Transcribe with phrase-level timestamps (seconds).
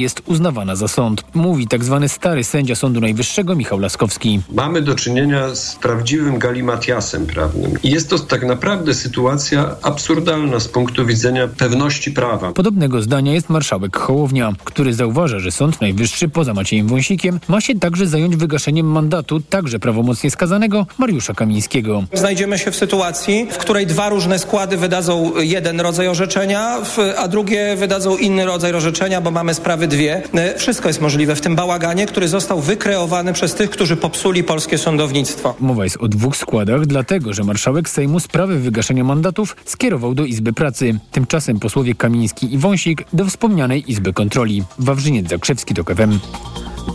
[0.00, 1.98] jest uznawana za sąd, mówi tzw.
[2.00, 4.40] Tak stary sędzia Sądu Najwyższego Michał Laskowski.
[4.52, 7.78] Mamy do czynienia z prawdziwym galimatiasem prawnym.
[7.82, 12.52] I jest to tak naprawdę sytuacja absurdalna z punktu widzenia pewności prawa.
[12.52, 17.74] Podobnego zdania jest marszałek Hołownia, który zauważa, że Sąd Najwyższy poza Maciejem Wąsikiem ma się
[17.74, 22.04] także zająć wygaszeniem mandatu także prawomocnie skazanego Mariusza Kamińskiego.
[22.12, 26.78] Znajdziemy się w sytuacji, w której dwa różne składy wydadzą jeden rodzaj orzeczenia,
[27.18, 30.22] a drugie wydadzą inny rodzaj orzeczenia, bo mamy sprawy dwie.
[30.34, 34.78] E, wszystko jest możliwe w tym bałaganie, który został wykreowany przez tych, którzy popsuli polskie
[34.78, 35.54] sądownictwo.
[35.60, 40.52] Mowa jest o dwóch składach, dlatego że marszałek Sejmu sprawę wygaszenia mandatów skierował do Izby
[40.52, 40.98] Pracy.
[41.12, 44.62] Tymczasem posłowie Kamiński i Wąsik do wspomnianej Izby Kontroli.
[44.78, 46.18] Wawrzyniec Zakrzewski do KFM.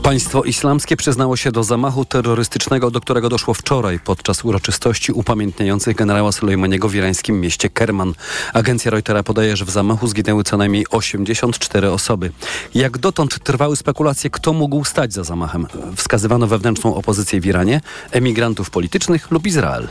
[0.03, 6.31] Państwo islamskie przyznało się do zamachu terrorystycznego, do którego doszło wczoraj podczas uroczystości upamiętniających generała
[6.31, 8.13] Sulejmaniego w irańskim mieście Kerman.
[8.53, 12.31] Agencja Reutera podaje, że w zamachu zginęły co najmniej 84 osoby.
[12.75, 15.67] Jak dotąd trwały spekulacje, kto mógł stać za zamachem.
[15.95, 19.87] Wskazywano wewnętrzną opozycję w Iranie, emigrantów politycznych lub Izrael.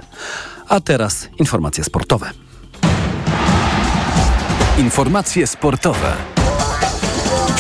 [0.69, 2.31] A teraz informacje sportowe.
[4.79, 6.44] Informacje sportowe.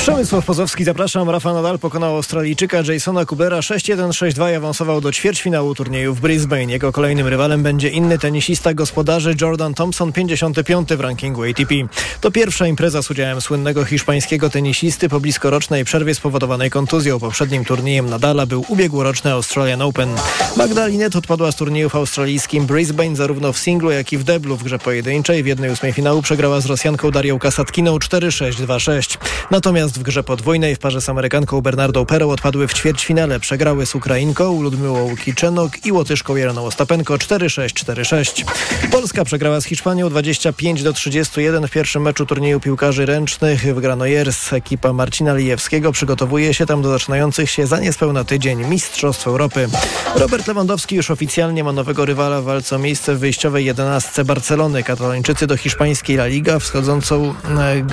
[0.04, 1.30] Przemysław Pozowski, zapraszam.
[1.30, 6.64] Rafa Nadal pokonał Australijczyka Jasona Kubera 6-1, 6-2 i awansował do ćwierćfinału turnieju w Brisbane.
[6.64, 11.74] Jego kolejnym rywalem będzie inny tenisista gospodarzy Jordan Thompson, 55 w rankingu ATP.
[12.20, 17.20] To pierwsza impreza z udziałem słynnego hiszpańskiego tenisisty po bliskorocznej przerwie spowodowanej kontuzją.
[17.20, 20.08] Poprzednim turniejem Nadala był ubiegłoroczny Australian Open.
[20.56, 24.56] Magda Linet odpadła z turnieju w australijskim Brisbane zarówno w singlu, jak i w deblu
[24.56, 25.42] w grze pojedynczej.
[25.42, 29.18] W jednej ósmej finału przegrała z Rosjanką Darią Kasatkiną 4-6-2-6.
[29.50, 33.40] Natomiast w grze podwójnej w parze z Amerykanką Bernardą Perą odpadły w ćwierćfinale.
[33.40, 38.44] Przegrały z Ukrainką Ludmiłą Kiczenok i Łotyszką Jeleną Ostapenko 4-6-4-6.
[38.90, 44.52] Polska przegrała z Hiszpanią 25 do 31 w pierwszym meczu turnieju piłkarzy ręcznych w Granollers.
[44.52, 49.68] Ekipa Marcina Lijewskiego przygotowuje się tam do zaczynających się za niespełna tydzień Mistrzostw Europy.
[50.14, 54.82] Robert Lewandowski już oficjalnie ma nowego rywala w walce o miejsce w wyjściowej jedenastce Barcelony.
[54.82, 57.34] Katalończycy do hiszpańskiej La Liga wschodzącą,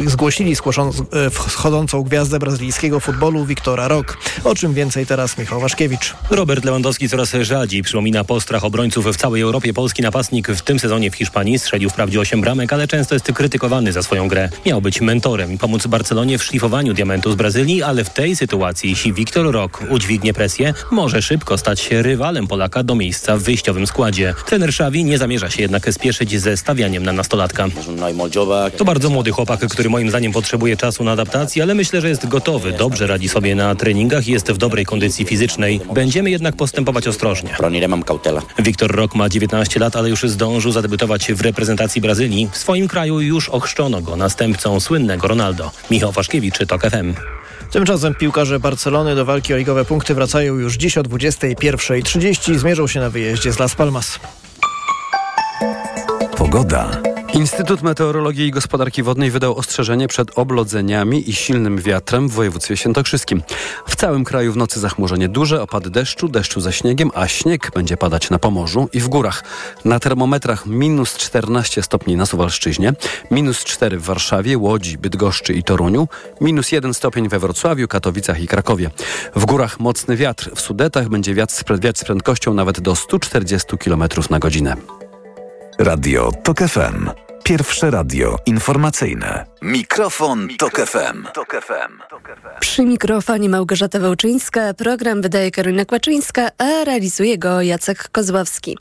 [0.06, 0.56] e, zgłosili e,
[1.92, 4.18] błyszczącą gwiazdę brazylijskiego futbolu Wiktora Rok.
[4.44, 6.14] O czym więcej teraz Michał Waszkiewicz.
[6.30, 9.74] Robert Lewandowski coraz rzadziej przypomina postrach obrońców w całej Europie.
[9.74, 13.92] Polski napastnik w tym sezonie w Hiszpanii strzelił wprawdzie 8 bramek, ale często jest krytykowany
[13.92, 14.50] za swoją grę.
[14.66, 18.90] Miał być mentorem i pomóc Barcelonie w szlifowaniu diamentu z Brazylii, ale w tej sytuacji,
[18.90, 23.88] jeśli Wiktor Rok udźwignie presję, może szybko stać się rywalem Polaka do miejsca w wyjściowym
[23.88, 24.34] składzie.
[24.46, 27.68] Trener Xavi nie zamierza się jednak spieszyć ze stawianiem na nastolatka.
[28.78, 32.28] To bardzo młody chłopak, który moim zdaniem potrzebuje czasu na adaptację, ale myślę, że jest
[32.28, 35.82] gotowy, dobrze radzi sobie na treningach i jest w dobrej kondycji fizycznej.
[35.94, 37.50] Będziemy jednak postępować ostrożnie.
[38.60, 42.50] Wiktor Rok ma 19 lat, ale już zdążył zadebiutować w reprezentacji Brazylii.
[42.52, 45.72] W swoim kraju już ochrzczono go następcą słynnego Ronaldo.
[45.92, 47.14] Michał Waszkiewicz, TOK FM.
[47.72, 52.88] Tymczasem piłkarze Barcelony do walki o ligowe punkty wracają już dziś o 21.30 i zmierzą
[52.88, 54.20] się na wyjeździe z Las Palmas.
[56.38, 57.11] Pogoda.
[57.34, 63.42] Instytut Meteorologii i Gospodarki Wodnej wydał ostrzeżenie przed oblodzeniami i silnym wiatrem w województwie świętokrzyskim.
[63.88, 67.98] W całym kraju w nocy zachmurzenie duże, opady deszczu, deszczu ze śniegiem, a śnieg będzie
[67.98, 69.44] padać na Pomorzu i w górach.
[69.86, 72.94] Na termometrach minus 14 stopni na Suwalszczyźnie,
[73.32, 76.08] minus 4 w Warszawie, Łodzi, Bydgoszczy i Toruniu,
[76.42, 78.90] minus 1 stopień we Wrocławiu, Katowicach i Krakowie.
[79.36, 84.40] W górach mocny wiatr, w Sudetach będzie wiatr z prędkością nawet do 140 km na
[84.40, 84.76] godzinę.
[85.80, 87.10] Radio TOK FM.
[87.44, 89.46] Pierwsze radio informacyjne.
[89.62, 91.28] Mikrofon, Mikrofon Tok FM.
[91.34, 92.20] Tok FM.
[92.60, 94.74] Przy mikrofonie Małgorzata Wałczyńska.
[94.74, 98.78] Program wydaje Karolina Kłaczyńska, a realizuje go Jacek Kozłowski.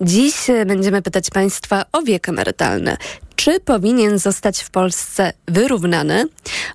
[0.00, 0.34] Dziś
[0.66, 2.96] będziemy pytać Państwa o wiek emerytalny
[3.38, 6.24] czy powinien zostać w Polsce wyrównany.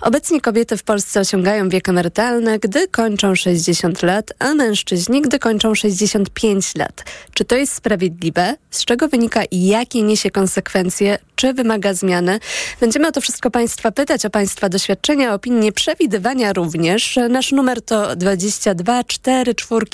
[0.01, 5.75] Obecnie kobiety w Polsce osiągają wiek emerytalny, gdy kończą 60 lat, a mężczyźni, gdy kończą
[5.75, 7.03] 65 lat.
[7.33, 8.55] Czy to jest sprawiedliwe?
[8.71, 11.17] Z czego wynika i jakie niesie konsekwencje?
[11.35, 12.39] Czy wymaga zmiany?
[12.79, 17.19] Będziemy o to wszystko Państwa pytać, o Państwa doświadczenia, opinie, przewidywania również.
[17.29, 19.85] Nasz numer to 22 4 4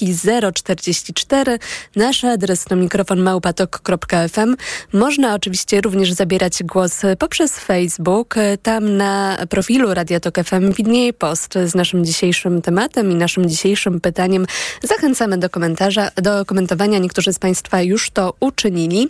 [0.53, 1.59] 044.
[1.95, 4.55] Nasz adres to mikrofon małpatok.fm.
[4.93, 8.35] Można oczywiście również zabierać głos poprzez Facebook.
[8.63, 14.01] Tam na profilu Radia Tok FM widnieje post z naszym dzisiejszym tematem i naszym dzisiejszym
[14.01, 14.45] pytaniem.
[14.83, 16.99] Zachęcamy do komentarza, do komentowania.
[16.99, 19.09] Niektórzy z Państwa już to uczynili.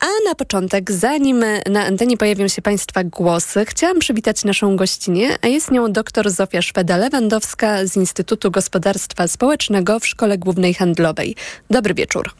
[0.00, 5.46] A na początek, zanim na antenie pojawią się Państwa głosy, chciałam przywitać naszą gościnę, a
[5.46, 11.36] jest nią dr Zofia Szweda-Lewandowska z Instytutu Gospodarstwa Społecznego w Szkole Głównej Handlowej.
[11.70, 12.30] Dobry wieczór.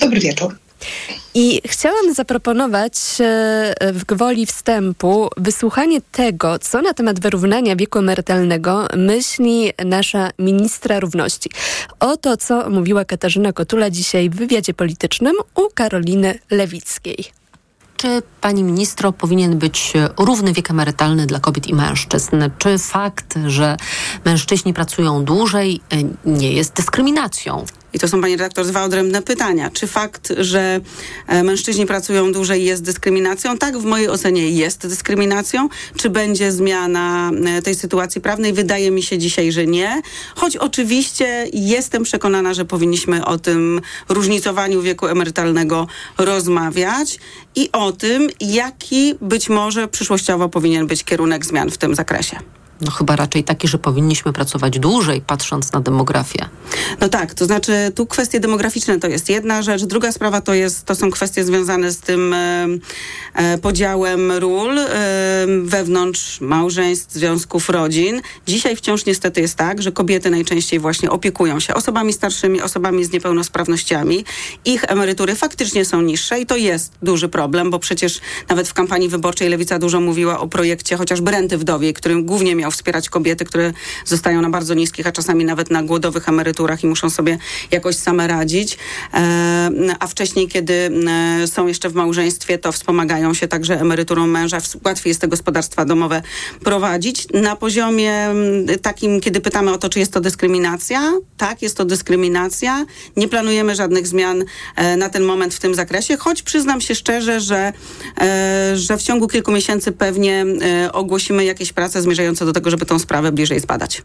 [0.00, 0.56] Dobry wieczór.
[1.34, 8.86] I chciałam zaproponować e, w gwoli wstępu wysłuchanie tego, co na temat wyrównania wieku emerytalnego
[8.96, 11.50] myśli nasza ministra równości.
[12.00, 17.24] Oto, co mówiła Katarzyna Kotula dzisiaj w wywiadzie politycznym u Karoliny Lewickiej.
[17.96, 22.36] Czy, pani ministro, powinien być równy wiek emerytalny dla kobiet i mężczyzn?
[22.58, 23.76] Czy fakt, że
[24.24, 25.80] mężczyźni pracują dłużej,
[26.24, 27.64] nie jest dyskryminacją?
[27.92, 29.70] I to są, pani redaktor, dwa odrębne pytania.
[29.70, 30.80] Czy fakt, że
[31.26, 33.58] e, mężczyźni pracują dłużej jest dyskryminacją?
[33.58, 35.68] Tak, w mojej ocenie jest dyskryminacją.
[35.96, 38.52] Czy będzie zmiana e, tej sytuacji prawnej?
[38.52, 40.02] Wydaje mi się dzisiaj, że nie.
[40.34, 45.86] Choć oczywiście jestem przekonana, że powinniśmy o tym różnicowaniu wieku emerytalnego
[46.18, 47.18] rozmawiać
[47.54, 52.38] i o tym, jaki być może przyszłościowo powinien być kierunek zmian w tym zakresie.
[52.82, 56.48] No chyba raczej taki, że powinniśmy pracować dłużej, patrząc na demografię.
[57.00, 59.84] No tak, to znaczy tu kwestie demograficzne to jest jedna rzecz.
[59.84, 62.66] Druga sprawa to, jest, to są kwestie związane z tym e,
[63.34, 64.86] e, podziałem ról e,
[65.62, 68.20] wewnątrz małżeństw, związków, rodzin.
[68.46, 73.12] Dzisiaj wciąż niestety jest tak, że kobiety najczęściej właśnie opiekują się osobami starszymi, osobami z
[73.12, 74.24] niepełnosprawnościami.
[74.64, 79.08] Ich emerytury faktycznie są niższe i to jest duży problem, bo przecież nawet w kampanii
[79.08, 83.72] wyborczej Lewica dużo mówiła o projekcie chociażby renty wdowiej, którym głównie miał wspierać kobiety, które
[84.04, 87.38] zostają na bardzo niskich, a czasami nawet na głodowych emeryturach i muszą sobie
[87.70, 88.78] jakoś same radzić.
[89.14, 90.90] E, a wcześniej, kiedy
[91.42, 94.58] e, są jeszcze w małżeństwie, to wspomagają się także emeryturą męża.
[94.84, 96.22] Łatwiej jest te gospodarstwa domowe
[96.64, 97.26] prowadzić.
[97.34, 98.28] Na poziomie
[98.82, 102.86] takim, kiedy pytamy o to, czy jest to dyskryminacja, tak, jest to dyskryminacja.
[103.16, 104.44] Nie planujemy żadnych zmian
[104.76, 107.72] e, na ten moment w tym zakresie, choć przyznam się szczerze, że,
[108.74, 110.46] że w ciągu kilku miesięcy pewnie
[110.92, 114.02] ogłosimy jakieś prace zmierzające do tego, tego, żeby tą sprawę bliżej zbadać.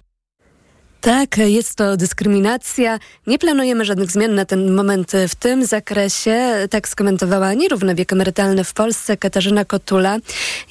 [1.01, 2.99] Tak, jest to dyskryminacja.
[3.27, 6.67] Nie planujemy żadnych zmian na ten moment w tym zakresie.
[6.69, 10.17] Tak skomentowała nierówny wiek emerytalny w Polsce Katarzyna Kotula.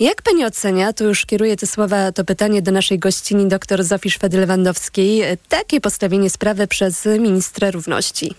[0.01, 4.11] Jak pani ocenia, tu już kieruję te słowa, to pytanie do naszej gościni dr Zofii
[4.11, 8.35] Szwedy-Lewandowskiej, takie postawienie sprawy przez ministra równości?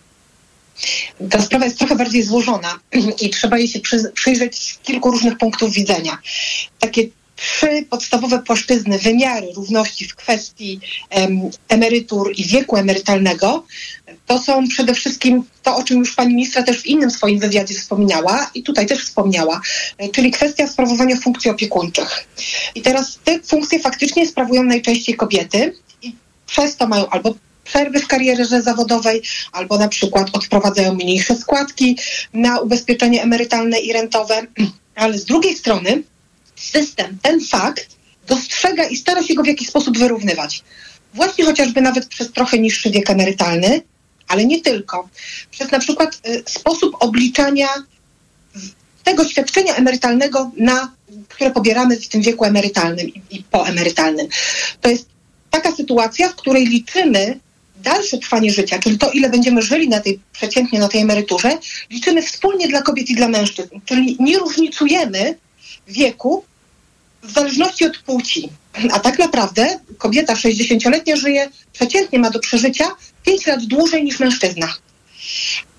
[1.30, 2.80] Ta sprawa jest trochę bardziej złożona
[3.22, 3.80] i trzeba jej się
[4.14, 6.18] przyjrzeć z kilku różnych punktów widzenia.
[6.80, 7.04] Takie
[7.38, 10.80] trzy podstawowe płaszczyzny, wymiary równości w kwestii
[11.10, 13.64] em, emerytur i wieku emerytalnego,
[14.26, 17.76] to są przede wszystkim to, o czym już pani ministra też w innym swoim wywiadzie
[17.76, 19.62] wspominała i tutaj też wspomniała,
[19.98, 22.28] e, czyli kwestia sprawowania funkcji opiekuńczych.
[22.76, 28.08] I teraz te funkcje faktycznie sprawują najczęściej kobiety i przez to mają albo przerwy w
[28.08, 31.98] karierze zawodowej, albo na przykład odprowadzają mniejsze składki
[32.34, 34.48] na ubezpieczenie emerytalne i rentowe,
[34.96, 36.04] ale z drugiej strony
[36.58, 37.88] system ten fakt
[38.28, 40.64] dostrzega i stara się go w jakiś sposób wyrównywać.
[41.14, 43.82] Właśnie chociażby nawet przez trochę niższy wiek emerytalny,
[44.28, 45.10] ale nie tylko.
[45.52, 47.68] Przez na przykład y, sposób obliczania
[49.04, 50.92] tego świadczenia emerytalnego, na,
[51.28, 54.28] które pobieramy w tym wieku emerytalnym i, i poemerytalnym.
[54.82, 55.06] To jest
[55.50, 57.40] taka sytuacja, w której liczymy
[57.84, 61.58] dalsze trwanie życia, czyli to, ile będziemy żyli na tej, przeciętnie na tej emeryturze,
[61.90, 63.80] liczymy wspólnie dla kobiet i dla mężczyzn.
[63.86, 65.36] Czyli nie różnicujemy
[65.88, 66.44] wieku
[67.24, 68.50] w zależności od płci.
[68.92, 72.86] A tak naprawdę kobieta 60-letnia żyje, przeciętnie ma do przeżycia
[73.26, 74.74] 5 lat dłużej niż mężczyzna.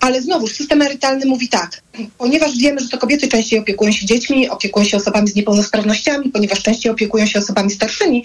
[0.01, 1.83] Ale znowu system emerytalny mówi tak,
[2.19, 6.63] ponieważ wiemy, że to kobiety częściej opiekują się dziećmi, opiekują się osobami z niepełnosprawnościami, ponieważ
[6.63, 8.25] częściej opiekują się osobami starszymi,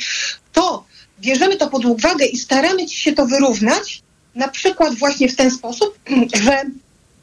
[0.54, 0.86] to
[1.20, 4.02] bierzemy to pod uwagę i staramy się to wyrównać,
[4.36, 6.00] na przykład właśnie w ten sposób,
[6.44, 6.62] że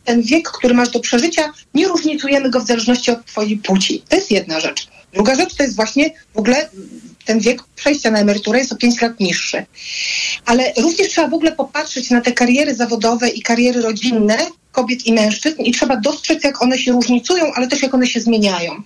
[0.04, 4.02] ten wiek, który masz do przeżycia, nie różnicujemy go w zależności od twojej płci.
[4.09, 4.88] To jest jedna rzecz.
[5.12, 6.69] Druga rzecz to jest właśnie w ogóle
[7.25, 9.66] ten wiek przejścia na emeryturę jest o 5 lat niższy.
[10.47, 14.38] Ale również trzeba w ogóle popatrzeć na te kariery zawodowe i kariery rodzinne
[14.73, 18.21] kobiet i mężczyzn i trzeba dostrzec, jak one się różnicują, ale też jak one się
[18.21, 18.83] zmieniają.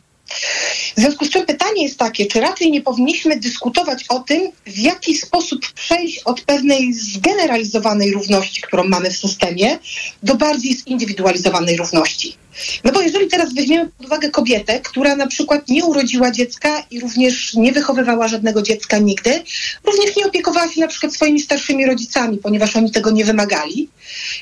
[0.97, 4.79] W związku z czym pytanie jest takie, czy raczej nie powinniśmy dyskutować o tym, w
[4.79, 9.79] jaki sposób przejść od pewnej zgeneralizowanej równości, którą mamy w systemie,
[10.23, 12.37] do bardziej zindywidualizowanej równości.
[12.85, 17.01] No bo jeżeli teraz weźmiemy pod uwagę kobietę, która na przykład nie urodziła dziecka i
[17.01, 19.43] również nie wychowywała żadnego dziecka nigdy,
[19.85, 23.89] również nie opiekowała się na przykład swoimi starszymi rodzicami, ponieważ oni tego nie wymagali,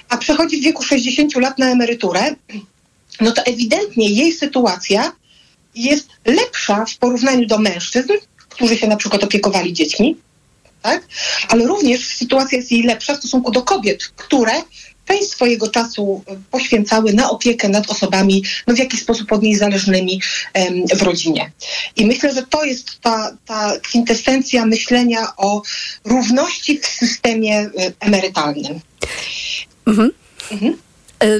[0.08, 2.34] a przechodzi w wieku 60 lat na emeryturę,
[3.20, 5.12] no to ewidentnie jej sytuacja
[5.74, 8.12] jest lepsza w porównaniu do mężczyzn,
[8.48, 10.16] którzy się na przykład opiekowali dziećmi,
[10.82, 11.02] tak?
[11.48, 14.52] ale również sytuacja jest jej lepsza w stosunku do kobiet, które
[15.08, 20.20] część swojego czasu poświęcały na opiekę nad osobami no, w jakiś sposób od niej zależnymi
[20.54, 21.52] em, w rodzinie.
[21.96, 25.62] I myślę, że to jest ta, ta kwintesencja myślenia o
[26.04, 28.80] równości w systemie e, emerytalnym.
[29.86, 30.10] Mhm.
[30.50, 30.76] Mhm.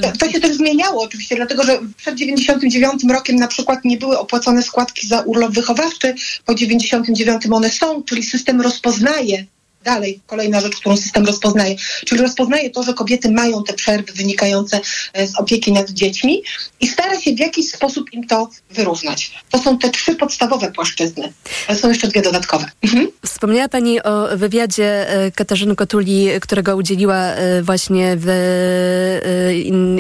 [0.03, 4.19] To, to się też zmieniało oczywiście, dlatego że przed 99 rokiem na przykład nie były
[4.19, 9.47] opłacone składki za urlop wychowawczy, po 99 one są, czyli system rozpoznaje
[9.85, 14.81] Dalej, kolejna rzecz, którą system rozpoznaje, czyli rozpoznaje to, że kobiety mają te przerwy wynikające
[15.13, 16.43] e, z opieki nad dziećmi
[16.81, 19.33] i stara się w jakiś sposób im to wyrównać.
[19.51, 21.33] To są te trzy podstawowe płaszczyzny,
[21.69, 22.67] ale są jeszcze dwie dodatkowe.
[22.83, 23.09] Mhm.
[23.27, 28.29] Wspomniała Pani o wywiadzie e, Katarzyny Kotuli, którego udzieliła e, właśnie w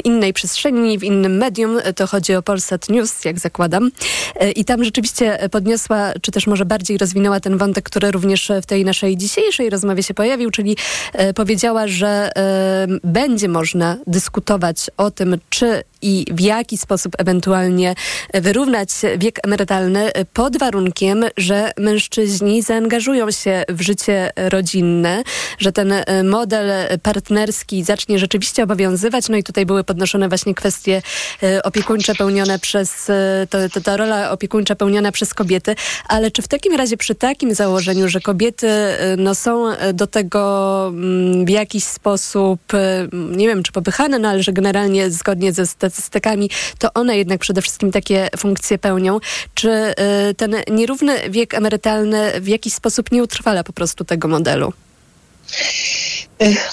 [0.04, 1.78] innej przestrzeni, w innym medium.
[1.96, 3.90] To chodzi o Polsat News, jak zakładam.
[4.56, 8.84] I tam rzeczywiście podniosła, czy też może bardziej rozwinęła ten wątek, który również w tej
[8.84, 10.76] naszej dzisiejszej rozmowie się pojawił, czyli
[11.12, 17.95] e, powiedziała, że e, będzie można dyskutować o tym, czy i w jaki sposób ewentualnie
[18.35, 25.23] wyrównać wiek emerytalny pod warunkiem, że mężczyźni zaangażują się w życie rodzinne,
[25.59, 29.29] że ten e, model partnerski zacznie rzeczywiście obowiązywać.
[29.29, 31.02] No i tutaj były podnoszone właśnie kwestie
[31.43, 35.75] e, opiekuńcze pełnione przez, e, to, to, ta rola opiekuńcza pełniona przez kobiety,
[36.09, 38.69] ale czy w takim razie przy takim założeniu, że kobiety
[39.19, 39.62] no, są
[39.95, 42.61] do tego mm, w jakiś sposób,
[43.12, 47.62] nie wiem czy popychane, no ale że generalnie zgodnie ze statystykami, to one jednak przede
[47.62, 49.21] wszystkim takie funkcje pełnią.
[49.54, 49.71] Czy
[50.31, 54.73] y, ten nierówny wiek emerytalny w jakiś sposób nie utrwala po prostu tego modelu?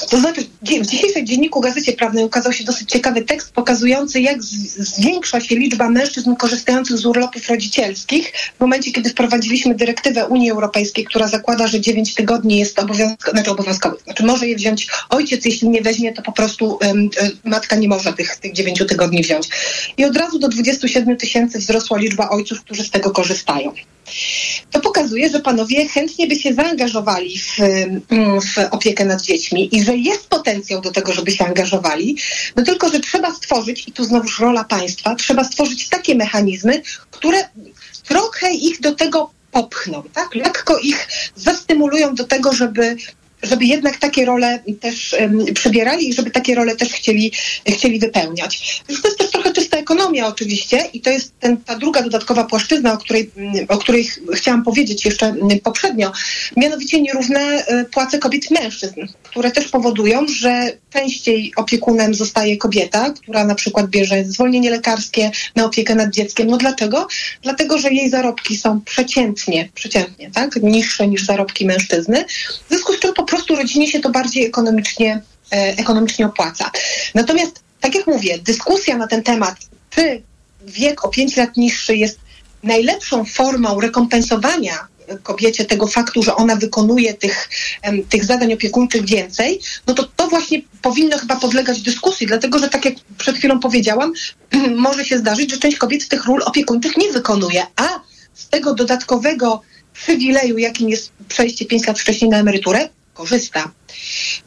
[0.09, 5.41] To znaczy, w dzisiejszym dzienniku Gazecie Prawnej ukazał się dosyć ciekawy tekst pokazujący, jak zwiększa
[5.41, 11.27] się liczba mężczyzn korzystających z urlopów rodzicielskich w momencie, kiedy wprowadziliśmy dyrektywę Unii Europejskiej, która
[11.27, 13.95] zakłada, że 9 tygodni jest obowiązkowy, znaczy obowiązkowy.
[14.03, 17.09] Znaczy może je wziąć ojciec, jeśli nie weźmie, to po prostu um,
[17.43, 19.49] matka nie może tych, tych 9 tygodni wziąć.
[19.97, 23.73] I od razu do 27 tysięcy wzrosła liczba ojców, którzy z tego korzystają.
[24.71, 27.57] To pokazuje, że panowie chętnie by się zaangażowali w,
[28.41, 32.17] w opiekę nad dziećmi i że jest potencjał do tego, żeby się angażowali,
[32.55, 37.49] no tylko, że trzeba stworzyć, i tu znowuż rola państwa, trzeba stworzyć takie mechanizmy, które
[38.07, 40.35] trochę ich do tego popchną, tak?
[40.35, 42.95] Lekko ich zastymulują do tego, żeby
[43.43, 45.45] żeby jednak takie role też um,
[45.99, 47.31] i żeby takie role też chcieli,
[47.67, 48.83] chcieli wypełniać.
[48.87, 49.77] to jest też trochę czysta
[50.19, 53.31] ekonomia oczywiście i to jest ten, ta druga dodatkowa płaszczyzna, o której,
[53.67, 56.11] o której chciałam powiedzieć jeszcze poprzednio,
[56.57, 63.09] mianowicie nierówne e, płace kobiet i mężczyzn, które też powodują, że częściej opiekunem zostaje kobieta,
[63.09, 66.47] która na przykład bierze zwolnienie lekarskie na opiekę nad dzieckiem.
[66.47, 67.07] No dlaczego?
[67.41, 72.25] Dlatego, że jej zarobki są przeciętnie, przeciętnie, tak, niższe niż zarobki mężczyzny,
[72.65, 75.21] w związku z czym po prostu rodzinie się to bardziej ekonomicznie,
[75.51, 76.71] e, ekonomicznie opłaca.
[77.15, 80.21] Natomiast, tak jak mówię, dyskusja na ten temat, czy
[80.61, 82.19] wiek o 5 lat niższy jest
[82.63, 84.87] najlepszą formą rekompensowania
[85.23, 87.49] kobiecie tego faktu, że ona wykonuje tych,
[88.09, 92.85] tych zadań opiekuńczych więcej, no to to właśnie powinno chyba podlegać dyskusji, dlatego że tak
[92.85, 94.13] jak przed chwilą powiedziałam,
[94.75, 97.99] może się zdarzyć, że część kobiet tych ról opiekuńczych nie wykonuje, a
[98.33, 99.61] z tego dodatkowego
[99.93, 103.71] przywileju, jakim jest przejście 5 lat wcześniej na emeryturę, korzysta.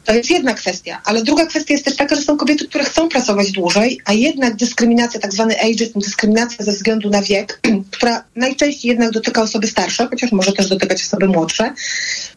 [0.05, 3.09] To jest jedna kwestia, ale druga kwestia jest też taka, że są kobiety, które chcą
[3.09, 7.61] pracować dłużej, a jednak dyskryminacja, tak zwany ageism, dyskryminacja ze względu na wiek,
[7.95, 11.73] która najczęściej jednak dotyka osoby starsze, chociaż może też dotykać osoby młodsze,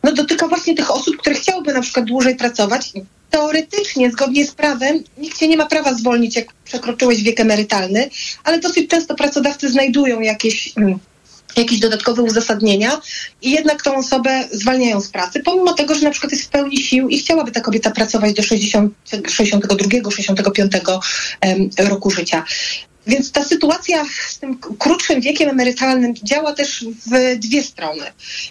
[0.02, 2.92] no dotyka właśnie tych osób, które chciałyby na przykład dłużej pracować.
[3.30, 8.10] Teoretycznie, zgodnie z prawem, nikt się nie ma prawa zwolnić, jak przekroczyłeś wiek emerytalny,
[8.44, 10.98] ale dosyć często pracodawcy znajdują jakieś mm,
[11.56, 13.00] jakieś dodatkowe uzasadnienia
[13.42, 16.76] i jednak tą osobę zwalniają z pracy, pomimo tego, że na przykład jest w pełni
[16.76, 18.94] sił i chciałaby ta kobieta pracować do 60,
[19.28, 20.72] 62, 65
[21.78, 22.44] roku życia.
[23.06, 28.02] Więc ta sytuacja z tym krótszym wiekiem emerytalnym działa też w dwie strony.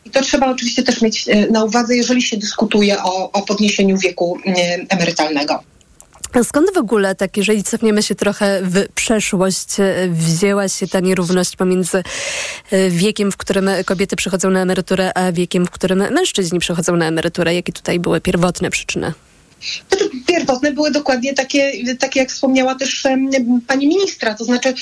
[0.06, 3.98] I to trzeba oczywiście też mieć e, na uwadze, jeżeli się dyskutuje o, o podniesieniu
[3.98, 4.52] wieku e,
[4.90, 5.64] emerytalnego.
[6.44, 11.56] Skąd w ogóle, tak jeżeli cofniemy się trochę w przeszłość, e, wzięła się ta nierówność
[11.56, 12.04] pomiędzy
[12.72, 17.06] e, wiekiem, w którym kobiety przychodzą na emeryturę, a wiekiem, w którym mężczyźni przychodzą na
[17.06, 17.56] emeryturę?
[17.56, 19.14] Jakie tutaj były pierwotne przyczyny?
[19.90, 23.04] Znaczy, pierwotne były dokładnie takie, takie jak wspomniała też
[23.68, 24.74] pani ministra, to znaczy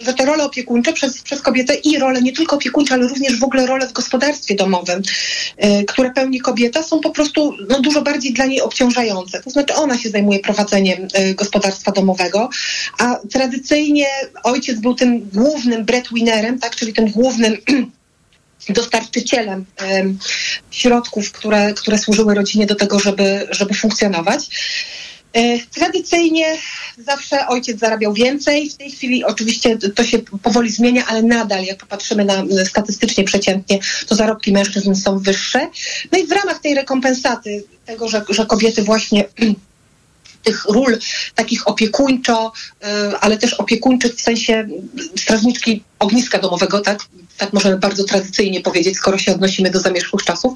[0.00, 3.44] że te role opiekuńcze przez, przez kobietę i role nie tylko opiekuńcze, ale również w
[3.44, 5.02] ogóle role w gospodarstwie domowym,
[5.64, 9.42] y, które pełni kobieta, są po prostu no, dużo bardziej dla niej obciążające.
[9.42, 12.48] To znaczy ona się zajmuje prowadzeniem y, gospodarstwa domowego,
[12.98, 14.06] a tradycyjnie
[14.44, 17.56] ojciec był tym głównym breadwinnerem, tak, czyli tym głównym
[18.68, 20.14] dostarczycielem y,
[20.70, 24.48] środków, które, które służyły rodzinie do tego, żeby, żeby funkcjonować.
[25.32, 26.56] E, tradycyjnie
[26.98, 28.70] zawsze ojciec zarabiał więcej.
[28.70, 33.78] W tej chwili oczywiście to się powoli zmienia, ale nadal, jak popatrzymy na statystycznie przeciętnie,
[34.06, 35.68] to zarobki mężczyzn są wyższe.
[36.12, 39.24] No i w ramach tej rekompensaty tego, że, że kobiety właśnie
[40.44, 40.98] tych ról
[41.34, 42.52] takich opiekuńczo,
[43.20, 44.68] ale też opiekuńczych w sensie
[45.16, 46.98] strażniczki ogniska domowego, tak?
[47.36, 50.52] Tak możemy bardzo tradycyjnie powiedzieć, skoro się odnosimy do zamierzchłych czasów,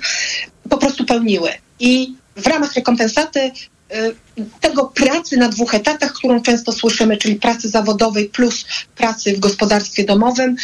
[0.70, 1.50] po prostu pełniły.
[1.80, 3.50] I w ramach rekompensaty
[4.60, 8.64] tego pracy na dwóch etatach, którą często słyszymy, czyli pracy zawodowej plus
[8.96, 10.56] pracy w gospodarstwie domowym,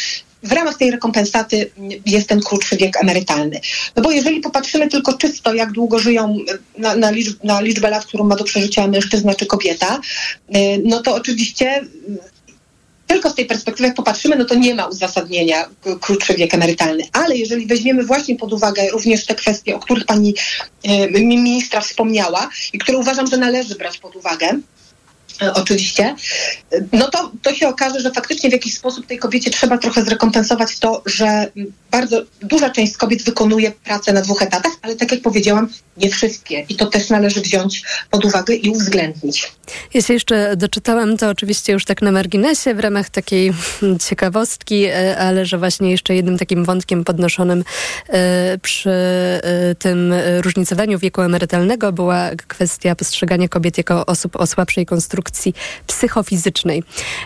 [0.43, 1.71] w ramach tej rekompensaty
[2.05, 3.59] jest ten krótszy wiek emerytalny.
[3.95, 6.37] No bo jeżeli popatrzymy tylko czysto, jak długo żyją
[6.77, 10.01] na, na, liczb, na liczbę lat, którą ma do przeżycia mężczyzna czy kobieta,
[10.83, 11.81] no to oczywiście
[13.11, 15.65] tylko z tej perspektywy, jak popatrzymy, no to nie ma uzasadnienia
[16.01, 17.03] krótszy wiek emerytalny.
[17.13, 20.35] Ale jeżeli weźmiemy właśnie pod uwagę również te kwestie, o których pani
[21.13, 24.80] ministra wspomniała i które uważam, że należy brać pod uwagę, E,
[25.53, 26.15] oczywiście,
[26.93, 30.79] no to, to się okaże, że faktycznie w jakiś sposób tej kobiecie trzeba trochę zrekompensować
[30.79, 31.51] to, że
[31.91, 35.67] bardzo duża część kobiet wykonuje pracę na dwóch etatach, ale tak jak powiedziałam,
[35.97, 36.65] nie wszystkie.
[36.69, 39.51] I to też należy wziąć pod uwagę i uwzględnić.
[39.99, 43.53] Się jeszcze doczytałam to oczywiście już tak na marginesie w ramach takiej
[44.09, 47.63] ciekawostki, e, ale że właśnie jeszcze jednym takim wątkiem podnoszonym
[48.09, 48.91] e, przy
[49.79, 55.53] tym różnicowaniu wieku emerytalnego była kwestia postrzegania kobiet jako osób o słabszej konstrukcji konstrukcji
[55.87, 56.83] psychofizycznej.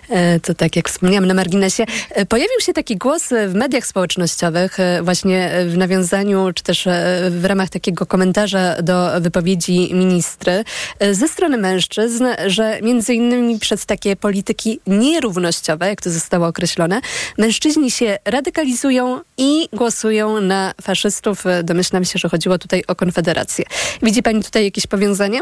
[0.10, 1.86] E, to tak jak wspomniałam na marginesie.
[2.10, 6.88] E, pojawił się taki głos w mediach społecznościowych e, właśnie w nawiązaniu, czy też
[7.30, 10.64] w ramach takiego komentarza do wypowiedzi ministry
[11.12, 17.02] ze strony mężczyzn, że między innymi przez takie polityki nierównościowe, jak to zostało określone,
[17.38, 21.44] mężczyźni się radykalizują i głosują na faszystów.
[21.64, 23.66] Domyślam się, że chodziło tutaj o Konfederację.
[24.02, 25.40] Widzi pani tutaj jakieś powiązania?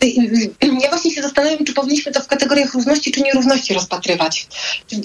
[0.82, 4.46] Ja właśnie się zastanawiam, czy powinniśmy to w kategoriach równości czy nierówności rozpatrywać.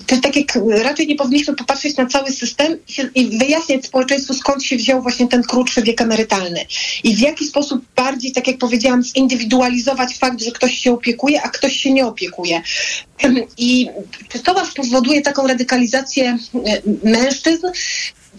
[0.07, 2.77] To tak jak raczej nie powinniśmy popatrzeć na cały system
[3.15, 6.65] i wyjaśniać społeczeństwu, skąd się wziął właśnie ten krótszy wiek emerytalny.
[7.03, 11.49] I w jaki sposób bardziej, tak jak powiedziałam, zindywidualizować fakt, że ktoś się opiekuje, a
[11.49, 12.61] ktoś się nie opiekuje.
[13.57, 13.89] I
[14.29, 17.67] czy to was powoduje taką radykalizację e, mężczyzn?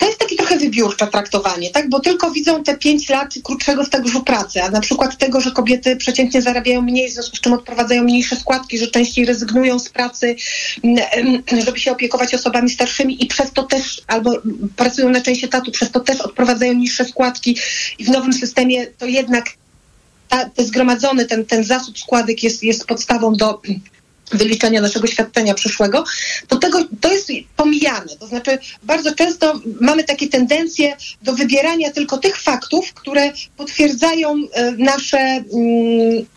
[0.02, 1.88] To jest takie trochę wybiórcze traktowanie, tak?
[1.88, 5.97] Bo tylko widzą te pięć lat krótszego stażu pracy, a na przykład tego, że kobiety
[5.97, 10.36] przeciętnie zarabiają mniej, w związku z czym odprowadzają mniejsze składki, że częściej rezygnują z pracy,
[10.84, 14.32] mm, żeby się opiekować osobami starszymi i przez to też, albo
[14.76, 17.58] pracują na część etatu, przez to też odprowadzają niższe składki
[17.99, 19.45] i w nowym systemie to jednak
[20.28, 23.60] ta, te zgromadzony ten, ten zasób składek jest, jest podstawą do
[24.30, 26.04] wyliczenia naszego świadczenia przyszłego,
[26.49, 28.17] to tego, to jest pomijane.
[28.21, 34.73] To znaczy bardzo często mamy takie tendencje do wybierania tylko tych faktów, które potwierdzają e,
[34.73, 35.45] nasze, mm,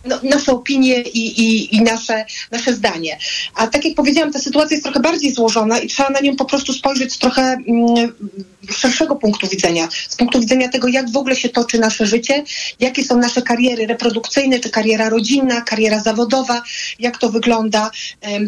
[0.05, 3.17] no, nasze opinie i, i, i, nasze, nasze zdanie.
[3.55, 6.45] A tak jak powiedziałam, ta sytuacja jest trochę bardziej złożona i trzeba na nią po
[6.45, 8.13] prostu spojrzeć z trochę mm,
[8.71, 9.87] szerszego punktu widzenia.
[10.09, 12.43] Z punktu widzenia tego, jak w ogóle się toczy nasze życie,
[12.79, 16.63] jakie są nasze kariery reprodukcyjne, czy kariera rodzinna, kariera zawodowa,
[16.99, 17.84] jak to wygląda,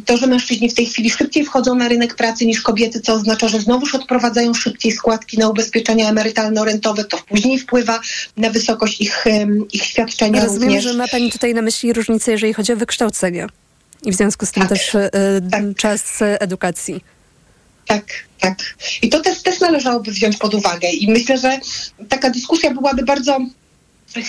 [0.05, 3.47] to, że mężczyźni w tej chwili szybciej wchodzą na rynek pracy niż kobiety, co oznacza,
[3.47, 7.99] że znowuż odprowadzają szybciej składki na ubezpieczenia emerytalno-rentowe, to później wpływa
[8.37, 9.25] na wysokość ich,
[9.73, 10.83] ich świadczenia Rozumiem, również.
[10.83, 13.47] że ma Pani tutaj na myśli różnicę, jeżeli chodzi o wykształcenie.
[14.03, 15.09] I w związku z tym tak, też y,
[15.51, 15.63] tak.
[15.77, 17.03] czas edukacji.
[17.85, 18.05] Tak,
[18.39, 18.57] tak.
[19.01, 20.89] I to też, też należałoby wziąć pod uwagę.
[20.89, 21.59] I myślę, że
[22.09, 23.39] taka dyskusja byłaby bardzo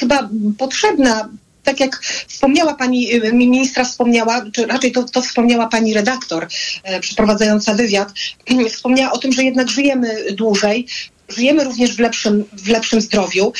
[0.00, 1.28] chyba potrzebna
[1.68, 6.46] tak jak wspomniała pani y, ministra, wspomniała, czy raczej to, to wspomniała pani redaktor
[6.82, 8.12] e, przeprowadzająca wywiad,
[8.74, 10.86] wspomniała o tym, że jednak żyjemy dłużej,
[11.28, 13.52] żyjemy również w lepszym, w lepszym zdrowiu.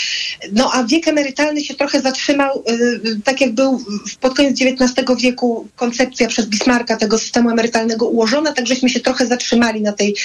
[0.52, 2.64] No a wiek emerytalny się trochę zatrzymał,
[3.04, 3.85] yy, tak jak był
[4.20, 9.26] pod koniec XIX wieku koncepcja przez Bismarcka tego systemu emerytalnego ułożona, tak żeśmy się trochę
[9.26, 10.16] zatrzymali na tej,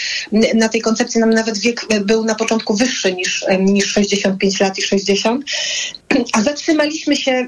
[0.56, 1.20] na tej koncepcji.
[1.20, 5.46] Nam nawet wiek był na początku wyższy niż, niż 65 lat i 60.
[6.34, 7.48] A zatrzymaliśmy się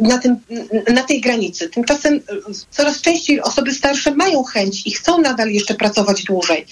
[0.00, 0.36] na, tym,
[0.94, 1.68] na tej granicy.
[1.68, 2.20] Tymczasem
[2.70, 6.66] coraz częściej osoby starsze mają chęć i chcą nadal jeszcze pracować dłużej.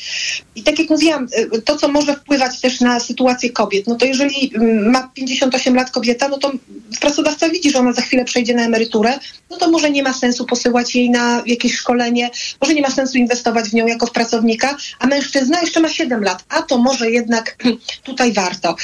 [0.54, 1.28] I tak jak mówiłam,
[1.64, 3.86] to co może wpływać też na sytuację kobiet.
[3.86, 6.52] No to jeżeli mm, ma 58 lat kobieta, no to
[7.00, 9.18] pracodawca widzi, że ona za chwilę przejdzie na emeryturę,
[9.50, 13.18] no to może nie ma sensu posyłać jej na jakieś szkolenie, może nie ma sensu
[13.18, 17.10] inwestować w nią jako w pracownika, a mężczyzna jeszcze ma 7 lat, a to może
[17.10, 17.56] jednak
[18.02, 18.76] tutaj warto.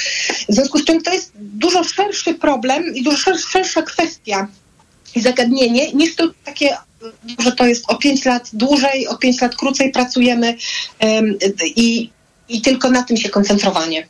[0.49, 4.47] W związku z czym to jest dużo szerszy problem i dużo szersza kwestia
[5.15, 6.77] i zagadnienie niż to takie
[7.39, 10.55] że to jest o 5 lat dłużej, o 5 lat krócej pracujemy
[11.65, 12.09] i
[12.49, 14.07] i tylko na tym się koncentrowanie.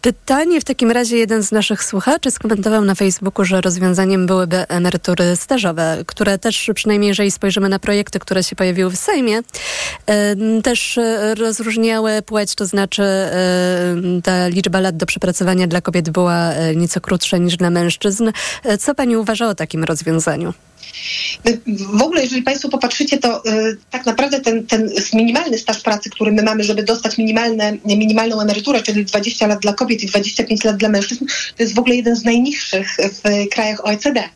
[0.00, 5.36] Pytanie w takim razie jeden z naszych słuchaczy skomentował na Facebooku, że rozwiązaniem byłyby emerytury
[5.36, 9.40] stażowe, które też, przynajmniej jeżeli spojrzymy na projekty, które się pojawiły w Sejmie,
[10.62, 10.98] też
[11.38, 13.02] rozróżniały płeć, to znaczy
[14.24, 18.30] ta liczba lat do przepracowania dla kobiet była nieco krótsza niż dla mężczyzn.
[18.80, 20.52] Co pani uważa o takim rozwiązaniu?
[21.76, 26.32] W ogóle, jeżeli Państwo popatrzycie, to y, tak naprawdę ten, ten minimalny staż pracy, który
[26.32, 30.76] my mamy, żeby dostać minimalne, minimalną emeryturę, czyli 20 lat dla kobiet i 25 lat
[30.76, 34.28] dla mężczyzn, to jest w ogóle jeden z najniższych w krajach OECD.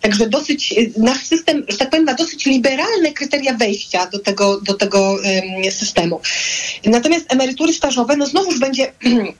[0.00, 4.60] Także dosyć, y, nasz system, że tak powiem, ma dosyć liberalne kryteria wejścia do tego,
[4.60, 5.18] do tego
[5.70, 6.20] systemu.
[6.84, 8.92] Natomiast emerytury stażowe, no znowuż będzie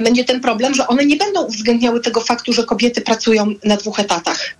[0.00, 4.00] będzie ten problem, że one nie będą uwzględniały tego faktu, że kobiety pracują na dwóch
[4.00, 4.54] etatach.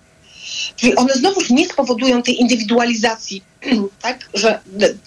[0.75, 3.43] Czyli one znowuż nie spowodują tej indywidualizacji,
[4.01, 4.59] tak, że,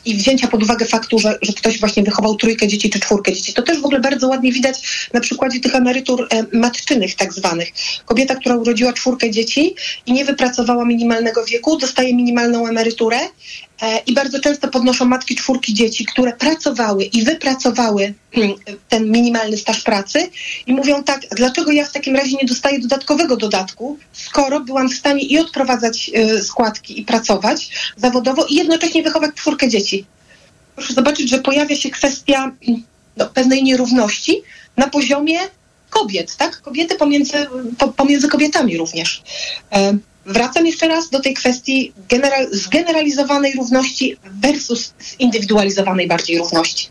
[0.04, 3.52] i wzięcia pod uwagę faktu, że, że ktoś właśnie wychował trójkę dzieci czy czwórkę dzieci.
[3.52, 7.68] To też w ogóle bardzo ładnie widać na przykładzie tych emerytur e, matczynych tak zwanych.
[8.04, 9.74] Kobieta, która urodziła czwórkę dzieci
[10.06, 13.18] i nie wypracowała minimalnego wieku, dostaje minimalną emeryturę
[13.82, 18.54] e, i bardzo często podnoszą matki czwórki dzieci, które pracowały i wypracowały mm,
[18.88, 20.28] ten minimalny staż pracy
[20.66, 24.94] i mówią tak, dlaczego ja w takim razie nie dostaję dodatkowego dodatku, skoro byłam w
[24.94, 30.06] stanie i odprowadzać e, składki i pracować zawodowo i jednocześnie wychować czwórkę dzieci.
[30.76, 32.52] Proszę zobaczyć, że pojawia się kwestia
[33.16, 34.42] no, pewnej nierówności
[34.76, 35.38] na poziomie
[35.90, 36.60] kobiet, tak?
[36.60, 37.32] Kobiety pomiędzy,
[37.78, 39.22] po, pomiędzy kobietami również.
[39.72, 46.88] E, wracam jeszcze raz do tej kwestii general, zgeneralizowanej równości versus zindywidualizowanej bardziej równości.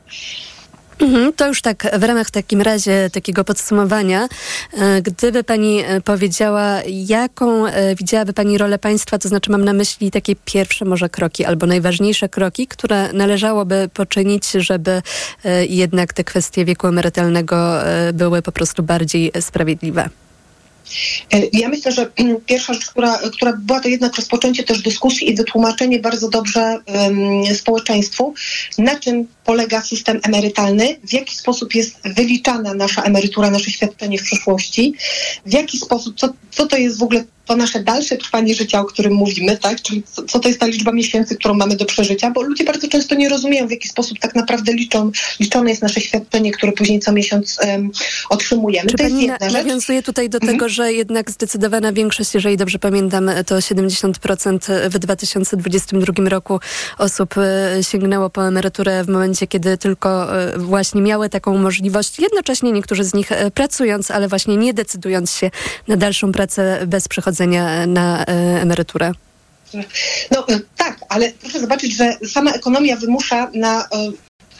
[0.99, 4.27] Mhm, to już tak w ramach takim razie takiego podsumowania,
[4.73, 9.73] e, gdyby Pani e, powiedziała, jaką e, widziałaby Pani rolę państwa, to znaczy mam na
[9.73, 15.01] myśli takie pierwsze może kroki albo najważniejsze kroki, które należałoby poczynić, żeby
[15.69, 17.73] jednak te kwestie wieku emerytalnego
[18.13, 20.09] były po prostu bardziej sprawiedliwe.
[21.53, 22.11] Ja myślę, że
[22.45, 27.55] pierwsza rzecz, która, która była to jednak rozpoczęcie też dyskusji i wytłumaczenie bardzo dobrze um,
[27.55, 28.33] społeczeństwu,
[28.77, 34.23] na czym polega system emerytalny, w jaki sposób jest wyliczana nasza emerytura, nasze świadczenie w
[34.23, 34.93] przyszłości,
[35.45, 38.85] w jaki sposób, co, co to jest w ogóle to nasze dalsze trwanie życia, o
[38.85, 39.81] którym mówimy, tak?
[39.81, 43.15] Czyli co, to jest ta liczba miesięcy, którą mamy do przeżycia, bo ludzie bardzo często
[43.15, 47.11] nie rozumieją, w jaki sposób tak naprawdę liczą, liczone jest nasze świadczenie, które później co
[47.11, 47.91] miesiąc um,
[48.29, 48.89] otrzymujemy.
[48.89, 50.53] Czy to pani jest jedna na, nawiązuje tutaj do mhm.
[50.53, 56.59] tego, że jednak zdecydowana większość, jeżeli dobrze pamiętam, to 70% w 2022 roku
[56.97, 62.19] osób e, sięgnęło po emeryturę w momencie, kiedy tylko e, właśnie miały taką możliwość.
[62.19, 65.51] Jednocześnie niektórzy z nich e, pracując, ale właśnie nie decydując się
[65.87, 67.34] na dalszą pracę bez przychodzenia
[67.87, 69.11] na e, emeryturę.
[70.31, 70.45] No
[70.77, 73.87] tak, ale proszę zobaczyć, że sama ekonomia wymusza na e,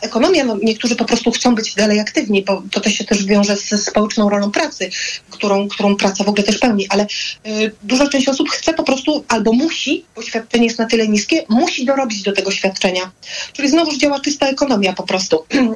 [0.01, 3.55] ekonomia, no niektórzy po prostu chcą być dalej aktywni, bo to też się też wiąże
[3.55, 4.89] ze społeczną rolą pracy,
[5.29, 7.03] którą, którą praca w ogóle też pełni, ale
[7.47, 11.45] y, duża część osób chce po prostu albo musi, bo świadczenie jest na tyle niskie,
[11.49, 13.11] musi dorobić do tego świadczenia.
[13.53, 15.45] Czyli znowuż działa czysta ekonomia po prostu.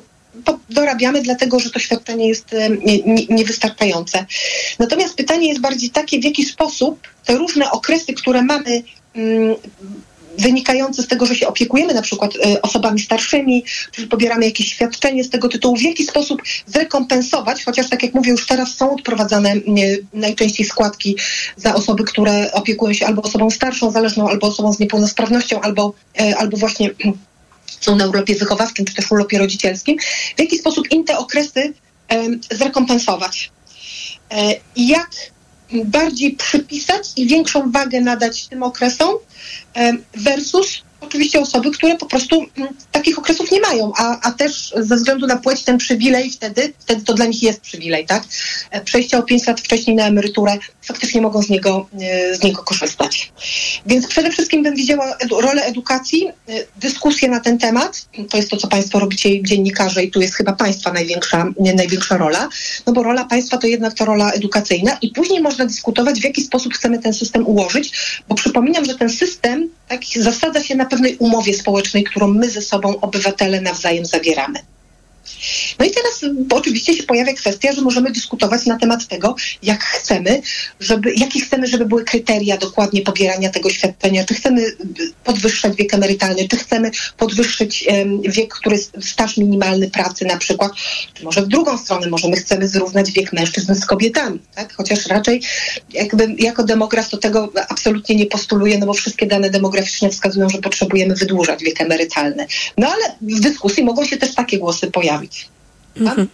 [0.70, 2.46] dorabiamy, dlatego że to świadczenie jest
[3.30, 4.26] niewystarczające.
[4.80, 8.84] Natomiast pytanie jest bardziej takie, w jaki sposób te różne okresy, które mamy,
[9.16, 9.56] mm,
[10.38, 15.24] wynikające z tego, że się opiekujemy na przykład y, osobami starszymi, czy pobieramy jakieś świadczenie
[15.24, 19.56] z tego tytułu, w jaki sposób zrekompensować, chociaż tak jak mówię, już teraz są odprowadzane
[20.14, 21.16] najczęściej składki
[21.58, 25.94] za osoby, które opiekują się albo osobą starszą, zależną, albo osobą z niepełnosprawnością, albo,
[26.38, 26.90] albo właśnie
[27.80, 29.98] są na urlopie wychowawczym czy też urlopie rodzicielskim,
[30.38, 31.74] w jaki sposób im te okresy
[32.52, 33.52] zrekompensować.
[34.32, 35.10] E, jak
[35.86, 39.16] bardziej przypisać i większą wagę nadać tym okresom
[40.14, 44.96] versus oczywiście osoby, które po prostu mm, takich okresów nie mają, a, a też ze
[44.96, 48.24] względu na płeć ten przywilej wtedy, wtedy to dla nich jest przywilej, tak?
[48.72, 52.64] E, przejście o 5 lat wcześniej na emeryturę faktycznie mogą z niego, e, z niego
[52.64, 53.32] korzystać.
[53.86, 56.34] Więc przede wszystkim bym widziała edu rolę edukacji, e,
[56.78, 58.06] dyskusję na ten temat.
[58.30, 62.50] To jest to, co Państwo robicie, dziennikarze, i tu jest chyba Państwa największa, największa rola,
[62.88, 66.42] no bo rola państwa to jednak to rola edukacyjna i później można dyskutować, w jaki
[66.42, 67.92] sposób chcemy ten system ułożyć,
[68.30, 72.62] bo przypominam, że ten system tak, zasadza się na pewnej umowie społecznej, którą my ze
[72.62, 74.60] sobą, obywatele, nawzajem zawieramy.
[75.80, 80.42] No i teraz oczywiście się pojawia kwestia, że możemy dyskutować na temat tego, jak chcemy,
[80.80, 84.66] żeby, jakie chcemy, żeby były kryteria dokładnie pobierania tego świadczenia, czy chcemy
[85.24, 90.72] podwyższać wiek emerytalny, czy chcemy podwyższyć um, wiek, który jest staż minimalny pracy na przykład,
[91.14, 94.74] czy może w drugą stronę, może my chcemy zrównać wiek mężczyzn z kobietami, tak?
[94.74, 95.42] Chociaż raczej
[95.94, 100.58] jakby jako demograf to tego absolutnie nie postuluję, no bo wszystkie dane demograficzne wskazują, że
[100.58, 102.48] potrzebujemy wydłużać wiek emerytalny.
[102.78, 105.19] No ale w dyskusji mogą się też takie głosy pojawić.
[105.98, 106.28] Mhm.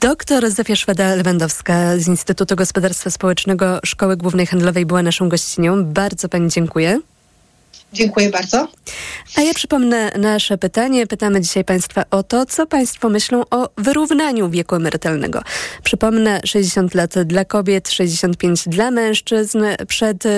[0.00, 5.84] Doktor Zofia Szweda-Lewandowska z Instytutu Gospodarstwa Społecznego Szkoły Głównej Handlowej była naszą gościnią.
[5.84, 7.00] Bardzo Pani dziękuję.
[7.94, 8.68] Dziękuję bardzo.
[9.36, 11.06] A ja przypomnę nasze pytanie.
[11.06, 15.42] Pytamy dzisiaj Państwa o to, co Państwo myślą o wyrównaniu wieku emerytalnego.
[15.82, 19.64] Przypomnę, 60 lat dla kobiet, 65 dla mężczyzn.
[19.88, 20.30] Przed y,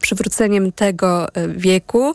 [0.00, 2.12] przywróceniem tego y, wieku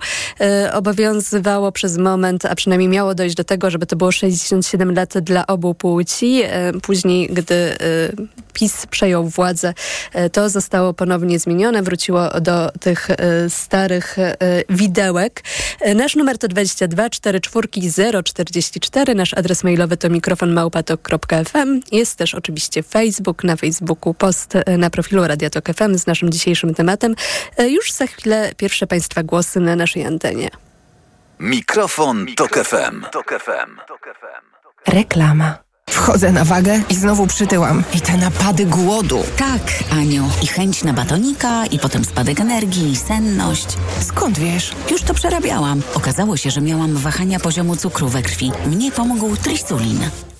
[0.66, 5.20] y, obowiązywało przez moment, a przynajmniej miało dojść do tego, żeby to było 67 lat
[5.20, 6.44] dla obu płci.
[6.76, 9.74] Y, później, gdy y, PiS przejął władzę,
[10.16, 11.84] y, to zostało ponownie zmienione.
[11.84, 13.08] Wróciło do tych
[13.50, 14.18] starych
[14.70, 15.44] widełek.
[15.96, 17.68] Nasz numer to 22 44
[18.24, 19.16] 044.
[19.16, 21.82] Nasz adres mailowy to mikrofonmałpatok.fm.
[21.92, 23.44] Jest też oczywiście Facebook.
[23.44, 27.16] Na Facebooku post na profilu Radiatok FM z naszym dzisiejszym tematem.
[27.68, 30.50] Już za chwilę pierwsze Państwa głosy na naszej antenie.
[31.40, 33.06] Mikrofon, Tok FM.
[34.88, 35.65] Reklama.
[35.90, 37.84] Wchodzę na wagę i znowu przytyłam.
[37.94, 39.24] I te napady głodu.
[39.38, 40.30] Tak, Aniu.
[40.44, 43.66] I chęć na batonika, i potem spadek energii, i senność.
[44.02, 44.72] Skąd wiesz?
[44.92, 45.82] Już to przerabiałam.
[45.94, 48.52] Okazało się, że miałam wahania poziomu cukru we krwi.
[48.68, 50.00] Mnie pomógł trisulin.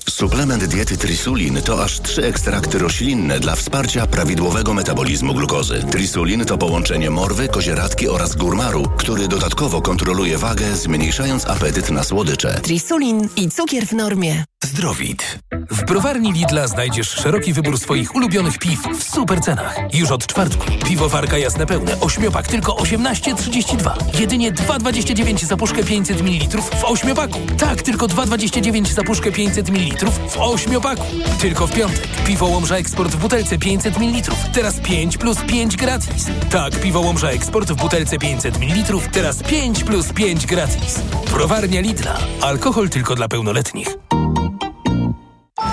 [0.10, 5.84] Suplement diety Trisulin to aż trzy ekstrakty roślinne dla wsparcia prawidłowego metabolizmu glukozy.
[5.92, 12.60] Trisulin to połączenie morwy, kozieradki oraz górmaru, który dodatkowo kontroluje wagę, zmniejszając apetyt na słodycze.
[12.64, 14.44] Trisulin i cukier w normie.
[14.66, 15.40] Zdrowit.
[15.72, 19.80] W browarni Lidla znajdziesz szeroki wybór swoich ulubionych piw w super cenach.
[19.94, 20.66] Już od czwartku.
[20.88, 24.20] Piwowarka jasne pełne, ośmiopak tylko 18,32.
[24.20, 27.40] Jedynie 2,29 za puszkę 500 ml w ośmiopaku.
[27.58, 31.06] Tak, tylko 2,29 za puszkę 500 ml w ośmiopaku.
[31.40, 32.08] Tylko w piątek.
[32.26, 34.36] Piwo Łomża Eksport w butelce 500 ml.
[34.54, 36.26] Teraz 5 plus 5 gratis.
[36.50, 39.00] Tak, piwo Łomża Eksport w butelce 500 ml.
[39.12, 41.00] Teraz 5 plus 5 gratis.
[41.32, 42.18] Browarnia Lidla.
[42.42, 43.98] Alkohol tylko dla pełnoletnich.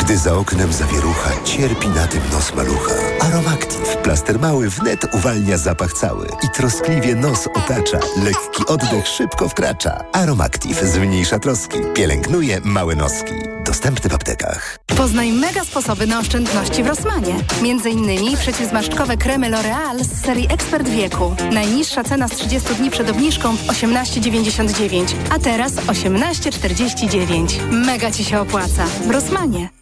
[0.00, 2.94] Gdy za oknem zawierucha, cierpi na tym nos malucha.
[3.20, 7.98] Aromactive, plaster mały wnet uwalnia zapach cały i troskliwie nos otacza.
[8.24, 10.04] Lekki oddech szybko wkracza.
[10.12, 13.32] Aromactive zmniejsza troski, pielęgnuje małe noski.
[13.64, 14.78] Dostępny w aptekach.
[14.96, 17.34] Poznaj mega sposoby na oszczędności w Rosmanie.
[17.62, 21.36] Między innymi przeciwzmarszczkowe kremy L'Oreal z serii Ekspert Wieku.
[21.52, 27.70] Najniższa cena z 30 dni przed obniżką 18,99, a teraz 18,49.
[27.70, 28.84] Mega Ci się opłaca.
[29.06, 29.81] W Rosmanie.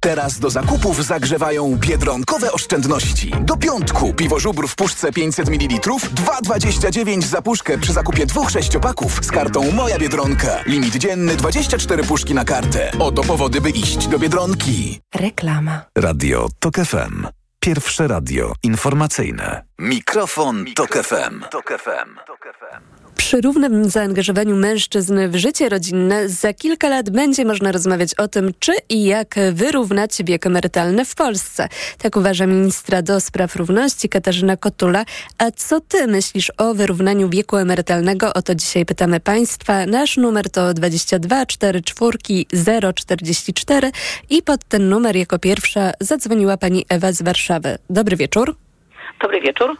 [0.00, 3.32] Teraz do zakupów zagrzewają biedronkowe oszczędności.
[3.40, 9.24] Do piątku piwo żubr w puszce 500 ml 2,29 za puszkę przy zakupie dwóch sześciopaków
[9.24, 10.62] z kartą Moja Biedronka.
[10.66, 12.90] Limit dzienny 24 puszki na kartę.
[12.98, 15.00] Oto powody, by iść do Biedronki.
[15.14, 15.80] Reklama.
[15.98, 17.26] Radio TOK FM.
[17.60, 19.62] Pierwsze radio informacyjne.
[19.78, 21.44] Mikrofon, Tok FM.
[23.16, 28.50] Przy równym zaangażowaniu mężczyzn w życie rodzinne za kilka lat będzie można rozmawiać o tym,
[28.58, 31.68] czy i jak wyrównać wiek emerytalny w Polsce.
[31.98, 35.04] Tak uważa ministra do spraw równości Katarzyna Kotula.
[35.38, 38.34] A co ty myślisz o wyrównaniu wieku emerytalnego?
[38.34, 39.86] O to dzisiaj pytamy państwa.
[39.86, 42.18] Nasz numer to 22 44
[42.94, 43.90] 044
[44.30, 47.78] i pod ten numer jako pierwsza zadzwoniła pani Ewa z Warszawy.
[47.90, 48.56] Dobry wieczór.
[49.22, 49.76] Dobry wieczór.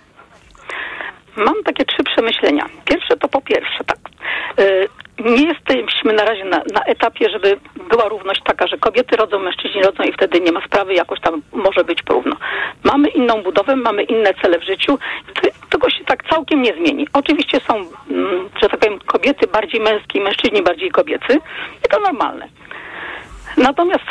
[1.36, 2.66] Mam takie trzy przemyślenia.
[2.84, 3.98] Pierwsze to po pierwsze, tak.
[4.60, 7.56] y, Nie jesteśmy na razie na, na etapie, żeby
[7.90, 11.42] była równość taka, że kobiety rodzą, mężczyźni rodzą i wtedy nie ma sprawy, jakoś tam
[11.52, 12.36] może być porówno.
[12.84, 14.98] Mamy inną budowę, mamy inne cele w życiu.
[15.70, 17.08] Tego się tak całkiem nie zmieni.
[17.12, 17.74] Oczywiście są,
[18.10, 21.38] mm, że tak powiem, kobiety bardziej męskie, mężczyźni bardziej kobiecy
[21.86, 22.48] i to normalne.
[23.56, 24.04] Natomiast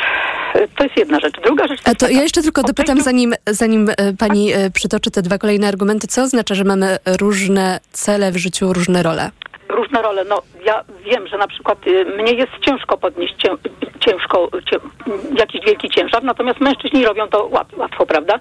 [0.56, 1.34] y, to jest jedna rzecz.
[1.44, 1.80] Druga rzecz...
[1.84, 5.68] A to ja jeszcze tylko dopytam, zanim, zanim e, pani e, przytoczy te dwa kolejne
[5.68, 9.30] argumenty, co oznacza, że mamy różne cele w życiu, różne role?
[9.68, 10.24] różne role.
[10.24, 13.48] No, ja wiem, że na przykład y, mnie jest ciężko podnieść cię,
[14.00, 14.78] ciężko, cię,
[15.38, 18.38] jakiś wielki ciężar, natomiast mężczyźni robią to łat, łatwo, prawda?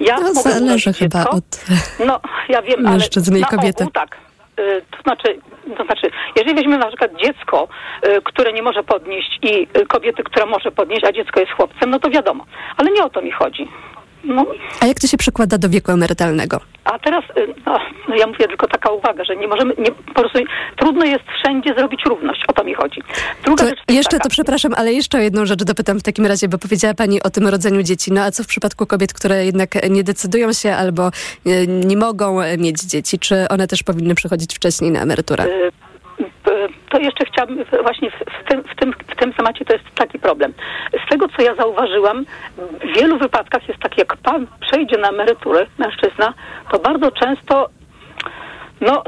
[0.00, 1.36] Ja No, mogę zależy chyba dziecko.
[1.36, 1.64] od
[2.06, 3.84] No, ja wiem, mężczyzny ale i kobiety.
[3.84, 4.16] Ogół, tak.
[4.60, 5.38] Y, To znaczy,
[5.76, 7.68] to znaczy, jeżeli weźmiemy na przykład dziecko,
[8.06, 11.90] y, które nie może podnieść i y, kobiety, która może podnieść, a dziecko jest chłopcem,
[11.90, 12.44] no to wiadomo.
[12.76, 13.68] Ale nie o to mi chodzi.
[14.24, 14.46] No,
[14.80, 16.60] A jak to się przekłada do wieku emerytalnego?
[16.84, 17.78] a teraz, y, no,
[18.08, 20.38] no ja mówię tylko taka uwaga, że nie możemy, nie, po prostu
[20.76, 23.02] trudno jest wszędzie zrobić równość, o to mi chodzi.
[23.44, 26.48] Druga To jeszcze taka, to przepraszam, ale jeszcze o jedną rzecz dopytam w takim razie,
[26.48, 28.12] bo powiedziała Pani o tym rodzeniu dzieci.
[28.12, 31.06] No a co w przypadku kobiet, które jednak nie decydują się albo
[31.46, 33.18] e, nie mogą mieć dzieci?
[33.18, 35.44] Czy one też powinny przychodzić wcześniej na emeryturę?
[35.44, 35.70] Y,
[36.90, 40.52] to jeszcze chciałabym właśnie w, tym, w, tym, w tym temacie to jest taki problem.
[41.06, 42.24] Z tego, co ja zauważyłam,
[42.56, 46.34] w wielu wypadkach jest tak, jak pan przejdzie na emeryturę, mężczyzna,
[46.72, 47.68] to bardzo często
[48.80, 49.02] no,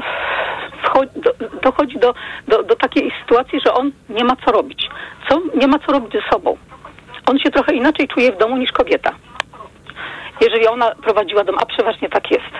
[1.61, 2.13] dochodzi do,
[2.47, 4.89] do, do takiej sytuacji, że on nie ma co robić.
[5.29, 6.57] Co, nie ma co robić ze sobą.
[7.25, 9.11] On się trochę inaczej czuje w domu niż kobieta
[10.43, 12.53] jeżeli ona prowadziła dom, a przeważnie tak jest.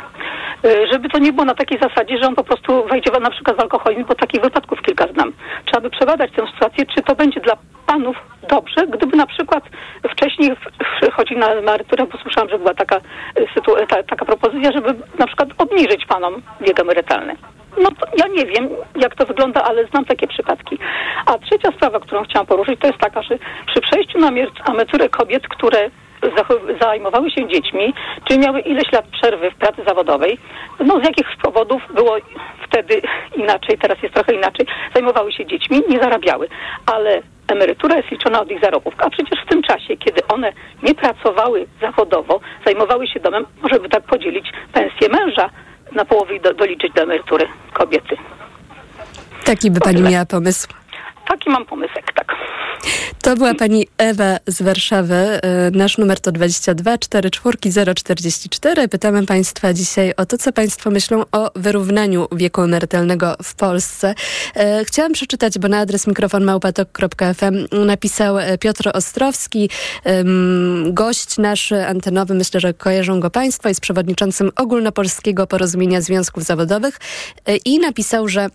[0.65, 3.58] Y, Żeby to nie było na takiej zasadzie, że on po prostu wejdzie na przykład
[3.58, 5.34] w alkoholizm, bo takich wypadków kilka znam.
[5.65, 7.54] Trzeba by przebadać tę sytuację, czy to będzie dla
[7.88, 8.15] panów
[8.50, 9.63] dobrze, gdyby na przykład
[10.12, 10.52] wcześniej
[11.13, 15.28] chodzili na emeryturę, bo słyszałam, że była taka, y, sytu- ta, taka propozycja, żeby na
[15.28, 17.36] przykład obniżyć panom wiek emerytalny.
[17.84, 20.78] No to ja nie wiem, jak to wygląda, ale znam takie przypadki.
[21.26, 24.30] A trzecia sprawa, którą chciałam poruszyć, to jest taka, że przy przejściu na
[24.69, 25.89] emeryturę kobiet, które
[26.81, 27.93] zajmowały się dziećmi,
[28.27, 30.38] czy miały ileś lat przerwy w pracy zawodowej,
[30.79, 32.17] no z jakich powodów było
[32.67, 33.01] wtedy
[33.36, 36.47] inaczej, teraz jest trochę inaczej, zajmowały się dziećmi, nie zarabiały,
[36.86, 40.95] ale emerytura jest liczona od ich zarobków, a przecież w tym czasie, kiedy one nie
[40.95, 45.49] pracowały zawodowo, zajmowały się domem, może by tak podzielić pensję męża
[45.91, 48.17] na połowę i do, doliczyć do emerytury kobiety.
[49.45, 50.83] Taki by Pani miała pomysł.
[51.27, 52.36] Taki mam pomysłek, tak.
[53.21, 55.15] To była pani Ewa z Warszawy.
[55.15, 55.39] E,
[55.71, 57.57] Nasz numer to 22 44
[57.95, 58.88] 044.
[58.88, 64.15] Pytamy państwa dzisiaj o to, co państwo myślą o wyrównaniu wieku emerytalnego w Polsce.
[64.55, 69.69] E, Chciałam przeczytać, bo na adres mikrofonmałpatok.fm napisał e, Piotr Ostrowski,
[70.86, 76.99] gość nasz antenowy, myślę, że kojarzą go państwo, jest przewodniczącym Ogólnopolskiego Porozumienia Związków Zawodowych
[77.65, 78.47] i napisał, że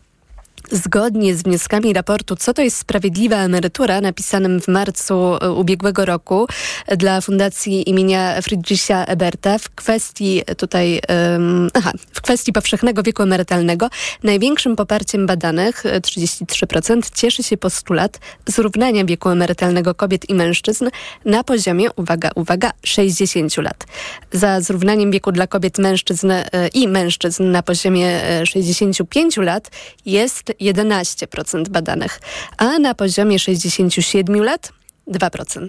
[0.73, 6.47] Zgodnie z wnioskami raportu Co to jest sprawiedliwa emerytura, napisanym w marcu e, ubiegłego roku
[6.87, 13.03] e, dla Fundacji imienia Friedricha Eberta w kwestii e, tutaj, em, aha, w kwestii powszechnego
[13.03, 13.91] wieku emerytalnego,
[14.23, 20.89] największym poparciem badanych, e, 33%, cieszy się postulat zrównania wieku emerytalnego kobiet i mężczyzn
[21.25, 23.85] na poziomie, uwaga, uwaga, 60 lat.
[24.33, 29.71] Za zrównaniem wieku dla kobiet mężczyzn e, i mężczyzn na poziomie e, 65 lat
[30.07, 32.21] jest 11% badanych,
[32.57, 34.73] a na poziomie 67 lat
[35.09, 35.69] 2%.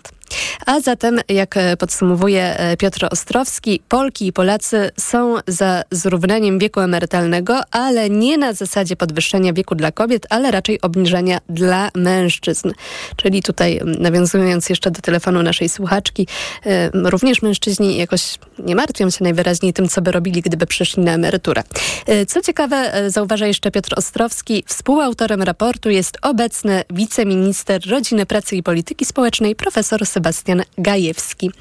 [0.66, 6.80] A zatem, jak e, podsumowuje e, Piotr Ostrowski, Polki i Polacy są za zrównaniem wieku
[6.80, 12.72] emerytalnego, ale nie na zasadzie podwyższenia wieku dla kobiet, ale raczej obniżenia dla mężczyzn.
[13.16, 16.28] Czyli tutaj, nawiązując jeszcze do telefonu naszej słuchaczki,
[16.66, 21.12] e, również mężczyźni jakoś nie martwią się najwyraźniej tym, co by robili, gdyby przeszli na
[21.12, 21.64] emeryturę.
[22.28, 29.06] Co ciekawe, zauważa jeszcze Piotr Ostrowski, współautorem raportu jest obecny wiceminister Rodziny, Pracy i Polityki
[29.06, 30.19] Społecznej, profesor Sebastian
[30.78, 31.52] Gajewski.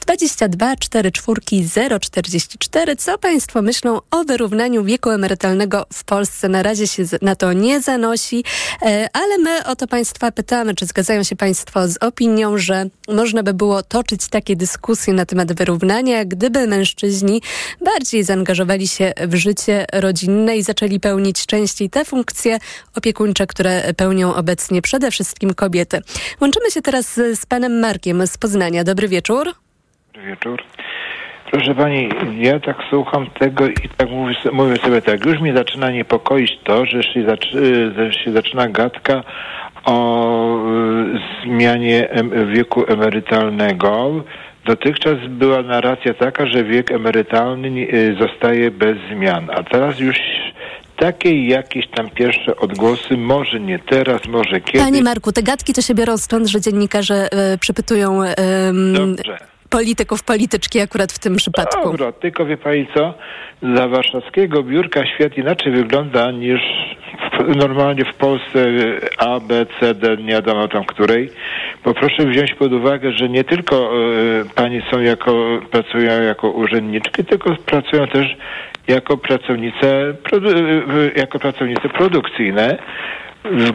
[0.00, 2.96] 22 44 044.
[2.96, 6.48] Co Państwo myślą o wyrównaniu wieku emerytalnego w Polsce?
[6.48, 8.44] Na razie się na to nie zanosi,
[8.82, 13.42] e, ale my o to Państwa pytamy, czy zgadzają się Państwo z opinią, że można
[13.42, 17.42] by było toczyć takie dyskusje na temat wyrównania, gdyby mężczyźni
[17.84, 22.58] bardziej zaangażowali się w życie rodzinne i zaczęli pełnić częściej te funkcje
[22.94, 26.00] opiekuńcze, które pełnią obecnie przede wszystkim kobiety.
[26.40, 28.84] Łączymy się teraz z panem Markiem z Poznania.
[28.84, 29.46] Dobry wieczór.
[30.14, 30.62] Dobry wieczór.
[31.50, 32.08] Proszę pani,
[32.38, 36.86] ja tak słucham tego i tak mówię, mówię sobie tak, już mnie zaczyna niepokoić to,
[36.86, 39.22] że się, zaczy, że się zaczyna gadka
[39.84, 42.08] o y, zmianie
[42.54, 44.10] wieku emerytalnego.
[44.64, 50.16] Dotychczas była narracja taka, że wiek emerytalny y, zostaje bez zmian, a teraz już
[51.00, 54.82] takie jakieś tam pierwsze odgłosy, może nie teraz, może kiedyś.
[54.82, 58.20] Panie Marku, te gadki to się biorą stąd, że dziennikarze e, przypytują
[59.70, 61.90] polityków, polityczki akurat w tym przypadku.
[61.90, 63.14] Dobra, tylko wie pani co?
[63.76, 66.60] Za warszawskiego biurka świat inaczej wygląda niż
[67.32, 68.66] w, normalnie w Polsce
[69.18, 71.30] A, B, C, D, nie wiadomo tam której.
[71.84, 77.24] Bo proszę wziąć pod uwagę, że nie tylko e, pani są jako, pracują jako urzędniczki,
[77.24, 78.36] tylko pracują też
[78.88, 80.14] jako pracownice,
[81.16, 82.78] jako pracownice produkcyjne,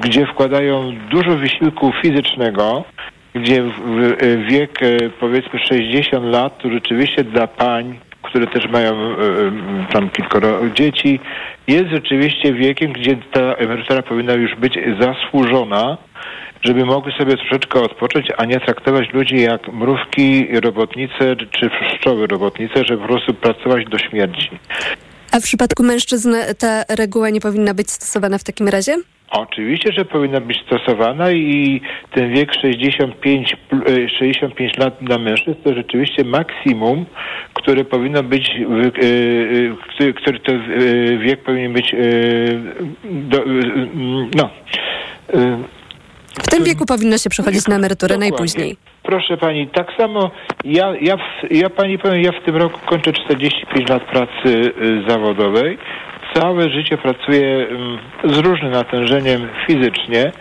[0.02, 2.84] gdzie wkładają dużo wysiłku fizycznego,
[3.36, 3.63] gdzie
[4.50, 9.52] wiek e, powiedzmy 60 lat to rzeczywiście dla pań, które też mają e, e,
[9.91, 11.20] tam kilkoro dzieci,
[11.68, 15.98] jest rzeczywiście wiekiem, gdzie ta emerytura powinna już być zasłużona
[16.62, 22.85] żeby mogły sobie troszeczkę odpocząć, a nie traktować ludzi jak mrówki, robotnice czy pszczoły robotnice,
[22.85, 24.49] żeby po prostu pracować do śmierci.
[25.31, 28.95] A w przypadku mężczyzn ta reguła nie powinna być stosowana w takim razie?
[29.29, 31.81] Oczywiście, że powinna być stosowana i
[32.12, 37.06] ten wiek 65, pl- e, 65 lat dla mężczyzn to rzeczywiście maksimum,
[37.53, 41.95] które powinno być, e, e, który, e, wiek powinien być
[44.35, 44.49] no.
[46.44, 48.29] W tym wieku powinno się przechodzić na emeryturę Dokładnie.
[48.31, 48.77] najpóźniej.
[49.04, 50.31] Proszę pani, tak samo
[50.65, 51.21] ja, ja, w,
[51.52, 55.77] ja pani powiem, ja w tym roku kończę 45 lat pracy y, zawodowej.
[56.33, 57.98] Całe życie pracuję ym,
[58.33, 60.31] z różnym natężeniem fizycznie.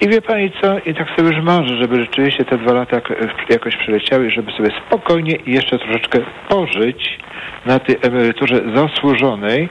[0.00, 3.50] I wie pani co, i tak sobie już marzę, żeby rzeczywiście te dwa lata jak-
[3.50, 6.18] jakoś przeleciały, żeby sobie spokojnie i jeszcze troszeczkę
[6.48, 7.18] pożyć
[7.66, 9.68] na tej emeryturze zasłużonej,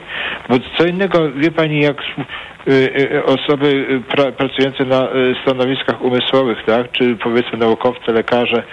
[0.50, 1.98] bo co innego, wie pani, jak
[2.68, 2.72] y,
[3.16, 5.08] y, osoby y, pra, pracujące na
[5.44, 8.64] stanowiskach umysłowych, tak, czy powiedzmy naukowcy, lekarze,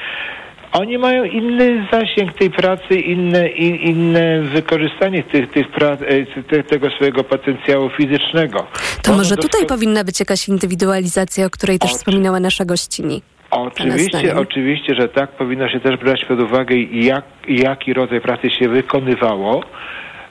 [0.73, 5.97] oni mają inny zasięg tej pracy, inne, i- inne wykorzystanie tych, tych pra, e,
[6.43, 8.67] te, tego swojego potencjału fizycznego.
[9.03, 13.23] To może tutaj powinna być jakaś indywidualizacja, o której też wspominała nasza gościni.
[13.51, 18.69] Oczywiście, oczywiście, że tak powinno się też brać pod uwagę, jak, jaki rodzaj pracy się
[18.69, 19.65] wykonywało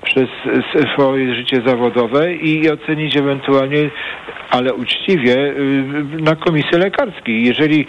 [0.04, 0.30] przez
[0.94, 3.90] swoje życie zawodowe i ocenić ewentualnie,
[4.50, 7.44] ale uczciwie, y, na komisji lekarskiej.
[7.46, 7.86] Jeżeli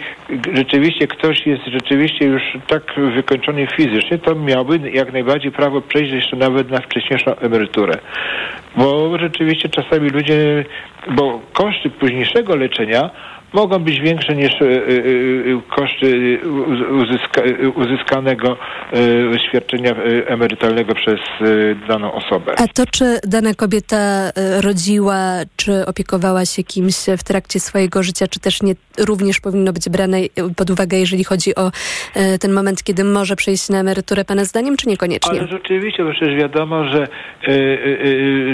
[0.53, 2.83] rzeczywiście ktoś jest rzeczywiście już tak
[3.15, 7.97] wykończony fizycznie, to miałby jak najbardziej prawo przejść jeszcze nawet na wcześniejszą emeryturę.
[8.75, 10.65] Bo rzeczywiście czasami ludzie,
[11.11, 13.09] bo koszty późniejszego leczenia
[13.53, 17.41] mogą być większe niż e, e, e, koszty uz- uzyska,
[17.75, 18.57] uzyskanego
[19.49, 19.95] świadczenia
[20.25, 21.19] emerytalnego przez
[21.87, 22.53] daną osobę.
[22.57, 24.31] A to, czy dana kobieta
[24.63, 25.17] rodziła,
[25.55, 30.17] czy opiekowała się kimś w trakcie swojego życia, czy też nie, również powinno być brane
[30.57, 31.71] pod uwagę, jeżeli chodzi o
[32.41, 35.39] ten moment, kiedy może przejść na emeryturę, Pana zdaniem, czy niekoniecznie?
[35.39, 37.07] Ale rzeczywiście, bo przecież wiadomo, że,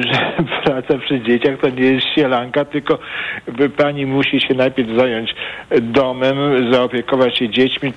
[0.08, 3.00] że praca przy dzieciach to nie jest sielanka, tylko
[3.78, 5.36] pani musi się najpierw zająć
[5.82, 6.38] domem,
[6.74, 7.94] zaopiekować się dziećmi,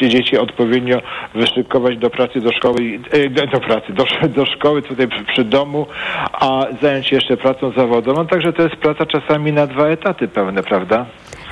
[0.00, 1.00] czy, dzieci odpowiednio
[1.34, 5.86] wyszykować do pracy, do szkoły, e, do pracy, do, do szkoły tutaj przy, przy domu,
[6.32, 8.26] a zająć się jeszcze pracą zawodową.
[8.26, 11.06] Także to jest praca czasami na dwa etaty pełne, prawda?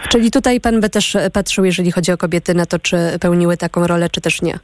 [0.08, 3.56] Czyli tutaj Pan by też e, patrzył, jeżeli chodzi o kobiety, na to, czy pełniły
[3.56, 4.58] taką rolę, czy też nie.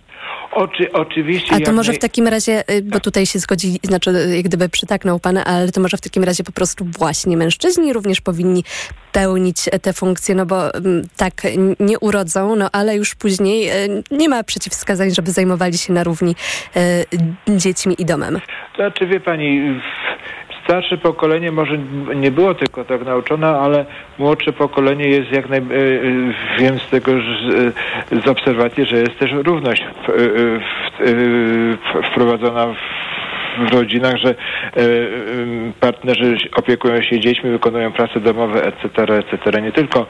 [0.52, 1.54] Oczy, oczywiście.
[1.54, 4.68] A to może w takim razie, y, bo tutaj się zgodzi, znaczy y, jak gdyby
[4.68, 8.64] przytaknął pan, ale to może w takim razie po prostu właśnie mężczyźni również powinni
[9.12, 11.32] pełnić e, te funkcje, no bo mm, tak
[11.80, 13.70] nie urodzą, no ale już później
[14.10, 16.34] nie ma przeciwwskazań, żeby zajmowali się na równi
[17.48, 18.40] dziećmi i domem.
[18.76, 19.80] To znaczy, wie pani,
[20.70, 21.78] starsze pokolenie może
[22.16, 23.84] nie było tylko tak nauczone, ale
[24.18, 25.58] młodsze pokolenie jest jak naj...
[25.58, 25.66] e, e,
[26.58, 30.12] wiem z tego, z- obserwacji, że jest też równość e,
[32.10, 32.66] wprowadzona
[33.58, 34.34] w rodzinach, że
[35.80, 39.62] partnerzy opiekują się dziećmi, wykonują prace domowe, etc., etc.
[39.62, 40.06] Nie tylko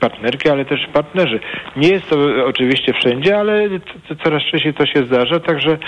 [0.00, 1.40] partnerki, ale też partnerzy.
[1.76, 2.16] Nie jest to
[2.46, 3.68] oczywiście wszędzie, ale
[4.24, 5.78] coraz częściej to się zdarza, także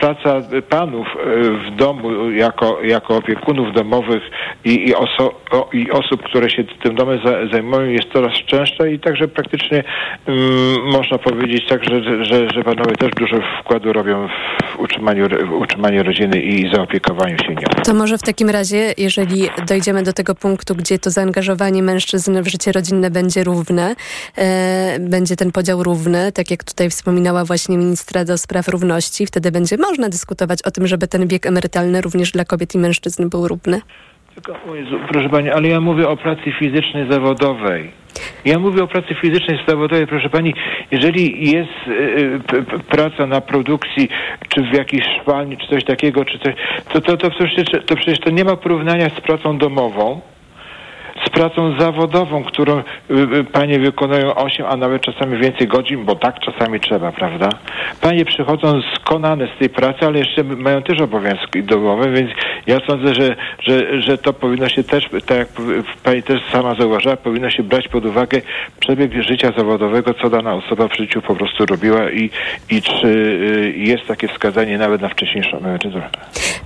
[0.00, 4.22] praca panów e, w domu jako, jako opiekunów domowych
[4.64, 5.34] i, i, oso,
[5.72, 9.84] i osób, które się tym domem za, zajmują jest coraz częstsza i także praktycznie
[10.28, 15.52] ym, można powiedzieć tak, że, że, że panowie też dużo wkładu robią w utrzymaniu, w
[15.52, 17.68] utrzymaniu rodziny i zaopiekowaniu się nią.
[17.84, 22.48] To może w takim razie, jeżeli dojdziemy do tego punktu, gdzie to zaangażowanie mężczyzn w
[22.48, 23.94] życie rodzinne będzie równe,
[24.36, 29.47] e, będzie ten podział równy, tak jak tutaj wspominała właśnie ministra do spraw równości, wtedy
[29.52, 33.48] będzie można dyskutować o tym, żeby ten wiek emerytalny również dla kobiet i mężczyzn był
[33.48, 33.80] równy.
[34.34, 37.90] Tylko, Jezu, proszę pani, ale ja mówię o pracy fizycznej zawodowej.
[38.44, 40.54] Ja mówię o pracy fizycznej zawodowej, proszę pani,
[40.90, 44.08] jeżeli jest y, y, p- p- praca na produkcji,
[44.48, 46.54] czy w jakiejś szwalni, czy coś takiego, czy coś,
[46.92, 50.20] to, to, to, przecież, to przecież to nie ma porównania z pracą domową,
[51.30, 56.40] pracą zawodową, którą y, y, panie wykonują 8, a nawet czasami więcej godzin, bo tak
[56.40, 57.48] czasami trzeba, prawda?
[58.00, 62.30] Panie przychodzą skonane z tej pracy, ale jeszcze mają też obowiązki domowe, więc
[62.66, 65.48] ja sądzę, że, że, że to powinno się też, tak jak
[66.02, 68.40] pani też sama zauważyła, powinno się brać pod uwagę
[68.80, 72.30] przebieg życia zawodowego, co dana osoba w życiu po prostu robiła i,
[72.70, 76.08] i czy y, jest takie wskazanie nawet na wcześniejszą emeryturę.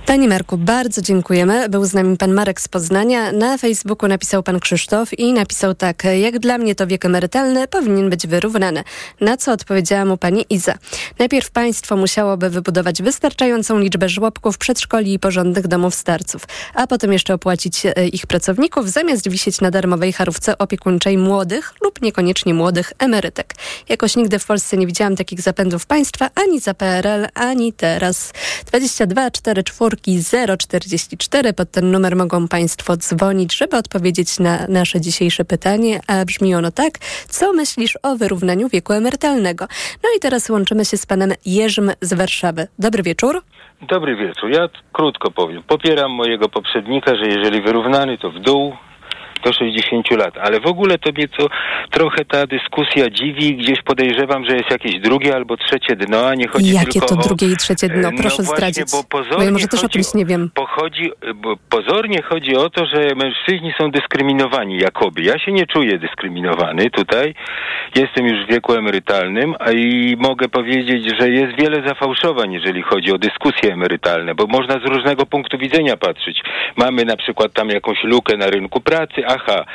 [0.05, 1.69] Panie Marku, bardzo dziękujemy.
[1.69, 3.31] Był z nami pan Marek z Poznania.
[3.31, 6.03] Na Facebooku napisał pan Krzysztof i napisał tak.
[6.03, 8.83] Jak dla mnie to wiek emerytalny powinien być wyrównany.
[9.21, 10.73] Na co odpowiedziała mu pani Iza.
[11.19, 16.41] Najpierw państwo musiałoby wybudować wystarczającą liczbę żłobków, przedszkoli i porządnych domów starców,
[16.73, 22.01] a potem jeszcze opłacić e, ich pracowników, zamiast wisieć na darmowej charówce opiekuńczej młodych lub
[22.01, 23.53] niekoniecznie młodych emerytek.
[23.89, 28.33] Jakoś nigdy w Polsce nie widziałam takich zapędów państwa, ani za PRL, ani teraz.
[28.65, 35.45] 22 4 4 044 pod ten numer mogą państwo dzwonić, żeby odpowiedzieć na nasze dzisiejsze
[35.45, 36.99] pytanie, a brzmi ono tak.
[37.27, 39.65] Co myślisz o wyrównaniu wieku emerytalnego?
[40.03, 42.67] No i teraz łączymy się z panem Jerzym z Warszawy.
[42.79, 43.41] Dobry wieczór.
[43.81, 44.49] Dobry wieczór.
[44.51, 45.63] Ja krótko powiem.
[45.63, 48.73] Popieram mojego poprzednika, że jeżeli wyrównany, to w dół,
[49.43, 50.37] do 60 lat.
[50.37, 51.47] Ale w ogóle to mnie co
[51.91, 53.55] trochę ta dyskusja dziwi.
[53.55, 57.15] Gdzieś podejrzewam, że jest jakieś drugie albo trzecie dno, a nie chodzi Jakie tylko to
[57.15, 57.23] o...
[57.23, 58.11] drugie i trzecie dno?
[58.11, 58.91] No Proszę właśnie, zdradzić.
[58.91, 60.51] Bo, Bo pozornie ja może też o chodzi, czymś nie wiem.
[61.35, 65.21] Bo pozornie chodzi o to, że mężczyźni są dyskryminowani jakoby.
[65.21, 67.35] Ja się nie czuję dyskryminowany tutaj.
[67.95, 73.11] Jestem już w wieku emerytalnym, a i mogę powiedzieć, że jest wiele zafałszowań, jeżeli chodzi
[73.11, 76.41] o dyskusje emerytalne, bo można z różnego punktu widzenia patrzeć.
[76.75, 79.65] Mamy na przykład tam jakąś lukę na rynku pracy, aha,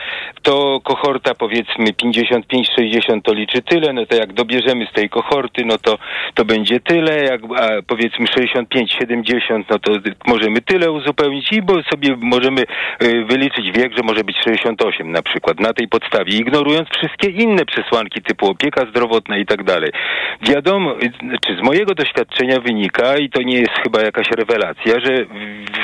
[0.42, 5.78] to kohorta powiedzmy 55-60 to liczy tyle, no to jak dobierzemy z tej kohorty, no
[5.78, 5.98] to,
[6.34, 7.40] to będzie tyle, jak
[7.86, 9.92] powiedzmy 65-70, no to
[10.26, 12.62] możemy tyle uzupełnić i bo sobie możemy
[13.02, 17.64] y, wyliczyć wiek, że może być 68 na przykład na tej podstawie, ignorując wszystkie inne
[17.64, 19.90] przesłanki typu opieka zdrowotna i tak dalej.
[20.42, 21.10] Wiadomo, y,
[21.46, 25.26] czy z mojego doświadczenia wynika i to nie jest chyba jakaś rewelacja, że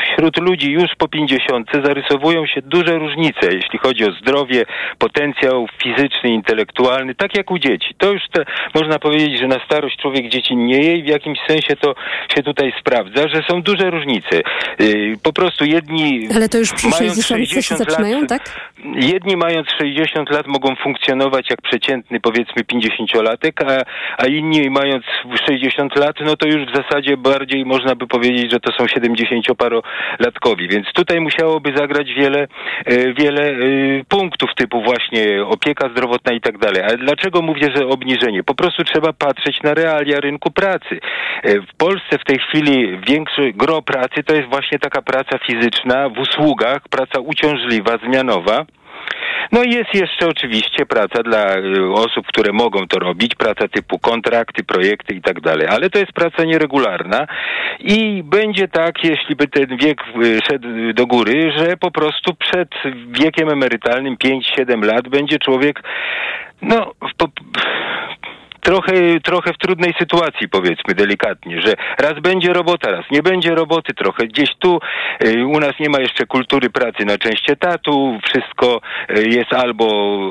[0.04, 4.64] wśród ludzi już po 50 zarysowują się duże różnice, jeśli chodzi o zdrowie,
[4.98, 7.94] potencjał fizyczny, intelektualny, tak jak u dzieci.
[7.98, 8.44] To już te,
[8.74, 11.94] można powiedzieć, że na starość człowiek dziecinnieje i w jakimś sensie to
[12.34, 14.42] się tutaj sprawdza, że są duże różnice.
[14.78, 18.42] Yy, po prostu jedni Ale to już przy mając 60 się 60 zaczynają, lat, tak?
[18.94, 23.82] Jedni mając 60 lat mogą funkcjonować jak przeciętny powiedzmy 50-latek, a,
[24.22, 25.04] a inni mając
[25.46, 30.68] 60 lat, no to już w zasadzie bardziej można by powiedzieć, że to są 70-parolatkowi.
[30.70, 32.46] Więc tutaj musiałoby zagrać wiele,
[32.84, 33.53] e, wiele
[34.08, 36.82] punktów typu właśnie opieka zdrowotna i tak dalej.
[36.82, 38.42] Ale dlaczego mówię, że obniżenie?
[38.44, 41.00] Po prostu trzeba patrzeć na realia rynku pracy.
[41.42, 46.08] E, W Polsce w tej chwili większe gro pracy to jest właśnie taka praca fizyczna
[46.08, 48.64] w usługach, praca uciążliwa, zmianowa.
[49.52, 53.98] No i jest jeszcze oczywiście praca dla y, osób, które mogą to robić, praca typu
[53.98, 57.26] kontrakty, projekty i tak dalej, ale to jest praca nieregularna
[57.80, 62.68] i będzie tak, jeśli by ten wiek y, szedł do góry, że po prostu przed
[63.08, 65.82] wiekiem emerytalnym 5-7 lat będzie człowiek
[66.62, 66.92] no
[68.64, 73.94] trochę, trochę w trudnej sytuacji, powiedzmy delikatnie, że raz będzie robota, raz nie będzie roboty,
[73.94, 74.80] trochę gdzieś tu.
[75.24, 78.80] y, U nas nie ma jeszcze kultury pracy na część etatu, wszystko
[79.18, 79.86] y, jest albo,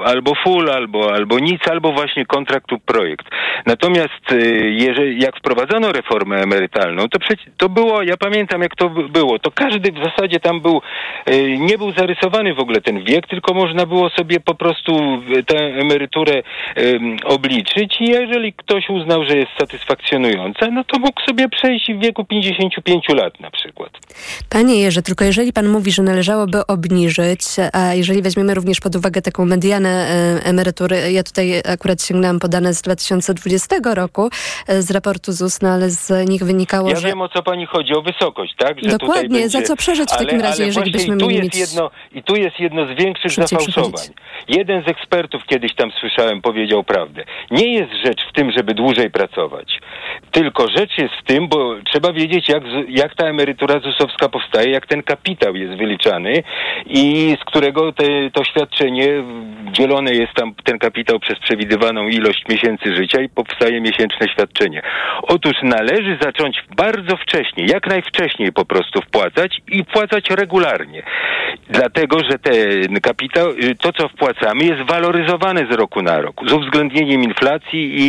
[0.05, 3.25] albo full, albo, albo nic, albo właśnie kontrakt lub projekt.
[3.65, 7.19] Natomiast y, jeżeli, jak wprowadzono reformę emerytalną, to,
[7.57, 10.81] to było, ja pamiętam jak to by- było, to każdy w zasadzie tam był,
[11.59, 16.43] nie był zarysowany w ogóle ten wiek, tylko można było sobie po prostu tę emeryturę
[17.25, 22.25] obliczyć i jeżeli ktoś uznał, że jest satysfakcjonująca, no to mógł sobie przejść w wieku
[22.25, 23.89] 55 lat na przykład.
[24.49, 27.41] Panie Jerzy, tylko jeżeli pan mówi, że należałoby obniżyć,
[27.73, 32.47] a jeżeli weźmiemy również pod uwagę taką medianę e, emerytury, ja tutaj akurat sięgnęłam po
[32.47, 34.29] dane z 2020 roku
[34.67, 37.07] e, z raportu ZUS, no ale z nich wynikało, Ja że...
[37.07, 38.77] wiem o co pani chodzi, o wysokość, tak?
[38.83, 39.49] Że Dokładnie, będzie...
[39.49, 42.35] za co przeżyć w takim ale, razie, ale jeżeli byśmy mieli mieć- jedno I tu
[42.35, 44.07] jest jedno z większych zafałszowań.
[44.47, 47.23] Jeden z ekspertów kiedyś tam słyszałem powiedział prawdę.
[47.51, 49.79] Nie jest rzecz w tym, żeby dłużej pracować.
[50.31, 54.87] Tylko rzecz jest w tym, bo trzeba wiedzieć, jak, jak ta emerytura ZUS-owska powstaje, jak
[54.87, 56.43] ten kapitał jest wyliczany
[56.85, 59.07] i z którego te, to świadczenie
[59.71, 64.81] dzielone jest tam ten kapitał przez przewidywaną ilość miesięcy życia i powstaje miesięczne świadczenie.
[65.21, 71.03] Otóż należy zacząć bardzo wcześnie, jak najwcześniej po prostu wpłacać i wpłacać regularnie.
[71.69, 76.53] Dlatego, że ten kapitał, y, to co wpłacamy jest waloryzowane z roku na rok z
[76.53, 78.02] uwzględnieniem inflacji i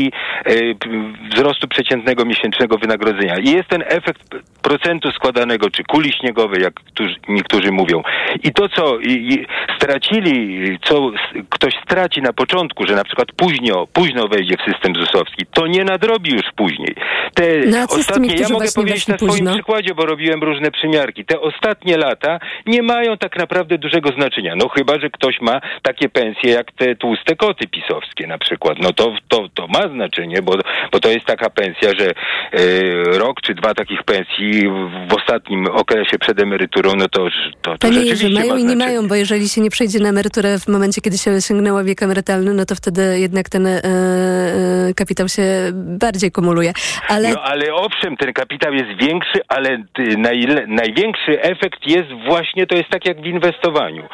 [0.45, 0.88] e, p-
[1.34, 3.38] wzrostu przeciętnego miesięcznego wynagrodzenia.
[3.38, 4.22] I jest ten efekt
[4.62, 8.03] procentu składanego, czy kuli śniegowej, jak którzy, niektórzy mówią.
[8.42, 11.11] I to, co i, i stracili, co
[11.49, 15.84] ktoś straci na początku, że na przykład późno, późno wejdzie w system ZUS-owski, to nie
[15.84, 16.95] nadrobi już później.
[17.34, 19.53] Te No ostatnie, ja mogę powiedzieć na swoim późno?
[19.55, 21.24] przykładzie, bo robiłem różne przymiarki.
[21.24, 24.55] Te ostatnie lata nie mają tak naprawdę dużego znaczenia.
[24.57, 28.78] No chyba, że ktoś ma takie pensje jak te tłuste koty pisowskie na przykład.
[28.78, 30.53] No to, to, to ma znaczenie, bo,
[30.93, 35.66] bo to jest taka pensja, że e, rok czy dwa takich pensji w, w ostatnim
[35.66, 37.25] okresie przed emeryturą, no to,
[37.62, 39.99] to, to Panie Jerzy, rzeczywiście mają ma i nie mają, bo jeżeli się nie przejdzie
[39.99, 43.70] na emeryturę w momencie, kiedy się osiągnęła wiek emerytalny, no to wtedy jednak ten e,
[43.70, 45.43] e, kapitał się
[45.75, 46.72] bardziej kumuluje.
[47.09, 49.85] Ale No ale owszem, ten kapitał jest większy, ale
[50.18, 54.09] najle, największy efekt jest właśnie, to jest tak jak w inwestowaniu.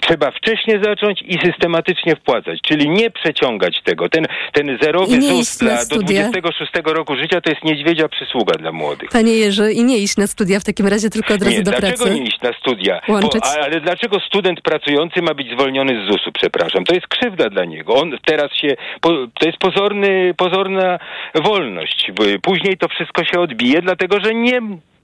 [0.00, 4.08] Trzeba wcześniej zacząć i systematycznie wpłacać, czyli nie przeciągać tego.
[4.08, 6.28] Ten, ten zerowy I nie iść ZUS na dla, do studia.
[6.30, 9.10] 26 roku życia to jest niedźwiedzia przysługa dla młodych.
[9.10, 11.70] Panie Jerzy, i nie iść na studia w takim razie, tylko od razu Nie, do
[11.70, 12.14] dlaczego pracy.
[12.20, 13.00] nie iść na studia?
[13.08, 13.42] Łączyć?
[13.44, 16.84] a- ale dlaczego student pracujący ma być zwolniony z ZUS-u, przepraszam?
[16.84, 17.94] To jest krzywda dla niego.
[17.94, 18.68] On teraz się,
[19.00, 20.98] to jest pozorny, pozorna
[21.34, 22.10] wolność.
[22.14, 24.60] Bo Później to wszystko się odbije, dlatego że nie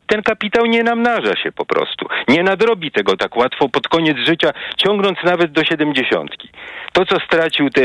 [0.07, 2.07] ten kapitał nie namnaża się po prostu.
[2.29, 6.49] Nie nadrobi tego tak łatwo pod koniec życia, ciągnąc nawet do siedemdziesiątki.
[6.93, 7.81] To, co stracił te...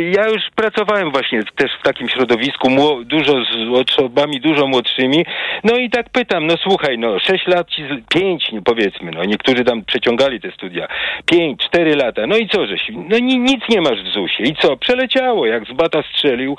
[0.00, 2.68] Ja już pracowałem właśnie też w takim środowisku,
[3.04, 5.24] dużo z osobami dużo młodszymi,
[5.64, 9.24] no i tak pytam, no słuchaj, no sześć lat, ci z- pięć no powiedzmy, no
[9.24, 10.88] niektórzy tam przeciągali te studia,
[11.26, 14.48] pięć, cztery lata, no i co żeś, no ni, nic nie masz w ZUS-ie.
[14.48, 16.56] I co, przeleciało, jak z bata strzelił,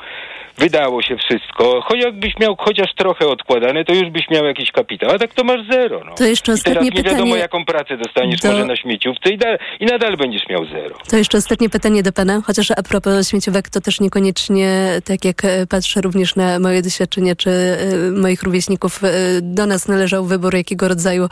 [0.57, 5.09] wydało się wszystko, choć jakbyś miał chociaż trochę odkładane, to już byś miał jakiś kapitał,
[5.11, 6.15] a tak to masz zero, no.
[6.15, 9.29] To jeszcze I teraz ostatnie nie wiadomo, pytanie jaką pracę dostaniesz do- może na śmieciówce
[9.33, 9.47] i, da,
[9.79, 10.95] i nadal będziesz miał zero.
[11.09, 15.45] To jeszcze ostatnie pytanie do pana, chociaż a propos śmieciówek, to też niekoniecznie, tak jak
[15.45, 19.07] e, patrzę również na moje doświadczenia, czy e, moich rówieśników, e,
[19.41, 21.27] do nas należał wybór, jakiego rodzaju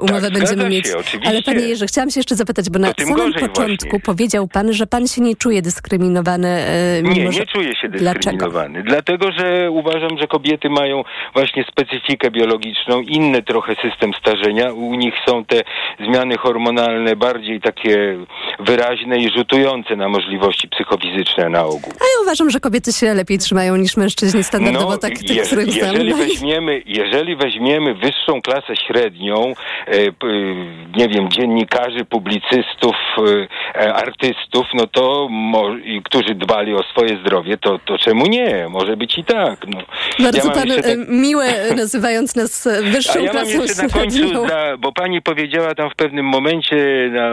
[0.00, 0.86] umowę Tak, będziemy mieć.
[0.86, 1.28] się, oczywiście.
[1.28, 3.54] Ale panie Jerzy, chciałam się jeszcze zapytać, bo na samym początku
[3.88, 4.00] właśnie.
[4.00, 6.64] powiedział pan, że pan się nie czuje dyskryminowany.
[7.02, 7.40] Mimo, Nie, że...
[7.40, 8.14] nie czuję się Dlaczego?
[8.14, 8.82] dyskryminowany.
[8.82, 11.02] Dlatego, że uważam, że kobiety mają
[11.34, 14.72] właśnie specyfikę biologiczną, inny trochę system starzenia.
[14.72, 15.62] U nich są te
[16.06, 18.16] zmiany hormonalne bardziej takie
[18.60, 21.92] wyraźne i rzutujące na możliwości psychofizyczne na ogół.
[22.00, 25.70] A ja uważam, że kobiety się lepiej trzymają niż mężczyźni standardowo, tak tych, je- których
[25.72, 25.92] znam.
[25.94, 29.54] jeżeli, No i- weźmiemy, jeżeli weźmiemy wyższą klasę średnią,
[29.86, 30.26] e, p,
[30.96, 32.96] nie wiem, dziennikarzy, publicystów,
[33.74, 38.26] e, e, artystów, no to, mo, i, którzy dbali o swoje zdrowie, to, to czemu
[38.26, 38.66] nie?
[38.70, 39.66] Może być i tak.
[39.66, 39.80] No.
[40.20, 43.58] Bardzo mam pan jeszcze tak- e, miłe, nazywając nas e, wyższą a ja klasą
[43.92, 44.46] końcu, średnią.
[44.46, 46.76] dla, bo pani powiedziała tam w pewnym momencie
[47.12, 47.28] na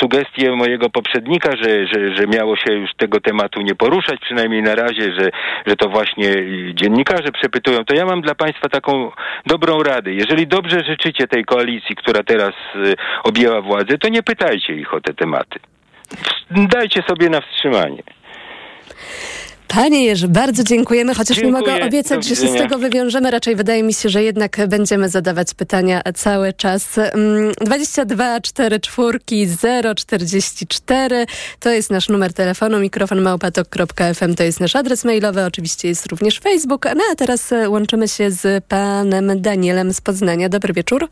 [0.00, 0.90] sugestię mojego
[1.30, 5.30] poprzednika, że, że, że miało się już tego tematu nie poruszać, przynajmniej na razie, że,
[5.66, 6.34] że to właśnie
[6.74, 7.84] dziennikarze przepytują.
[7.84, 9.10] To ja mam dla państwa taką
[9.46, 10.12] dobrą radę.
[10.12, 15.00] Jeżeli dobrze życzycie tej koalicji, która teraz y, objęła władzę, to nie pytajcie ich o
[15.00, 15.60] te tematy.
[16.50, 18.02] Dajcie sobie na wstrzymanie.
[19.74, 21.72] Panie Jerzy, bardzo dziękujemy, chociaż nie Dziękuję.
[21.72, 23.30] mogę obiecać, że się z tego wywiążemy.
[23.30, 26.98] Raczej wydaje mi się, że jednak będziemy zadawać pytania cały czas.
[26.98, 31.26] Mm, 22 4 4 0 44
[31.60, 36.40] to jest nasz numer telefonu, mikrofon małpatok.fm to jest nasz adres mailowy, oczywiście jest również
[36.40, 36.84] Facebook.
[36.96, 40.48] No a teraz e, łączymy się z panem Danielem z Poznania.
[40.48, 41.08] Dobry wieczór.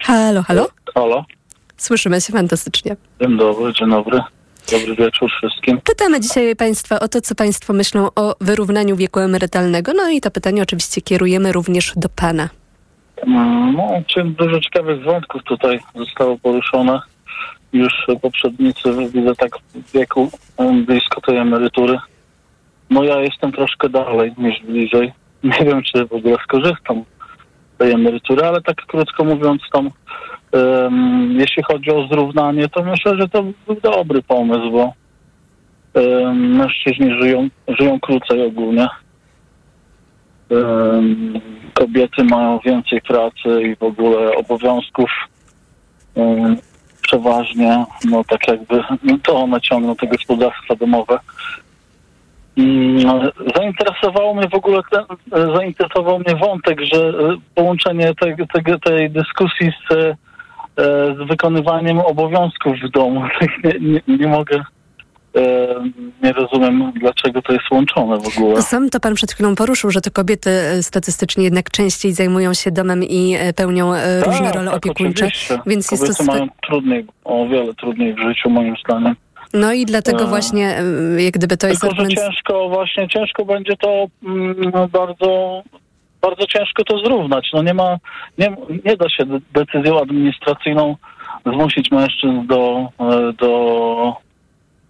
[0.00, 0.68] Halo, halo?
[0.94, 1.24] Halo,
[1.76, 2.96] Słyszymy się fantastycznie.
[3.20, 4.20] dzień dobry, dzień dobry.
[4.72, 5.80] Dobry wieczór wszystkim.
[5.80, 9.92] Pytamy dzisiaj Państwa o to, co Państwo myślą o wyrównaniu wieku emerytalnego.
[9.96, 12.48] No i to pytanie oczywiście kierujemy również do Pana.
[13.26, 17.00] No, dużo ciekawych wątków tutaj zostało poruszone.
[17.72, 17.92] Już
[18.22, 18.82] poprzednicy
[19.14, 20.30] widzę tak w wieku
[20.86, 21.98] blisko tej emerytury.
[22.90, 25.12] No ja jestem troszkę dalej niż bliżej.
[25.44, 27.04] Nie wiem, czy w ogóle skorzystam
[27.74, 29.90] z tej emerytury, ale tak krótko mówiąc tam,
[30.52, 34.92] em, jeśli chodzi o zrównanie, to myślę, że to był dobry pomysł, bo
[35.94, 38.88] em, mężczyźni żyją, żyją krócej ogólnie.
[40.50, 41.40] Em,
[41.74, 45.10] kobiety mają więcej pracy i w ogóle obowiązków.
[47.02, 51.18] Przeważnie, no tak jakby, no to one ciągną te gospodarstwa domowe.
[52.58, 55.04] Mm, Zainteresowało mnie w ogóle ten,
[55.54, 60.16] zainteresował mnie wątek, że e, połączenie tej, tej, tej dyskusji z,
[60.76, 63.22] z wykonywaniem obowiązków w domu.
[63.64, 64.64] Nie, nie, nie mogę,
[65.36, 65.66] e,
[66.22, 68.62] nie rozumiem, dlaczego to jest łączone w ogóle.
[68.62, 72.70] Sam to Pan przed chwilą poruszył, że to kobiety e, statystycznie jednak częściej zajmują się
[72.70, 75.24] domem i e, pełnią e, różne role opiekuńcze.
[75.24, 75.58] Tak, Oczywiście.
[75.66, 79.16] Więc jest to Kobiety mają trudniej, o wiele trudniej w życiu moim zdaniem.
[79.54, 82.26] No i dlatego E, właśnie e, jak gdyby to jest Tylko, że argument...
[82.26, 85.62] ciężko, właśnie ciężko będzie to mm, bardzo,
[86.26, 87.50] bardzo ciężko to zrównać.
[87.54, 87.98] No nie ma,
[88.38, 90.96] nie, nie da się de- decyzją administracyjną
[91.46, 94.25] zmusić mężczyzn do, e, do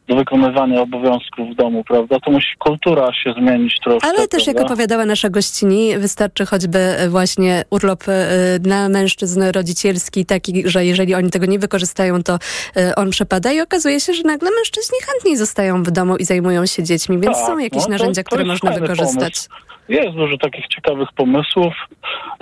[0.08, 2.20] do wykonywania obowiązków w domu, prawda?
[2.20, 4.08] To musi kultura się zmienić troszkę.
[4.08, 4.74] Ale też, jak prawda?
[4.74, 11.14] opowiadała nasza gościni, wystarczy choćby e, właśnie urlop e, dla mężczyzn rodzicielski, taki, że jeżeli
[11.14, 12.38] oni tego nie wykorzystają, to
[12.76, 16.66] e, on przepada i okazuje się, że nagle mężczyźni chętniej zostają w domu i zajmują
[16.66, 19.16] się dziećmi, więc Tak, są jakieś no narzędzia, to które można wykorzystać.
[19.48, 19.48] pomysł.
[19.88, 21.74] Jest dużo takich ciekawych pomysłów.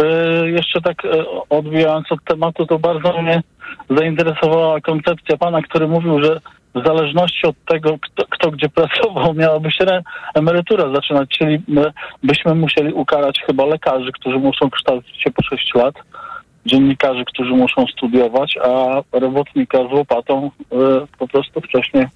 [0.02, 1.10] E, jeszcze tak e,
[1.50, 3.42] odbijając od tematu, to bardzo mnie
[3.90, 6.40] zainteresowała koncepcja pana, który mówił, że
[6.74, 10.02] w zależności od tego, kto, kto gdzie pracował, miałaby się
[10.34, 15.74] emerytura zaczynać, czyli my byśmy musieli ukarać chyba lekarzy, którzy muszą kształcić się po 6
[15.74, 15.94] lat,
[16.66, 20.76] dziennikarzy, którzy muszą studiować, a robotnika z łopatą e,
[21.18, 22.06] po prostu wcześniej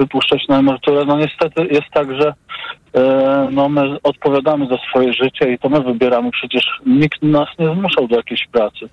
[0.00, 1.04] wypuszczać na emeryturę.
[1.04, 2.34] No niestety jest tak, że
[2.94, 6.30] e, no my odpowiadamy za swoje życie i to my wybieramy.
[6.30, 8.88] Przecież nikt nas nie zmuszał do jakiejś pracy.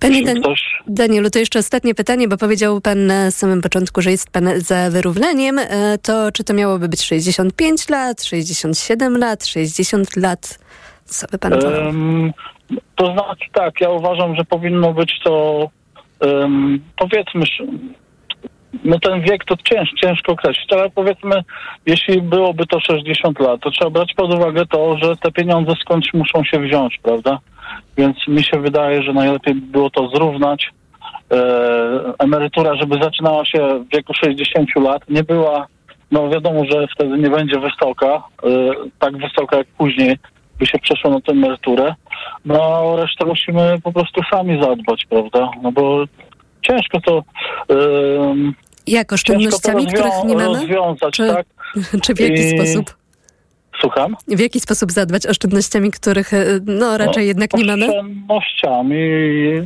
[0.00, 4.10] Panie Dan- ktoś Danielu, to jeszcze ostatnie pytanie, bo powiedział pan na samym początku, że
[4.10, 5.58] jest pan za wyrównaniem.
[5.58, 10.58] E, To czy to miałoby być 65 lat, 67 lat, 60 lat?
[11.04, 11.52] Co by pan?
[11.52, 12.32] Em,
[12.96, 15.68] to znaczy tak, ja uważam, że powinno być to
[16.20, 17.42] em, powiedzmy,
[18.84, 21.42] no ten wiek to cięż, ciężko określić, ale powiedzmy,
[21.86, 26.14] jeśli byłoby to 60 lat, to trzeba brać pod uwagę to, że te pieniądze skądś
[26.14, 27.38] muszą się wziąć, prawda?
[27.96, 30.70] Więc mi się wydaje, że najlepiej by było to zrównać.
[31.32, 31.38] E,
[32.18, 35.66] emerytura, żeby zaczynała się w wieku 60 lat, nie była,
[36.10, 38.48] no wiadomo, że wtedy nie będzie wysoka, e,
[38.98, 40.16] tak wysoka jak później
[40.58, 41.94] by się przeszło na tę emeryturę.
[42.44, 45.50] No a resztę musimy po prostu sami zadbać, prawda?
[45.62, 46.04] No bo
[46.62, 47.22] ciężko to...
[47.68, 48.54] em,
[48.86, 50.58] Jak oszczędnościami, których nie mamy?
[50.58, 51.46] rozwiązać, Czy, tak?
[52.02, 52.94] czy w jaki I- sposób?
[53.80, 54.16] Słucham?
[54.28, 57.86] W jaki sposób zadbać oszczędnościami, których e, no raczej No, jednak nie mamy?
[57.86, 58.96] Oszczędnościami.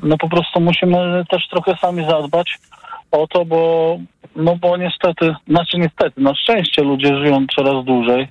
[0.02, 2.58] No po prostu musimy też trochę sami zadbać
[3.10, 3.98] o to, bo
[4.36, 8.28] no bo niestety, znaczy niestety, na szczęście ludzie żyją coraz dłużej.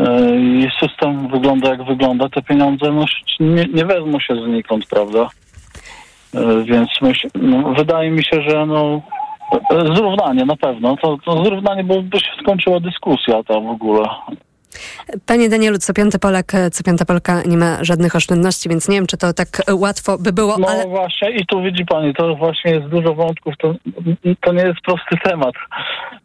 [0.00, 2.28] Yy, I system wygląda jak wygląda.
[2.28, 3.04] Te pieniądze no,
[3.40, 5.28] nie, nie wezmą się znikąd, prawda?
[6.34, 9.00] Yy, Więc myśl, no, wydaje mi się, że no,
[9.70, 10.96] yy, zrównanie na pewno.
[10.96, 14.08] To, to zrównanie, bo by się skończyła dyskusja tam w ogóle.
[15.26, 18.96] Panie Danielu, co piąty Polak, e, co piąta Polka nie ma żadnych oszczędności, więc nie
[18.96, 22.14] wiem, czy to tak e, łatwo by było, No ale właśnie i tu widzi pani,
[22.14, 23.74] to właśnie jest dużo wątków, to,
[24.40, 25.54] to nie jest prosty temat.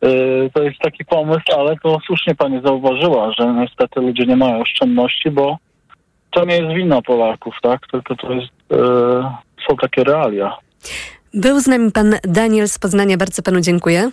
[0.01, 4.61] Yy, to jest taki pomysł, ale to słusznie pani zauważyła, że niestety ludzie nie mają
[4.61, 5.57] oszczędności, bo
[6.31, 7.81] to nie jest wina Polaków, tak?
[7.91, 9.23] Tylko to jest, yy,
[9.69, 10.57] są takie realia.
[11.33, 13.17] był z nami pan Daniel z Poznania.
[13.17, 14.11] Bardzo panu dziękuję.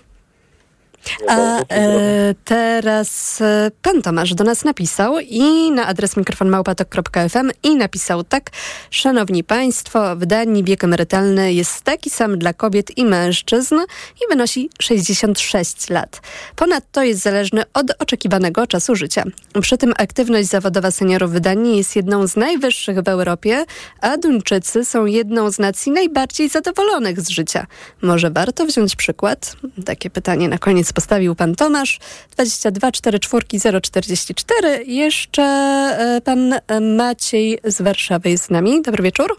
[1.29, 8.25] A e, teraz e, pan Tomasz do nas napisał i na adres mikrofonmałpatok.fm i napisał
[8.25, 8.51] tak.
[8.91, 13.75] Szanowni Państwo, w Danii wiek emerytalny jest taki sam dla kobiet i mężczyzn
[14.17, 16.21] i wynosi 66 lat.
[16.57, 19.25] Ponadto jest zależny od oczekiwanego czasu życia.
[19.61, 23.65] Przy tym aktywność zawodowa seniorów w Danii jest jedną z najwyższych w Europie,
[24.01, 27.67] a Duńczycy są jedną z nacji najbardziej zadowolonych z życia.
[28.03, 29.57] Może warto wziąć przykład?
[29.85, 31.99] Takie pytanie na koniec postawił pan Tomasz.
[32.31, 34.85] 22 44 044.
[34.87, 36.55] Jeszcze e, pan
[36.97, 38.83] Maciej z Warszawy jest z nami.
[38.83, 39.37] Dobry wieczór.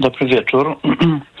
[0.00, 0.76] Dobry wieczór.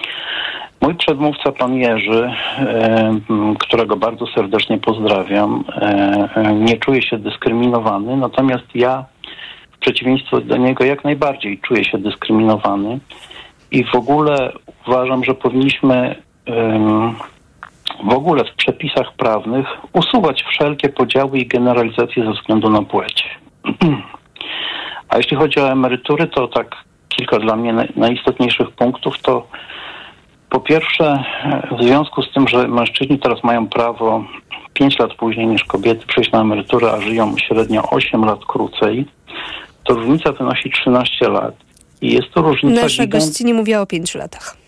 [0.82, 3.20] Mój przedmówca, pan Jerzy, e,
[3.58, 9.04] którego bardzo serdecznie pozdrawiam, e, nie czuje się dyskryminowany, natomiast ja
[9.72, 12.98] w przeciwieństwie do niego jak najbardziej czuję się dyskryminowany
[13.70, 14.52] i w ogóle
[14.86, 16.22] uważam, że powinniśmy
[18.04, 23.24] w ogóle w przepisach prawnych usuwać wszelkie podziały i generalizacje ze względu na płeć.
[25.08, 26.76] A jeśli chodzi o emerytury, to tak
[27.08, 29.46] kilka dla mnie naj- najistotniejszych punktów to
[30.50, 31.24] po pierwsze,
[31.78, 34.24] w związku z tym, że mężczyźni teraz mają prawo
[34.72, 39.06] 5 lat później niż kobiety przejść na emeryturę, a żyją średnio 8 lat krócej,
[39.84, 41.54] to różnica wynosi 13 lat.
[42.00, 43.24] I jest to różnica Nasza gigant...
[43.24, 44.61] gościni mówiła o pięciu latach.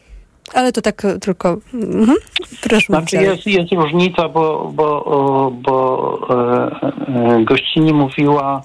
[0.53, 1.57] Ale to tak e, tylko...
[1.75, 2.17] Mhm.
[2.63, 8.63] Proszę Znaczy jest, jest różnica, bo, bo, bo e, e, gościni mówiła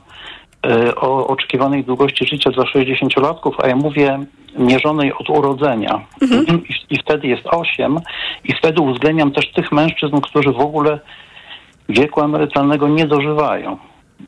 [0.65, 4.19] e, o oczekiwanej długości życia dla 60-latków, a ja mówię
[4.57, 6.05] mierzonej od urodzenia.
[6.21, 7.99] I, I wtedy jest 8
[8.43, 10.99] i wtedy uwzględniam też tych mężczyzn, którzy w ogóle
[11.89, 13.77] wieku emerytalnego nie dożywają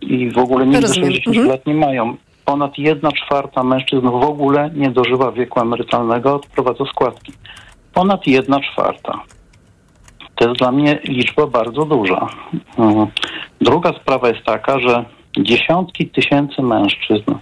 [0.02, 1.12] i w ogóle nigdy Rozumiem.
[1.12, 1.47] 60 Mhm.
[1.47, 2.18] lat nie mają.
[2.46, 7.34] Ponad jedna czwarta mężczyzn w ogóle nie dożywa wieku emerytalnego, odprowadza składki.
[7.94, 9.20] Ponad jedna czwarta.
[10.36, 12.28] To jest dla mnie liczba bardzo duża.
[12.78, 13.08] Mhm.
[13.62, 15.06] Druga sprawa jest taka, że
[15.38, 17.34] dziesiątki tysięcy mężczyzn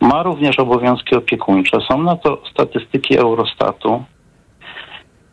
[0.00, 1.78] ma również obowiązki opiekuńcze.
[1.90, 4.04] Są na to statystyki Eurostatu.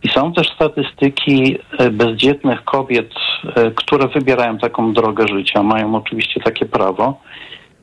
[0.04, 3.12] I są też statystyki e, bezdzietnych kobiet,
[3.56, 7.20] e, które wybierają taką drogę życia, mają oczywiście takie prawo.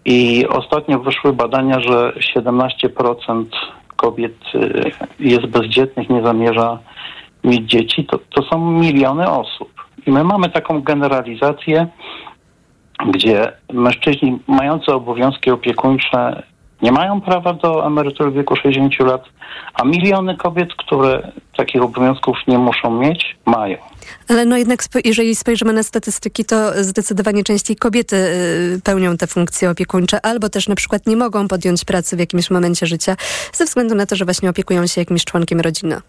[0.04, 3.44] I ostatnio wyszły badania, że 17%
[3.96, 4.58] kobiet e,
[5.20, 6.78] jest bezdzietnych, nie zamierza
[7.44, 8.04] mieć dzieci.
[8.04, 9.68] To, to są miliony osób.
[10.06, 11.86] I my mamy taką generalizację,
[13.06, 16.42] gdzie mężczyźni mający obowiązki opiekuńcze
[16.82, 19.24] nie mają prawa do emerytury w wieku 60 lat,
[19.74, 23.76] a miliony kobiet, które takich obowiązków nie muszą mieć, mają.
[24.28, 29.70] Ale no jednak, jeżeli spojrzymy na statystyki, to zdecydowanie częściej kobiety y, pełnią te funkcje
[29.70, 33.16] opiekuńcze, albo też na przykład nie mogą podjąć pracy w jakimś momencie życia,
[33.52, 36.00] ze względu na to, że właśnie opiekują się jakimś członkiem rodziny.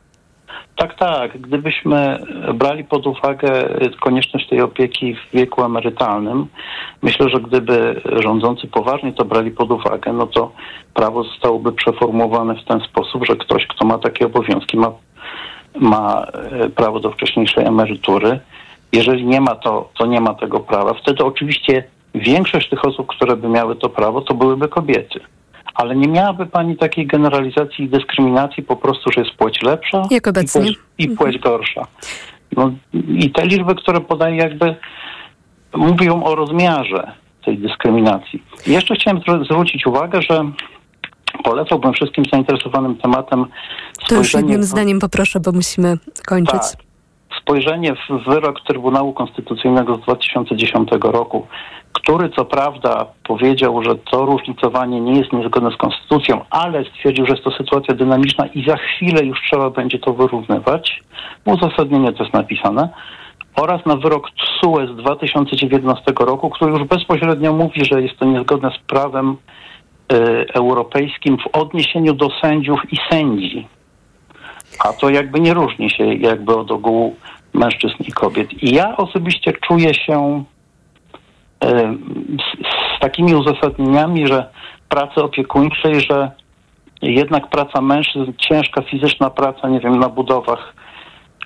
[0.79, 1.41] Tak, tak.
[1.41, 2.19] Gdybyśmy
[2.53, 6.47] brali pod uwagę konieczność tej opieki w wieku emerytalnym,
[7.01, 10.51] myślę, że gdyby rządzący poważnie to brali pod uwagę, no to
[10.93, 14.91] prawo zostałoby przeformułowane w ten sposób, że ktoś, kto ma takie obowiązki, ma,
[15.79, 18.39] ma e, prawo do wcześniejszej emerytury.
[18.91, 20.93] Jeżeli nie ma to, to nie ma tego prawa.
[20.93, 21.83] Wtedy oczywiście
[22.15, 25.19] większość tych osób, które by miały to prawo, to byłyby kobiety.
[25.73, 30.25] Ale nie miałaby pani takiej generalizacji i dyskryminacji po prostu, że jest płeć lepsza Jak
[30.25, 30.61] i obecnie.
[30.61, 31.87] płeć, i płeć gorsza.
[32.57, 32.71] No,
[33.09, 34.75] I te liczby, które podaję, jakby
[35.75, 37.11] mówią o rozmiarze
[37.45, 38.43] tej dyskryminacji.
[38.67, 40.51] I jeszcze chciałem zwr- zwrócić uwagę, że
[41.43, 43.45] polecałbym wszystkim zainteresowanym tematem
[44.07, 46.53] To już jednym zdaniem poproszę, bo musimy kończyć.
[46.53, 46.89] tak.
[47.41, 51.47] Spojrzenie w wyrok Trybunału Konstytucyjnego z 2010 roku,
[51.93, 57.31] który co prawda powiedział, że to różnicowanie nie jest niezgodne z konstytucją, ale stwierdził, że
[57.33, 61.03] jest to sytuacja dynamiczna i za chwilę już trzeba będzie to wyrównywać.
[61.45, 62.89] W uzasadnieniu to jest napisane.
[63.55, 68.71] Oraz na wyrok TSUE z 2019 roku, który już bezpośrednio mówi, że jest to niezgodne
[68.71, 69.37] z prawem
[70.53, 73.67] europejskim w odniesieniu do sędziów i sędzi.
[74.79, 77.15] A to jakby nie różni się jakby od ogółu
[77.53, 78.63] mężczyzn i kobiet.
[78.63, 80.43] I ja osobiście czuję się
[81.63, 81.95] e,
[82.37, 84.49] z, z takimi uzasadnieniami, że
[84.89, 86.31] pracy opiekuńczej, że
[87.01, 90.73] jednak praca mężczyzn, ciężka fizyczna praca, nie wiem, na budowach,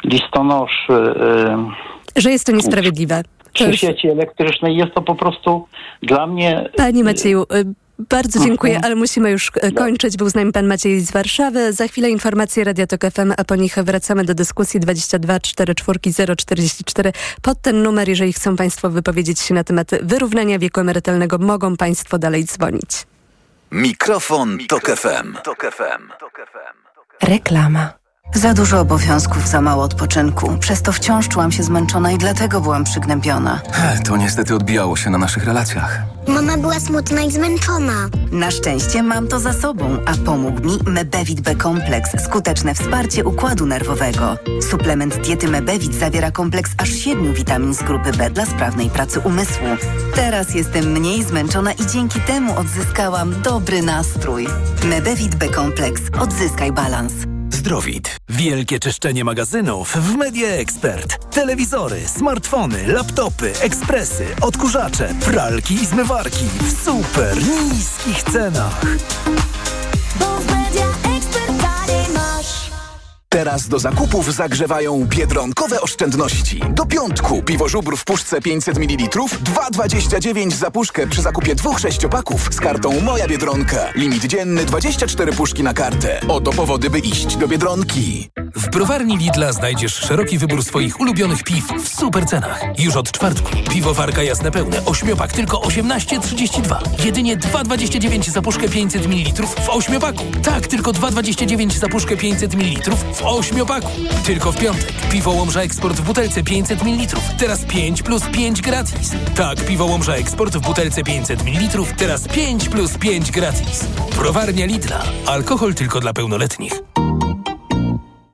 [0.04, 1.72] listonoszy, e,
[2.16, 3.24] Że jest to niesprawiedliwe.
[3.54, 5.68] Przy sieci elektrycznej, jest to po prostu
[6.02, 6.70] dla mnie...
[6.78, 10.18] Panie Macieju, y, bardzo dziękuję, ale musimy już y, kończyć.
[10.18, 11.74] Był z nami pan Maciej z Warszawy.
[11.74, 17.12] Za chwilę informacje Radio Tok FM, a po nich wracamy do dyskusji 22 44 044.
[17.42, 22.18] Pod ten numer, jeżeli chcą państwo wypowiedzieć się na temat wyrównania wieku emerytalnego, mogą państwo
[22.18, 23.06] dalej dzwonić.
[23.72, 25.38] Mikrofon, Tok FM.
[27.22, 28.03] Reklama.
[28.36, 30.58] Za dużo obowiązków, za mało odpoczynku.
[30.60, 33.62] Przez to wciąż czułam się zmęczona i dlatego byłam przygnębiona.
[34.06, 36.02] To niestety odbijało się na naszych relacjach.
[36.28, 37.94] Mama była smutna i zmęczona.
[38.32, 43.66] Na szczęście mam to za sobą, a pomógł mi Mebevit B kompleks, skuteczne wsparcie układu
[43.66, 44.38] nerwowego.
[44.70, 49.68] Suplement diety Mebevit zawiera kompleks aż siedmiu witamin z grupy B dla sprawnej pracy umysłu.
[50.16, 54.48] Teraz jestem mniej zmęczona i dzięki temu odzyskałam dobry nastrój.
[54.84, 56.02] Mebevit B kompleks.
[56.20, 57.14] Odzyskaj balans.
[57.54, 58.18] Zdrowit.
[58.30, 61.32] Wielkie czyszczenie magazynów w Media Expert.
[61.32, 67.38] Telewizory, smartfony, laptopy, ekspresy, odkurzacze, pralki i zmywarki w super
[67.72, 68.82] niskich cenach.
[73.34, 76.62] Teraz do zakupów zagrzewają biedronkowe oszczędności.
[76.70, 82.50] Do piątku piwo żubr w puszce 500 ml 2,29 za puszkę przy zakupie dwóch sześciopaków
[82.52, 83.92] z kartą Moja Biedronka.
[83.96, 86.20] Limit dzienny 24 puszki na kartę.
[86.28, 88.30] Oto powody, by iść do Biedronki.
[88.56, 92.62] W browarni Lidla znajdziesz szeroki wybór swoich ulubionych piw w super cenach.
[92.78, 93.50] Już od czwartku.
[93.70, 97.06] Piwowarka jasne pełne, ośmiopak tylko 18,32.
[97.06, 100.24] Jedynie 2,29 za puszkę 500 ml w ośmiopaku.
[100.44, 103.92] Tak, tylko 2,29 za puszkę 500 ml w ośmiopaku.
[104.26, 104.94] Tylko w piątek.
[105.12, 107.08] Piwo Łomża Eksport w butelce 500 ml.
[107.38, 109.12] Teraz 5 plus 5 gratis.
[109.36, 111.84] Tak, piwo Łomża Eksport w butelce 500 ml.
[111.98, 113.86] Teraz 5 plus 5 gratis.
[114.16, 115.04] Browarnia Lidla.
[115.26, 116.74] Alkohol tylko dla pełnoletnich.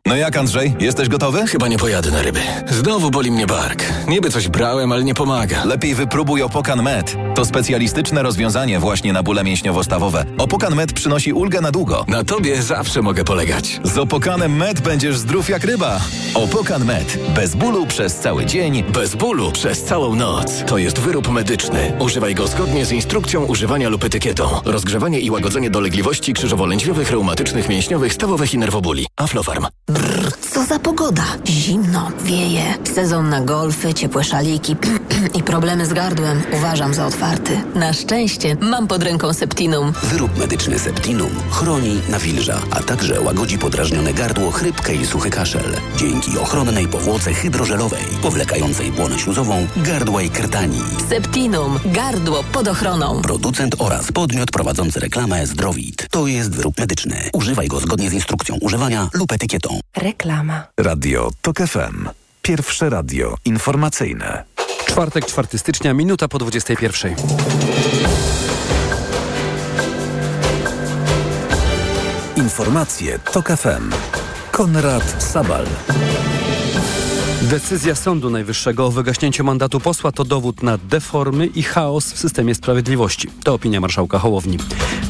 [0.05, 1.47] No jak Andrzej, jesteś gotowy?
[1.47, 2.39] Chyba nie pojadę na ryby.
[2.67, 3.83] Znowu boli mnie bark.
[4.07, 5.65] Niby coś brałem, ale nie pomaga.
[5.65, 7.15] Lepiej wypróbuj Opokan Med.
[7.39, 10.25] To specjalistyczne rozwiązanie właśnie na bóle mięśniowo-stawowe.
[10.37, 12.05] Opokan Med przynosi ulgę na długo.
[12.07, 13.79] Na tobie zawsze mogę polegać.
[13.83, 16.01] Z Opokanem Med będziesz zdrów jak ryba.
[16.33, 17.17] Opokan Med.
[17.35, 18.83] Bez bólu przez cały dzień.
[18.83, 20.63] Bez bólu przez całą noc.
[20.67, 21.91] To jest wyrób medyczny.
[21.99, 24.49] Używaj go zgodnie z instrukcją używania lub etykietą.
[24.65, 29.07] Rozgrzewanie i łagodzenie dolegliwości krzyżowo-lędźwiowych, reumatycznych, mięśniowych, stawowych i nerwobóli.
[29.17, 29.67] Aflofarm.
[29.87, 30.31] Brrr.
[30.59, 31.23] Co za pogoda?
[31.47, 32.63] Zimno, wieje.
[32.95, 34.75] Sezon na golfy, ciepłe szaliki
[35.39, 37.05] i problemy z gardłem uważam za
[37.75, 39.93] Na szczęście mam pod ręką Septinum.
[40.03, 45.75] Wyrób medyczny Septinum chroni, nawilża, a także łagodzi podrażnione gardło, chrypkę i suchy kaszel.
[45.97, 50.81] Dzięki ochronnej powłoce hydrożelowej, powlekającej błonę śluzową, gardła i krtani.
[51.09, 51.79] Septinum.
[51.85, 53.21] Gardło pod ochroną.
[53.21, 56.07] Producent oraz podmiot prowadzący reklamę Zdrowit.
[56.11, 57.29] To jest wyrób medyczny.
[57.33, 59.79] Używaj go zgodnie z instrukcją używania lub etykietą.
[59.97, 60.63] Reklama.
[60.79, 62.09] Radio TOK FM.
[62.41, 64.43] Pierwsze radio informacyjne.
[64.99, 67.15] Czwartek, 4 stycznia, minuta po 21.
[72.35, 73.91] Informacje TOK FM.
[74.51, 75.65] Konrad Sabal.
[77.41, 82.55] Decyzja Sądu Najwyższego o wygaśnięciu mandatu posła to dowód na deformy i chaos w systemie
[82.55, 83.27] sprawiedliwości.
[83.43, 84.57] To opinia marszałka Hołowni.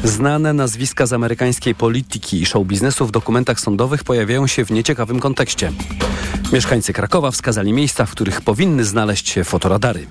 [0.03, 5.19] Znane nazwiska z amerykańskiej polityki i show biznesu w dokumentach sądowych pojawiają się w nieciekawym
[5.19, 5.71] kontekście.
[6.53, 10.07] Mieszkańcy Krakowa wskazali miejsca, w których powinny znaleźć się fotoradary.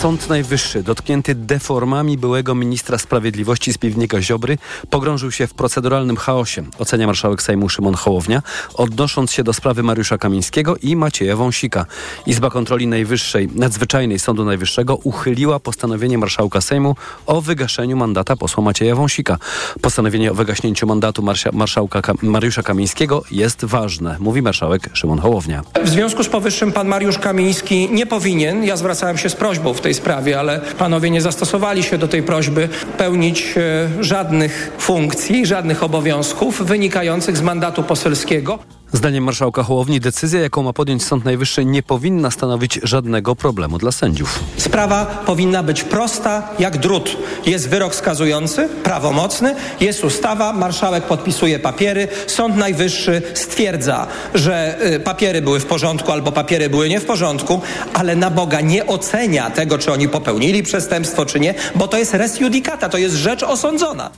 [0.00, 4.58] Sąd Najwyższy, dotknięty deformami byłego ministra sprawiedliwości z piwnika Ziobry,
[4.90, 8.42] pogrążył się w proceduralnym chaosie, ocenia marszałek Sejmu Szymon Hołownia,
[8.74, 11.86] odnosząc się do sprawy Mariusza Kamińskiego i Macieja Wąsika.
[12.26, 16.96] Izba Kontroli Najwyższej, Nadzwyczajnej Sądu Najwyższego uchyliła postanowienie marszałka Sejmu
[17.26, 19.38] o wygaszeniu mandata posła Macieja Wąsika.
[19.80, 25.62] Postanowienie o wygaśnięciu mandatu marsza, marszałka Ka Mariusza Kamińskiego jest ważne, mówi marszałek Szymon Hołownia.
[25.84, 29.80] W związku z powyższym pan Mariusz Kamiński nie powinien, ja zwracałem się z prośbą w
[29.80, 32.68] tej sprawie, ale panowie nie zastosowali się do tej prośby,
[32.98, 38.58] pełnić e, żadnych funkcji, żadnych obowiązków wynikających z mandatu poselskiego.
[38.92, 43.92] Zdaniem marszałka Hołowni decyzja, jaką ma podjąć Sąd Najwyższy, nie powinna stanowić żadnego problemu dla
[43.92, 44.40] sędziów.
[44.56, 47.16] Sprawa powinna być prosta jak drut.
[47.46, 55.42] Jest wyrok skazujący, prawomocny, jest ustawa, marszałek podpisuje papiery, Sąd Najwyższy stwierdza, że y, papiery
[55.42, 57.60] były w porządku albo papiery były nie w porządku,
[57.94, 62.14] ale na Boga nie ocenia tego, czy oni popełnili przestępstwo, czy nie, bo to jest
[62.14, 64.10] res judicata, to jest rzecz osądzona.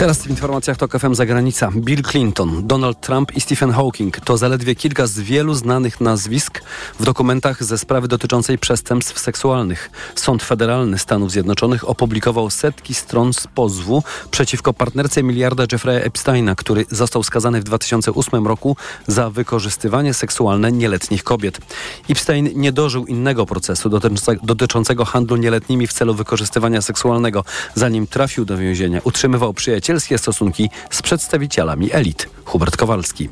[0.00, 1.70] Teraz w informacjach to FM zagranica.
[1.76, 6.62] Bill Clinton, Donald Trump i Stephen Hawking to zaledwie kilka z wielu znanych nazwisk
[7.00, 9.90] w dokumentach ze sprawy dotyczącej przestępstw seksualnych.
[10.14, 16.86] Sąd Federalny Stanów Zjednoczonych opublikował setki stron z pozwu przeciwko partnerce miliarda Jeffrey'a Epsteina, który
[16.90, 18.76] został skazany w 2008 roku
[19.06, 21.58] za wykorzystywanie seksualne nieletnich kobiet.
[22.10, 23.90] Epstein nie dożył innego procesu
[24.42, 27.44] dotyczącego handlu nieletnimi w celu wykorzystywania seksualnego.
[27.74, 32.28] Zanim trafił do więzienia, utrzymywał przyjaciół przyjacielskie stosunki z przedstawicielami elit.
[32.44, 33.28] Hubert Kowalski.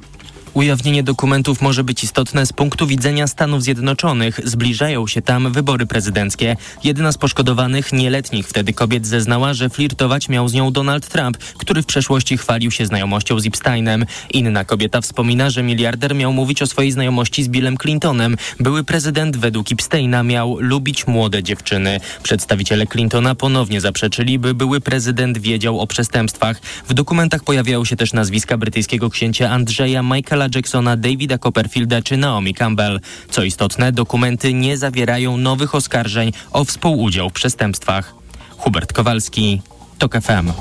[0.55, 4.41] Ujawnienie dokumentów może być istotne z punktu widzenia Stanów Zjednoczonych.
[4.45, 6.57] Zbliżają się tam wybory prezydenckie.
[6.85, 11.83] Jedna z poszkodowanych, nieletnich wtedy kobiet zeznała, że flirtować miał z nią Donald Trump, który
[11.83, 14.07] w przeszłości chwalił się znajomością z Epsteinem.
[14.31, 18.37] Inna kobieta wspomina, że miliarder miał mówić o swojej znajomości z Billem Clintonem.
[18.61, 22.01] Były prezydent według Epsteina miał lubić młode dziewczyny.
[22.23, 26.61] Przedstawiciele Clintona ponownie zaprzeczyli, by były prezydent wiedział o przestępstwach.
[26.89, 30.03] W dokumentach pojawiają się też nazwiska brytyjskiego księcia Andrzeja
[30.39, 33.01] Michaela Jacksona, Davida Copperfielda czy Naomi Campbell.
[33.31, 38.15] Co istotne, dokumenty nie zawierają nowych oskarżeń o współudział w przestępstwach.
[38.51, 39.61] Hubert Kowalski,
[39.99, 40.53] TOK FM.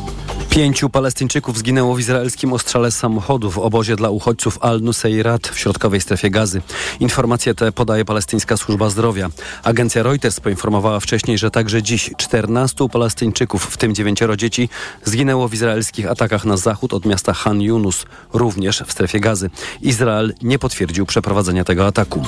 [0.49, 6.29] Pięciu Palestyńczyków zginęło w izraelskim ostrzale samochodu w obozie dla uchodźców Al-Nuseirat w środkowej strefie
[6.29, 6.61] gazy.
[6.99, 9.29] Informacje te podaje palestyńska służba zdrowia.
[9.63, 14.69] Agencja Reuters poinformowała wcześniej, że także dziś 14 Palestyńczyków, w tym dziewięcioro dzieci,
[15.03, 19.49] zginęło w izraelskich atakach na zachód od miasta Han Yunus, również w strefie gazy.
[19.81, 22.21] Izrael nie potwierdził przeprowadzenia tego ataku.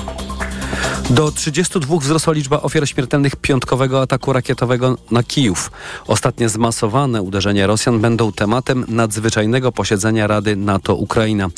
[1.09, 5.71] Do 32 wzrosła liczba ofiar śmiertelnych piątkowego ataku rakietowego na Kijów.
[6.07, 11.49] Ostatnie zmasowane uderzenia Rosjan będą tematem nadzwyczajnego posiedzenia Rady NATO-Ukraina.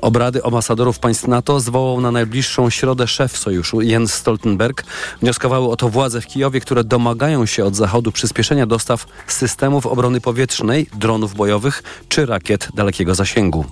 [0.00, 4.84] Obrady ambasadorów państw NATO zwołał na najbliższą środę szef sojuszu Jens Stoltenberg.
[5.22, 10.20] Wnioskowały o to władze w Kijowie, które domagają się od Zachodu przyspieszenia dostaw systemów obrony
[10.20, 13.64] powietrznej, dronów bojowych czy rakiet dalekiego zasięgu.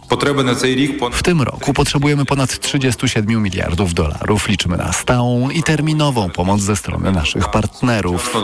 [1.12, 4.48] W tym roku potrzebujemy ponad 37 miliardów dolarów.
[4.48, 8.34] Liczymy na stałą i terminową pomoc ze strony naszych partnerów.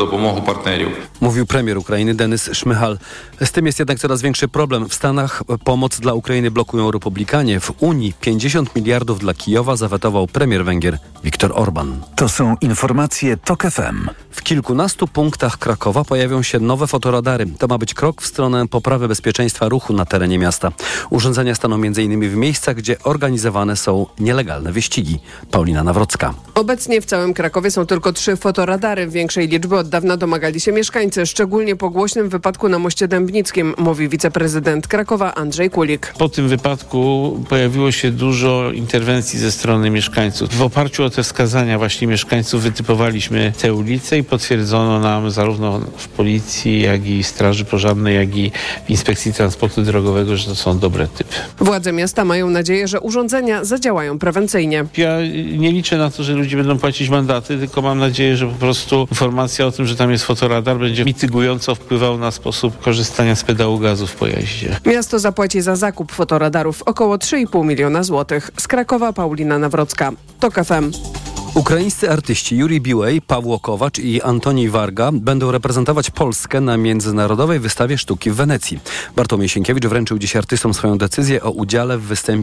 [1.21, 2.99] Mówił premier Ukrainy Denis Szmychal.
[3.45, 4.89] Z tym jest jednak coraz większy problem.
[4.89, 7.61] W Stanach pomoc dla Ukrainy blokują republikanie.
[7.61, 12.01] W Unii 50 miliardów dla Kijowa zawetował premier Węgier Viktor Orban.
[12.17, 14.09] To są informacje TOK FM.
[14.31, 17.47] W kilkunastu punktach Krakowa pojawią się nowe fotoradary.
[17.59, 20.73] To ma być krok w stronę poprawy bezpieczeństwa ruchu na terenie miasta.
[21.11, 22.31] Urządzenia staną m.in.
[22.31, 25.19] w miejscach, gdzie organizowane są nielegalne wyścigi.
[25.51, 26.35] Paulina Nawrocka.
[26.55, 29.09] Obecnie w całym Krakowie są tylko trzy fotoradary.
[29.09, 34.09] Większej liczby od dawna domagali się mieszkańcy, szczególnie po głośnym wypadku na moście Dębnickim, mówi
[34.09, 36.15] wiceprezydent Krakowa Andrzej Kulik.
[36.19, 37.33] Po tym wypadku
[37.65, 40.55] pojawiło się dużo interwencji ze strony mieszkańców.
[40.55, 46.09] W oparciu o te wskazania właśnie mieszkańców wytypowaliśmy te ulice i potwierdzono nam zarówno w
[46.09, 48.53] policji, jak i straży pożarnej, jak i
[48.87, 51.35] w inspekcji transportu drogowego, że to są dobre typy.
[51.59, 54.85] Władze miasta mają nadzieję, że urządzenia zadziałają prewencyjnie.
[54.97, 55.19] Ja
[55.59, 59.07] nie liczę na to, że ludzie będą płacić mandaty, tylko mam nadzieję, że po prostu
[59.11, 63.79] informacja o tym, że tam jest fotoradar będzie mitygująco wpływał na sposób korzystania z pedału
[63.79, 64.77] gazu w pojeździe.
[64.87, 68.51] Miasto zapłaci za zakup fotoradarów około 3,5 miliona złotych.
[68.57, 70.13] Z Krakowa Paulina Nawrocka.
[70.41, 71.14] TOK FM.
[71.55, 77.99] Ukraińscy artyści Juri Biłej, Pawło Kowacz i Antoni Warga będą reprezentować Polskę na Międzynarodowej Wystawie
[77.99, 78.79] Sztuki w Wenecji.
[79.17, 82.03] Bartłomiej Sienkiewicz wręczył dziś artystom swoją decyzję o udziale w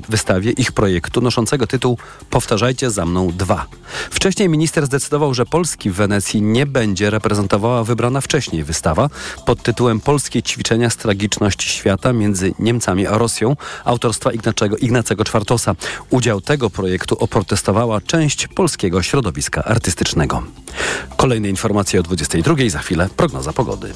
[0.10, 1.98] wystawie ich projektu noszącego tytuł
[2.30, 3.66] Powtarzajcie za mną dwa.
[4.12, 9.10] Wcześniej minister zdecydował, że Polski w Wenecji nie będzie reprezentowała wybrana wcześniej wystawa
[9.46, 13.56] pod tytułem Polskie ćwiczenia z tragiczności świata między Niemcami a Rosją
[13.86, 15.76] autorstwa Ignacego, Ignacego Czwartosa.
[16.10, 20.44] Udział tego projektu oprotestowała część polskiego środowiska artystycznego.
[21.18, 22.56] Kolejne informacje o 22.
[22.70, 23.94] Za chwilę prognoza pogody.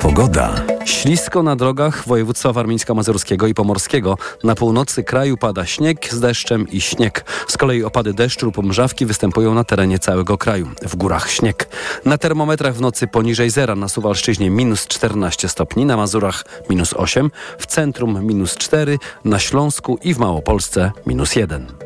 [0.00, 0.54] Pogoda.
[0.84, 4.18] Ślisko na drogach województwa warmińsko-mazurskiego i pomorskiego.
[4.44, 7.24] Na północy kraju pada śnieg z deszczem i śnieg.
[7.48, 10.68] Z kolei opady deszczu lub mrzawki występują na terenie całego kraju.
[10.82, 11.68] W górach śnieg.
[12.04, 17.30] Na termometrach w nocy poniżej zera na Suwalszczyźnie minus 14 stopni, na Mazurach minus 8,
[17.58, 21.79] w centrum minus 4, na Śląsku i w Małopolsce minus 1.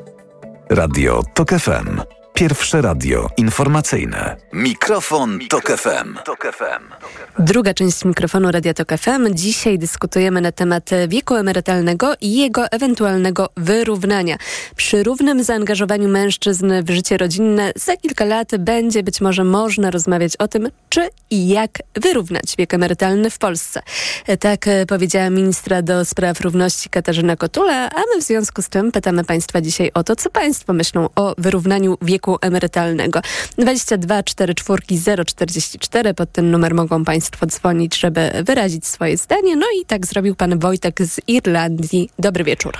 [0.70, 2.23] Radio TOK FM.
[2.34, 4.36] Pierwsze radio informacyjne.
[4.52, 6.18] Mikrofon, Tok FM.
[7.38, 9.34] Druga część mikrofonu Radia Tok FM.
[9.34, 14.36] Dzisiaj dyskutujemy na temat wieku emerytalnego i jego ewentualnego wyrównania.
[14.76, 20.36] Przy równym zaangażowaniu mężczyzn w życie rodzinne za kilka lat będzie być może można rozmawiać
[20.36, 23.82] o tym, czy i jak wyrównać wiek emerytalny w Polsce.
[24.40, 29.24] Tak powiedziała ministra do spraw równości Katarzyna Kotula, a my w związku z tym pytamy
[29.24, 33.20] Państwa dzisiaj o to, co Państwo myślą o wyrównaniu wieku emerytalnego.
[33.58, 39.56] 22 44 044 pod ten numer mogą Państwo dzwonić, żeby wyrazić swoje zdanie.
[39.56, 42.10] No i tak zrobił Pan Wojtek z Irlandii.
[42.18, 42.72] Dobry wieczór.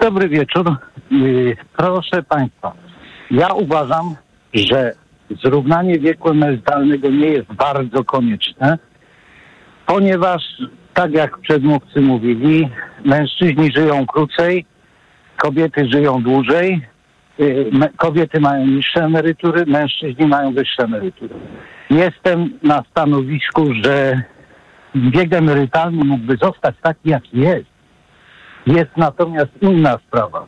[0.00, 0.76] Dobry wieczór.
[1.10, 2.72] Yy, Proszę Państwa,
[3.30, 4.16] ja uważam,
[4.54, 4.94] że
[5.44, 8.78] zrównanie wieku emerytalnego nie jest bardzo konieczne,
[9.86, 10.42] ponieważ,
[10.94, 12.68] tak jak przedmówcy mówili,
[13.04, 14.64] mężczyźni żyją krócej,
[15.36, 16.86] kobiety żyją dłużej,
[17.96, 21.34] kobiety mają niższe emerytury, mężczyźni mają wyższe emerytury.
[21.90, 24.22] Jestem na stanowisku, że
[24.94, 27.66] wiek emerytalny mógłby zostać taki, jaki jest.
[28.66, 30.46] Jest natomiast inna sprawa.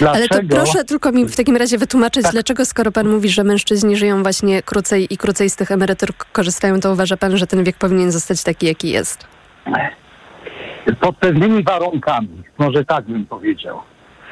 [0.00, 0.56] Ale to Dlaczego?
[0.56, 4.62] proszę tylko mi w takim razie wytłumaczyć, dlaczego skoro Pan mówi, że mężczyźni żyją właśnie
[4.62, 8.44] krócej i krócej z tych emerytur korzystają, to uważa Pan, że ten wiek powinien zostać
[8.44, 9.28] taki, jaki jest?
[11.00, 13.78] pod pewnymi warunkami, może tak bym powiedział.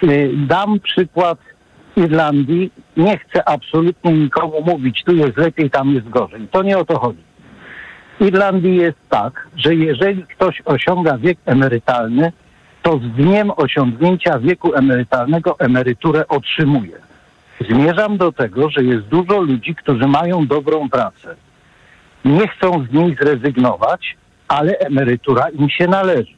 [0.02, 1.38] Y, Dam przykład
[1.98, 2.70] Irlandii.
[2.96, 6.48] Nie chcę absolutnie nikomu mówić, tu jest lepiej, tam jest gorzej.
[6.50, 7.22] To nie o to chodzi.
[8.20, 12.32] W Irlandii jest tak, że jeżeli ktoś osiąga wiek emerytalny,
[12.82, 16.96] to z dniem osiągnięcia wieku emerytalnego emeryturę otrzymuje.
[17.70, 21.36] Zmierzam do tego, że jest dużo ludzi, którzy mają dobrą pracę.
[22.24, 24.16] Nie chcą z niej zrezygnować,
[24.48, 26.34] ale emerytura im się należy.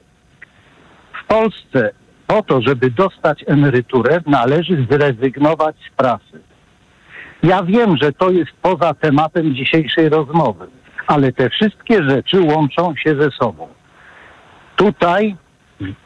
[1.23, 1.91] W Polsce
[2.31, 6.41] po to, żeby dostać emeryturę, należy zrezygnować z pracy.
[7.43, 10.67] Ja wiem, że to jest poza tematem dzisiejszej rozmowy,
[11.07, 13.69] ale te wszystkie rzeczy łączą się ze sobą.
[14.77, 15.37] Tutaj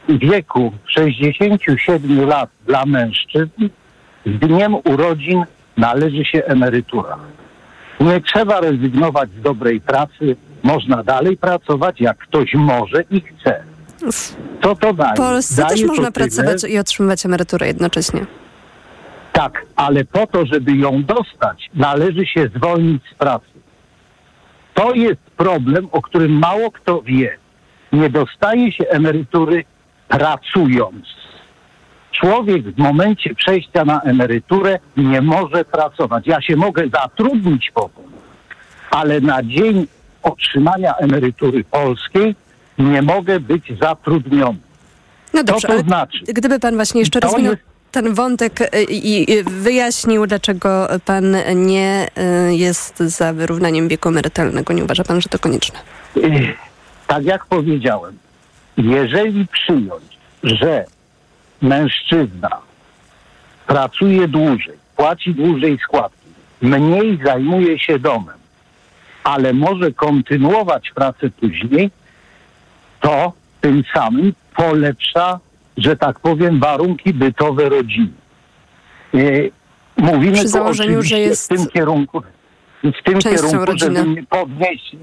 [0.09, 3.69] w wieku 67 lat dla mężczyzn
[4.25, 5.45] z dniem urodzin
[5.77, 7.17] należy się emerytura.
[7.99, 10.35] Nie trzeba rezygnować z dobrej pracy.
[10.63, 13.74] Można dalej pracować, jak ktoś może i chce.
[14.63, 15.13] Co to daje?
[15.13, 18.25] W Polsce daje też można tyle, pracować i otrzymywać emeryturę jednocześnie.
[19.33, 23.45] Tak, ale po to, żeby ją dostać, należy się zwolnić z pracy.
[24.73, 27.37] To jest problem, o którym mało kto wie.
[27.91, 29.65] Nie dostaje się emerytury
[30.07, 31.05] pracując.
[32.11, 36.27] Człowiek w momencie przejścia na emeryturę nie może pracować.
[36.27, 38.05] Ja się mogę zatrudnić potem,
[38.91, 39.87] ale na dzień
[40.23, 42.35] otrzymania emerytury polskiej
[42.77, 44.59] nie mogę być zatrudniony.
[45.33, 46.19] No dobrze, to ale znaczy?
[46.27, 47.55] gdyby Pan właśnie jeszcze To rozwinął
[47.91, 52.07] ten wątek y, i i wyjaśnił, dlaczego pan nie
[52.49, 54.73] y, jest za wyrównaniem wieku emerytalnego.
[54.73, 55.79] Nie uważa pan, że to konieczne?
[57.07, 58.17] Tak jak powiedziałem,
[58.77, 60.85] jeżeli przyjąć, że
[61.61, 62.49] mężczyzna
[63.67, 66.27] pracuje dłużej, płaci dłużej składki,
[66.61, 68.37] mniej zajmuje się domem,
[69.23, 71.91] ale może kontynuować pracę później,
[73.05, 75.39] to tym samym polepsza,
[75.77, 78.07] że tak powiem, warunki bytowe rodziny.
[79.15, 79.51] Y,
[79.97, 82.21] Mówimy Przy założeniu, że jest w tym kierunku,
[82.83, 83.99] w tym kierunku, rodziny.
[83.99, 84.95] żeby podnieść.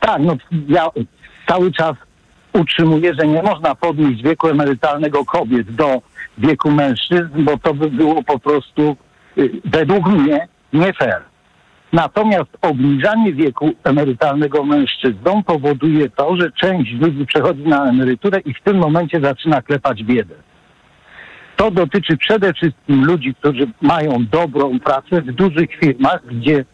[0.00, 0.36] Tak, no
[0.68, 0.86] ja
[1.48, 1.96] cały czas
[2.52, 6.02] utrzymuję, że nie można podnieść wieku emerytalnego kobiet do
[6.38, 8.96] wieku mężczyzn, bo to by było po prostu
[9.38, 11.22] y, według mnie nie fair.
[11.92, 18.60] Natomiast obniżanie wieku emerytalnego mężczyznom powoduje to, że część ludzi przechodzi na emeryturę i w
[18.60, 20.34] tym momencie zaczyna klepać biedę.
[21.56, 26.64] To dotyczy przede wszystkim ludzi, którzy mają dobrą pracę w dużych firmach, gdzie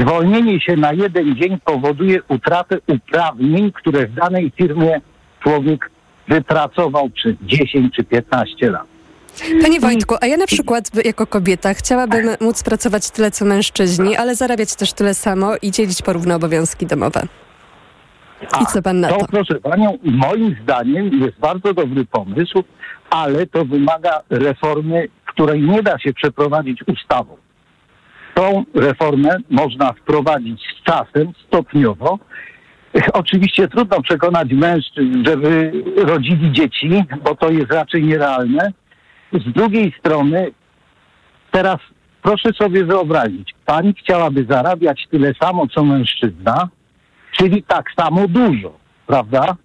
[0.00, 5.00] zwolnienie się na jeden dzień powoduje utratę uprawnień, które w danej firmie
[5.42, 5.90] człowiek
[6.28, 8.89] wypracował przez 10 czy 15 lat.
[9.62, 14.34] Panie Wojtku, a ja na przykład jako kobieta chciałabym móc pracować tyle co mężczyźni, ale
[14.34, 17.22] zarabiać też tyle samo i dzielić porówno obowiązki domowe.
[18.62, 19.26] I co pan na To, to?
[19.26, 22.64] proszę panią, moim zdaniem jest bardzo dobry pomysł,
[23.10, 27.36] ale to wymaga reformy, której nie da się przeprowadzić ustawą.
[28.34, 32.18] Tą reformę można wprowadzić z czasem, stopniowo.
[33.12, 38.72] Oczywiście trudno przekonać mężczyzn, żeby rodzili dzieci, bo to jest raczej nierealne.
[39.32, 40.50] Z drugiej strony,
[41.50, 41.76] teraz
[42.22, 46.68] proszę sobie wyobrazić, pani chciałaby zarabiać tyle samo co mężczyzna,
[47.38, 48.72] czyli tak samo dużo,
[49.06, 49.56] prawda?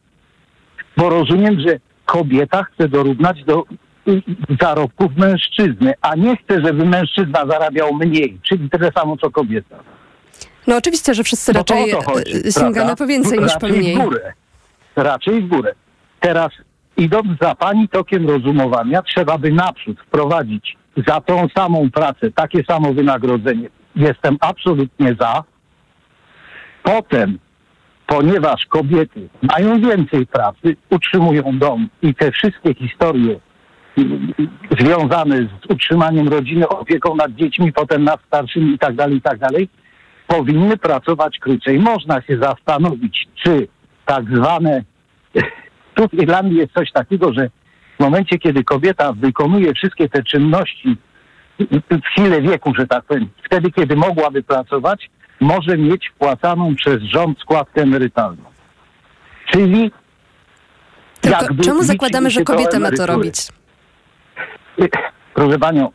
[0.98, 3.64] Bo rozumiem, że kobieta chce dorównać do
[4.08, 4.22] y,
[4.62, 9.76] zarobków mężczyzny, a nie chce, żeby mężczyzna zarabiał mniej, czyli tyle samo co kobieta.
[10.68, 12.96] No oczywiście, że wszyscy Bo raczej chodzi, e, sięgamy prawda?
[12.96, 13.96] po więcej niż po Raczej mniej.
[13.96, 14.34] w górę.
[14.96, 15.74] Raczej w górę.
[16.20, 16.52] Teraz
[16.97, 20.77] idąc za pani tokiem rozumowania, trzeba by naprzód wprowadzić
[21.07, 23.69] za tą samą pracę takie samo wynagrodzenie.
[23.95, 25.43] Jestem absolutnie za.
[26.84, 27.39] Potem,
[28.07, 33.39] ponieważ kobiety mają więcej pracy, utrzymują dom i te wszystkie historie
[34.80, 39.39] związane z utrzymaniem rodziny, opieką nad dziećmi, potem nad starszymi i tak dalej, i tak
[39.39, 39.69] dalej,
[40.27, 41.80] powinny pracować krócej.
[41.80, 43.67] Można się zastanowić, czy
[44.05, 44.84] tak zwane,
[45.95, 47.49] tu w Irlandii jest coś takiego, że
[47.97, 50.97] w momencie, kiedy kobieta wykonuje wszystkie te czynności
[51.91, 55.09] w chwilę wieku, że tak powiem, wtedy, kiedy mogłaby pracować,
[55.39, 58.43] może mieć wpłacaną przez rząd składkę emerytalną.
[59.51, 59.91] Czyli
[61.22, 63.47] Tylko jakby czemu zakładamy, że kobieta ma to robić?
[65.34, 65.91] Proszę panią,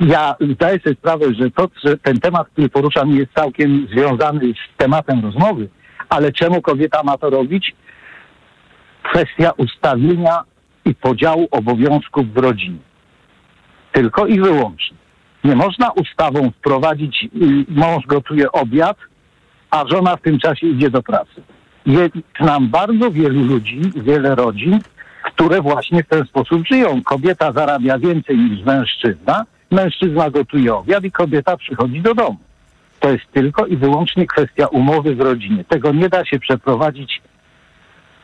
[0.00, 4.76] ja zdaję sobie sprawę, że, to, że ten temat, który poruszam, jest całkiem związany z
[4.76, 5.68] tematem rozmowy,
[6.08, 7.74] ale czemu kobieta ma to robić?
[9.02, 10.44] Kwestia ustawienia
[10.84, 12.78] i podziału obowiązków w rodzinie.
[13.92, 14.96] Tylko i wyłącznie.
[15.44, 17.28] Nie można ustawą wprowadzić, y,
[17.68, 18.96] mąż gotuje obiad,
[19.70, 21.42] a żona w tym czasie idzie do pracy.
[21.86, 24.78] Jest nam bardzo wielu ludzi, wiele rodzin,
[25.22, 27.02] które właśnie w ten sposób żyją.
[27.02, 32.36] Kobieta zarabia więcej niż mężczyzna, mężczyzna gotuje obiad i kobieta przychodzi do domu.
[33.00, 35.64] To jest tylko i wyłącznie kwestia umowy w rodzinie.
[35.64, 37.22] Tego nie da się przeprowadzić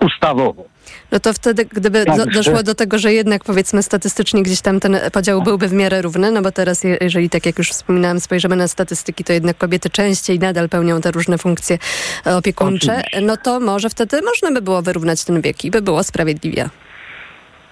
[0.01, 0.65] ustawowo.
[1.13, 4.97] No to wtedy, gdyby do, doszło do tego, że jednak powiedzmy statystycznie gdzieś tam ten
[5.13, 8.57] podział byłby w miarę równy, no bo teraz je- jeżeli tak jak już wspominałam spojrzymy
[8.57, 11.79] na statystyki, to jednak kobiety częściej nadal pełnią te różne funkcje
[12.27, 16.03] e, opiekuńcze, no to może wtedy można by było wyrównać ten wiek i by było
[16.03, 16.69] sprawiedliwie.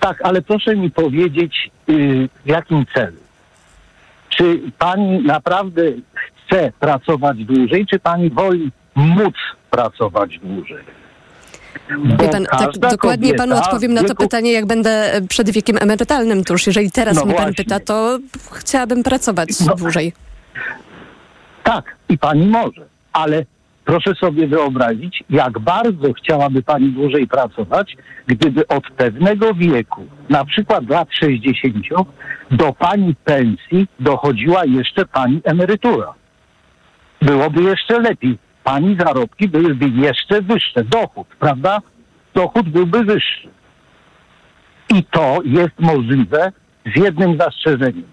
[0.00, 3.16] Tak, ale proszę mi powiedzieć, yy, w jakim celu?
[4.28, 5.82] Czy pani naprawdę
[6.14, 9.34] chce pracować dłużej, czy pani woli móc
[9.70, 10.84] pracować dłużej?
[12.20, 15.50] Wie pan, tak dokładnie panu kobieta odpowiem na to wieku- pytanie, jak będę e, przed
[15.50, 16.66] wiekiem emerytalnym tuż.
[16.66, 17.64] Jeżeli teraz No mnie pan właśnie.
[17.64, 18.18] pyta, to
[18.52, 19.74] chciałabym pracować No.
[19.74, 20.12] dłużej.
[21.62, 23.44] Tak, i pani może, ale
[23.84, 27.96] proszę sobie wyobrazić, jak bardzo chciałaby pani dłużej pracować,
[28.26, 32.08] gdyby od pewnego wieku, na przykład lat 60,
[32.50, 36.14] do pani pensji dochodziła jeszcze pani emerytura.
[37.22, 38.38] Byłoby jeszcze lepiej.
[38.66, 40.84] Pani zarobki byłyby jeszcze wyższe.
[40.84, 41.78] Dochód, prawda?
[42.34, 43.48] Dochód byłby wyższy.
[44.94, 46.52] I to jest możliwe
[46.96, 48.04] z jednym zastrzeżeniem.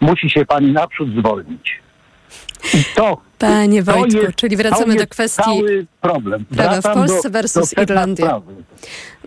[0.00, 1.80] Musi się pani naprzód zwolnić.
[2.74, 6.44] I to Panie To Wojtku, jest- czyli wracamy do kwestii cały problem.
[6.44, 8.26] prawa w Polsce do- versus do Irlandia.
[8.26, 8.54] sprawy.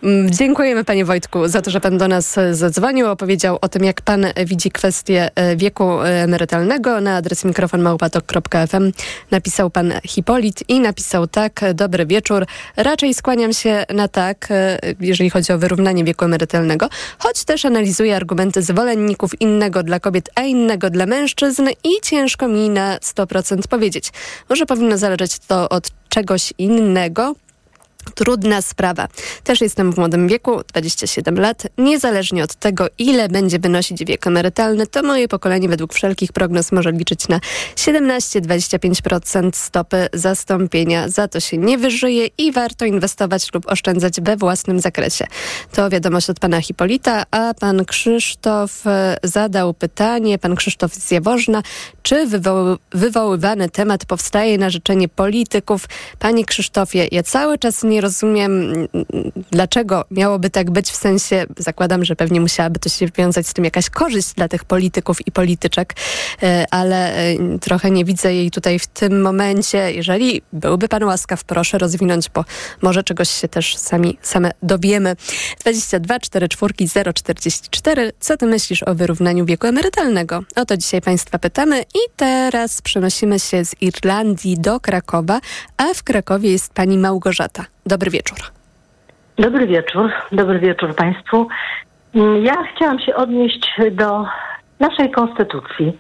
[0.04, 3.84] Mm, Dziękujemy panie Wojtku za to, że pan do nas e, zadzwonił, opowiedział o tym,
[3.84, 7.02] jak pan e, widzi kwestię e, wieku emerytalnego.
[7.02, 8.92] Na adres mikrofonmałpatok.fm
[9.32, 12.46] napisał pan Hipolit i napisał tak, dobry wieczór.
[12.78, 14.48] Raczej skłaniam się na tak,
[15.00, 20.42] jeżeli chodzi o wyrównanie wieku emerytalnego, choć też analizuję argumenty zwolenników innego dla kobiet, a
[20.42, 24.12] innego dla mężczyzn i ciężko mi na 100% powiedzieć.
[24.50, 27.36] Może powinno zależeć to od czegoś innego,
[28.16, 29.08] Trudna sprawa.
[29.44, 31.68] Też jestem w młodym wieku, 27 lat.
[31.78, 36.92] Niezależnie od tego, ile będzie wynosić wiek emerytalny, to moje pokolenie według wszelkich prognoz może
[36.92, 37.40] liczyć na
[37.76, 41.10] 17-25% stopy zastąpienia.
[41.10, 45.26] Za to się nie wyżyje i warto inwestować lub oszczędzać we własnym zakresie.
[45.72, 51.64] To wiadomość od pana Hipolita, a pan Krzysztof e, zadał pytanie, pan Krzysztof z Jaworzna,
[52.04, 55.86] czy wywoły, wywoływany temat powstaje na życzenie polityków?
[56.20, 58.74] Panie Krzysztofie, ja cały czas nie rozumiem,
[59.52, 63.66] dlaczego miałoby tak być, w sensie zakładam, że pewnie musiałaby to się wiązać z tym
[63.66, 65.96] jakaś korzyść dla tych polityków i polityczek,
[66.44, 69.94] e, ale e, trochę nie widzę jej tutaj w tym momencie.
[69.94, 72.46] Jeżeli byłby pan łaskaw, proszę rozwinąć, bo
[72.82, 75.16] może czegoś się też sami same dowiemy.
[75.62, 78.12] 22 44 044.
[78.20, 80.44] Co ty myślisz o wyrównaniu wieku emerytalnego?
[80.56, 85.42] O to dzisiaj państwa pytamy i teraz przenosimy się z Irlandii do Krakowa,
[85.78, 87.66] a w Krakowie jest pani Małgorzata.
[87.90, 88.38] Dobry wieczór.
[89.38, 91.48] Dobry wieczór, dobry wieczór Państwu.
[92.16, 94.26] Mm, Ja chciałam się odnieść do
[94.80, 95.98] naszej konstytucji.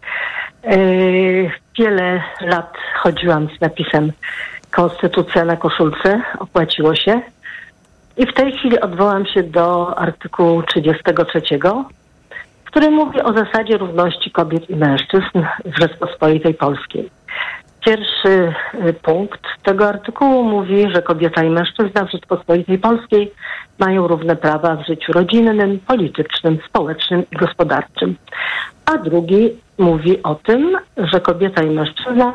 [0.64, 4.11] Yy, Wiele lat chodziłam z napisem
[4.72, 7.22] Konstytucja na koszulce, opłaciło się.
[8.18, 11.41] I w tej chwili odwołam się do artykułu 33,
[12.66, 17.10] który mówi o zasadzie równości kobiet i mężczyzn w Rzeczpospolitej Polskiej.
[17.85, 18.53] Pierwszy
[18.88, 23.31] y, punkt tego artykułu mówi, że kobieta i mężczyzna w Rzeczpospolitej Polskiej
[23.80, 28.15] mają równe prawa w życiu rodzinnym, politycznym, społecznym i gospodarczym.
[28.85, 32.34] A drugi mówi o tym, że kobieta i mężczyzna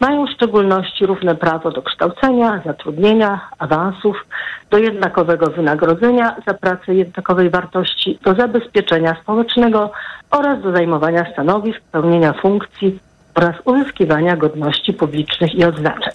[0.00, 4.26] mają w szczególności równe prawo do kształcenia, zatrudnienia, awansów,
[4.70, 9.92] do jednakowego wynagrodzenia za pracę jednakowej wartości, do zabezpieczenia społecznego
[10.30, 12.98] oraz do zajmowania stanowisk, pełnienia funkcji
[13.34, 16.12] oraz uzyskiwania godności publicznych i odznaczeń.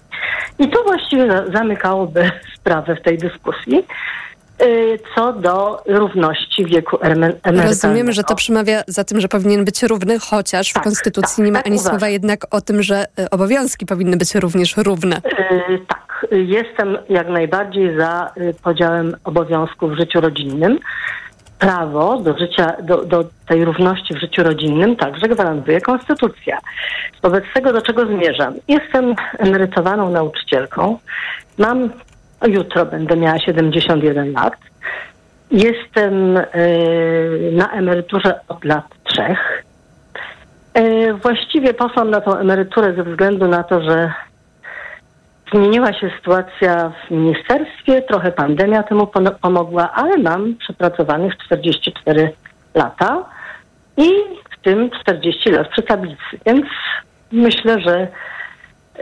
[0.60, 3.86] I to właściwie za- zamykałoby sprawę w tej dyskusji
[4.62, 7.68] y, co do równości wieku emer- emerytalnego.
[7.68, 11.58] Rozumiem, że to przemawia za tym, że powinien być równy, chociaż w Konstytucji nie ma
[11.60, 11.92] tak ani uważam.
[11.92, 15.18] słowa jednak o tym, że y, obowiązki powinny być również równe.
[15.18, 18.32] Y, tak, jestem jak najbardziej za
[18.64, 20.80] podziałem obowiązków w życiu rodzinnym.
[21.60, 26.60] Prawo do życia, do, do tej równości w życiu rodzinnym także gwarantuje Konstytucja.
[27.22, 28.54] Wobec tego, do czego zmierzam?
[28.68, 30.98] Jestem emerytowaną nauczycielką.
[31.58, 31.90] Mam,
[32.48, 34.54] jutro będę miała 71 lat.
[35.52, 39.64] Jestem y, na emeryturze od lat trzech.
[40.78, 44.14] Y, właściwie poszłam na tą emeryturę ze względu na to, że
[45.52, 49.08] Zmieniła się sytuacja w ministerstwie, trochę pandemia temu
[49.42, 52.32] pomogła, ale mam przepracowanych 44
[52.76, 53.26] lata
[53.98, 54.10] i
[54.52, 56.40] w tym 40 lat przy tablicy.
[56.46, 56.66] Więc
[57.32, 58.08] myślę, że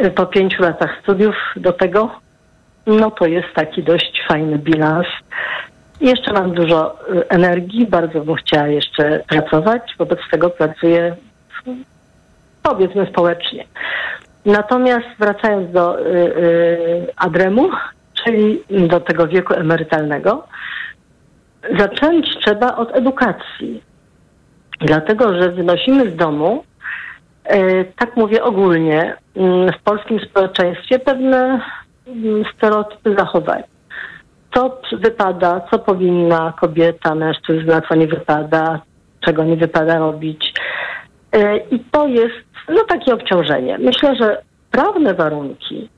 [0.06, 2.11] y, po pięciu latach studiów do tego,
[2.88, 5.07] no to jest taki dość fajny bilans.
[6.02, 11.15] Jeszcze mam dużo y, energii, bardzo bym chciała jeszcze pracować, wobec tego pracuję
[12.64, 13.65] powiedzmy społecznie.
[14.48, 17.69] Natomiast wracając do y, y, Adremu,
[18.24, 20.48] czyli do tego wieku emerytalnego,
[21.78, 23.84] zacząć trzeba od edukacji.
[24.82, 26.64] Dlatego, że wynosimy z domu,
[27.56, 31.61] y, tak mówię ogólnie, y, w polskim społeczeństwie pewne
[32.07, 33.64] y, stereotypy zachowań.
[34.53, 38.82] Co wypada, co powinna kobieta, mężczyzna, co nie wypada,
[39.19, 40.53] czego nie wypada robić.
[41.72, 43.77] I to jest no, takie obciążenie.
[43.77, 44.41] Myślę, że
[44.72, 45.89] prawne warunki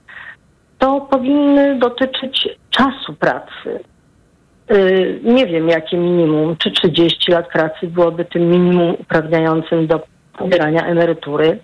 [0.80, 3.80] to powinny dotyczyć czasu pracy.
[4.72, 10.02] Y, Nie wiem, jakie minimum, czy 30 lat pracy byłoby tym minimum uprawniającym do
[10.38, 11.60] pobierania emerytury,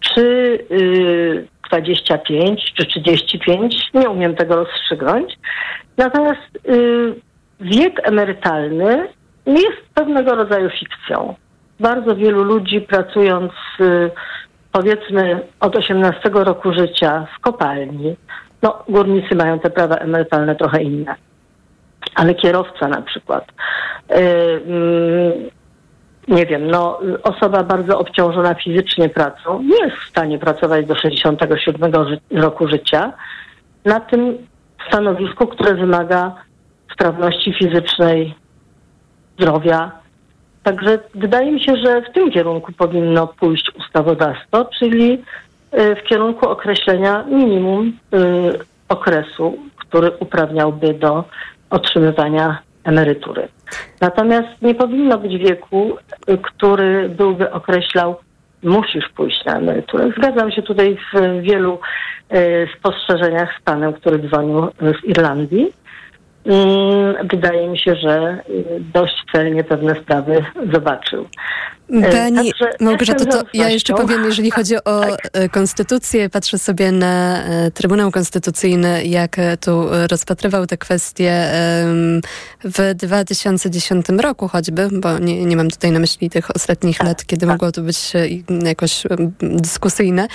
[0.00, 0.22] czy
[0.70, 5.38] y, 25, czy 35, nie umiem tego rozstrzygnąć.
[5.96, 7.14] Natomiast y,
[7.60, 9.08] wiek emerytalny
[9.46, 11.34] jest pewnego rodzaju fikcją.
[11.82, 14.10] Bardzo wielu ludzi pracując y,
[14.72, 18.16] powiedzmy od 18 roku życia w kopalni,
[18.62, 21.14] no górnicy mają te prawa emerytalne trochę inne,
[22.14, 23.44] ale kierowca na przykład,
[24.10, 24.14] y,
[24.66, 25.32] mm,
[26.28, 32.08] nie wiem, no, osoba bardzo obciążona fizycznie pracą nie jest w stanie pracować do 67
[32.08, 33.12] ży- roku życia
[33.84, 34.38] na tym
[34.88, 36.34] stanowisku, które wymaga
[36.92, 38.34] sprawności fizycznej,
[39.38, 40.01] zdrowia.
[40.62, 46.48] Także wydaje mi się, że w tym kierunku powinno pójść ustawodawstwo, czyli y, w kierunku
[46.48, 48.18] określenia minimum y,
[48.88, 51.24] okresu, który uprawniałby do
[51.70, 53.48] otrzymywania emerytury.
[54.00, 55.96] Natomiast nie powinno być wieku,
[56.28, 58.16] y, który byłby określał,
[58.62, 60.10] musisz pójść na emeryturę.
[60.18, 61.78] Zgadzam się tutaj w wielu
[62.78, 65.72] spostrzeżeniach z panem, który dzwonił z Irlandii.
[66.46, 68.64] Mm, Wydaje mi się, że y,
[68.94, 71.28] dość celnie pewne sprawy zobaczył.
[71.92, 75.30] E, Pani także Małgorzato, jestem to ja jeszcze powiem, jeżeli chodzi o Tak.
[75.32, 81.46] e, konstytucję, patrzę sobie na e, Trybunał Konstytucyjny, jak tu rozpatrywał te kwestie
[82.64, 87.24] w 2010 roku choćby, bo nie, nie mam tutaj na myśli tych ostatnich Tak, lat,
[87.24, 88.12] kiedy mogło to być
[88.64, 89.02] jakoś
[89.40, 90.28] dyskusyjne.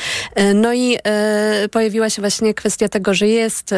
[0.56, 0.98] No i
[1.72, 3.76] pojawiła się właśnie kwestia tego, że jest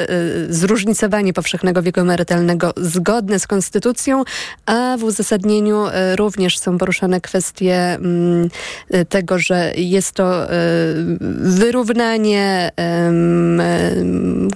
[0.49, 4.23] zróżnicowanie powszechnego wieku emerytalnego zgodne z konstytucją,
[4.65, 5.85] a w uzasadnieniu
[6.15, 8.49] również są poruszane kwestie mm,
[8.89, 10.47] e, tego, że jest to e,
[11.41, 13.61] wyrównanie, em,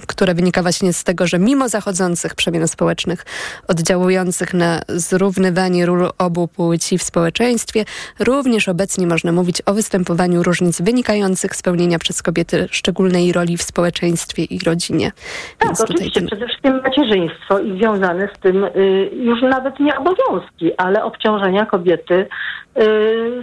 [0.06, 3.24] które wynika właśnie z tego, że mimo zachodzących przemian społecznych
[3.68, 7.84] oddziałujących na zrównywanie ról obu płci w społeczeństwie,
[8.18, 13.62] również obecnie można mówić o występowaniu różnic wynikających z pełnienia przez kobiety szczególnej roli w
[13.62, 15.12] społeczeństwie i rodzinie.
[15.58, 16.20] Tak, Więc oczywiście.
[16.20, 21.66] ten Przede wszystkim macierzyństwo i związane z tym y, już nawet nie obowiązki, ale obciążenia
[21.66, 22.26] kobiety y,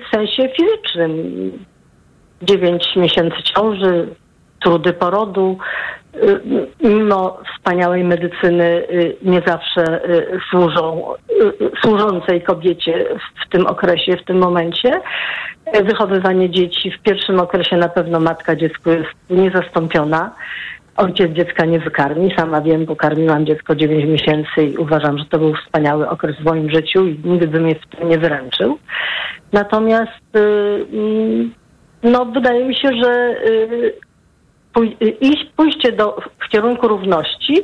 [0.05, 1.51] w sensie fizycznym.
[2.41, 4.07] Dziewięć miesięcy ciąży,
[4.63, 5.57] trudy porodu.
[6.15, 6.41] y,
[6.83, 11.13] Mimo wspaniałej medycyny y, nie zawsze y, służą,
[11.83, 13.05] służącej kobiecie
[13.45, 15.01] w- tym okresie, w tym momencie.
[15.83, 20.31] Wychowywanie dzieci w pierwszym okresie na pewno matka dziecku jest niezastąpiona.
[21.01, 22.33] Ojciec dziecka nie wykarmi.
[22.37, 26.45] Sama wiem, bo karmiłam dziecko 9 miesięcy i uważam, że to był wspaniały okres w
[26.45, 28.79] moim życiu i nigdy bym mnie w tym nie wyręczył.
[29.53, 30.39] Natomiast y,
[30.93, 31.53] mm,
[32.03, 33.93] no, wydaje mi się, że y,
[35.21, 37.63] iść, pójście do, w kierunku równości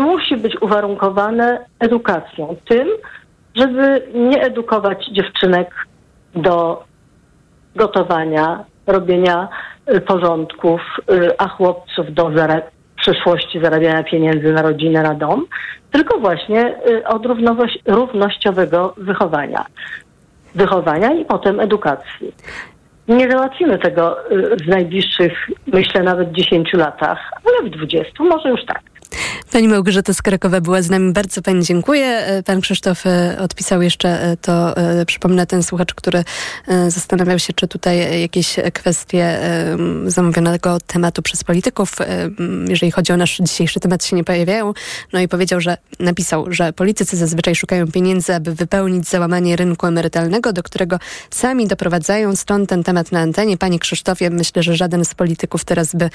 [0.00, 2.56] musi być uwarunkowane edukacją.
[2.68, 2.88] Tym,
[3.54, 5.74] żeby nie edukować dziewczynek
[6.34, 6.84] do
[7.76, 9.48] gotowania, robienia
[9.94, 10.80] y, porządków,
[11.10, 12.62] y, a chłopców do zara-
[13.00, 15.46] przyszłości zarabiania pieniędzy na rodzinę, na dom,
[15.90, 19.66] tylko właśnie y, od równowoś- równościowego wychowania.
[20.54, 22.32] Wychowania i potem edukacji.
[23.08, 24.16] Nie załatwimy tego
[24.64, 25.32] w najbliższych,
[25.66, 28.80] myślę, nawet 10 latach, ale w 20 może już tak.
[29.52, 31.12] Pani Małgorzata z Krakowa była z nami.
[31.12, 32.06] Bardzo Pani dziękuję.
[32.06, 34.74] E, Pan Krzysztof e, odpisał jeszcze e, to,
[35.06, 36.24] przypomnę, ten słuchacz, który
[36.88, 39.38] zastanawiał się, czy tutaj jakieś kwestie
[40.06, 41.96] zamówionego tematu przez polityków,
[42.68, 44.72] jeżeli chodzi o nasz dzisiejszy temat, się nie pojawiają.
[45.12, 50.52] No i powiedział, że napisał, że politycy zazwyczaj szukają pieniędzy, aby wypełnić załamanie rynku emerytalnego,
[50.52, 50.98] do którego
[51.30, 52.36] sami doprowadzają.
[52.36, 53.56] Stąd ten temat na antenie.
[53.56, 56.10] Panie Krzysztofie, myślę, że żaden z polityków teraz by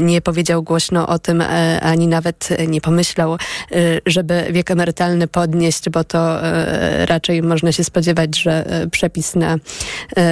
[0.00, 1.42] nie powiedział głośno o tym,
[1.82, 3.38] ani nawet e, nie pomyślał, e,
[4.06, 9.56] żeby wiek emerytalny podnieść, bo to e, raczej można się spodziewać, że e, przepis na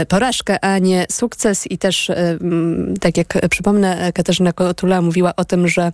[0.09, 1.70] porażkę, a nie sukces.
[1.70, 5.93] I też, e, m, tak jak przypomnę, Katarzyna Kotula mówiła o tym, że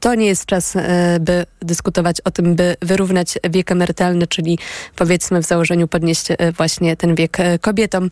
[0.00, 0.74] to nie jest czas,
[1.20, 4.58] by dyskutować o tym, by wyrównać wiek emerytalny, czyli
[4.96, 6.26] powiedzmy w założeniu podnieść
[6.56, 8.10] właśnie ten wiek kobietom.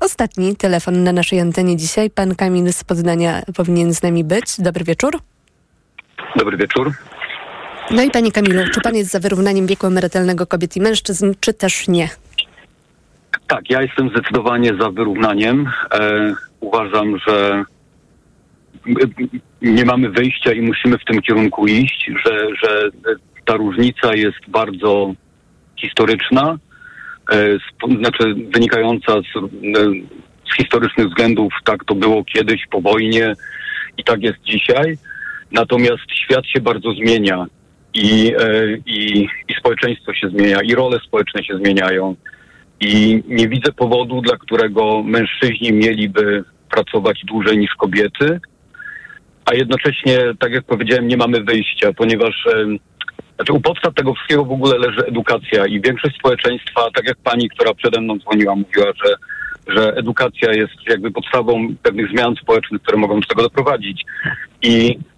[0.00, 2.10] Ostatni telefon na naszej antenie dzisiaj.
[2.10, 4.44] Pan Kamil z Poznania powinien z nami być.
[4.58, 5.31] Dobry wieczór.
[6.36, 6.92] Dobry wieczór.
[7.90, 11.54] No i panie Kamilu, czy pan jest za wyrównaniem wieku emerytalnego kobiet i mężczyzn, czy
[11.54, 12.08] też nie?
[13.46, 15.70] Tak, ja jestem zdecydowanie za wyrównaniem.
[15.94, 17.64] E, uważam, że
[19.62, 22.90] nie mamy wyjścia i musimy w tym kierunku iść, że, że
[23.44, 25.14] ta różnica jest bardzo
[25.76, 26.58] historyczna,
[27.32, 27.36] e,
[27.68, 29.40] sp- znaczy wynikająca z, e,
[30.52, 33.34] z historycznych względów, tak to było kiedyś po wojnie
[33.98, 34.98] i tak jest dzisiaj.
[35.52, 37.46] Natomiast świat się bardzo zmienia
[37.94, 42.14] i, e, i, i społeczeństwo się zmienia, i role społeczne się zmieniają.
[42.80, 48.40] I nie widzę powodu, dla którego mężczyźni mieliby pracować dłużej niż kobiety,
[49.44, 52.78] a jednocześnie, tak jak powiedziałem, nie mamy wyjścia, ponieważ em,
[53.36, 57.48] znaczy u podstaw tego wszystkiego w ogóle leży edukacja i większość społeczeństwa, tak jak pani,
[57.48, 59.14] która przede mną dzwoniła, mówiła, że,
[59.76, 64.04] że edukacja jest jakby podstawą pewnych zmian społecznych, które mogą do tego doprowadzić.
[64.62, 65.11] I e,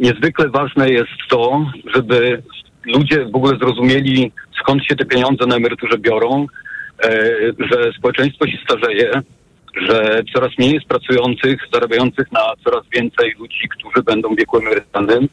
[0.00, 2.42] niezwykle ważne jest to, żeby
[2.84, 4.32] ludzie w ogóle zrozumieli,
[4.62, 6.46] skąd się te pieniądze na emeryturze biorą,
[7.04, 7.10] e,
[7.58, 9.22] że społeczeństwo się starzeje,
[9.76, 15.28] że coraz mniej jest pracujących, zarabiających na coraz więcej ludzi, którzy będą w wieku emerytalnym.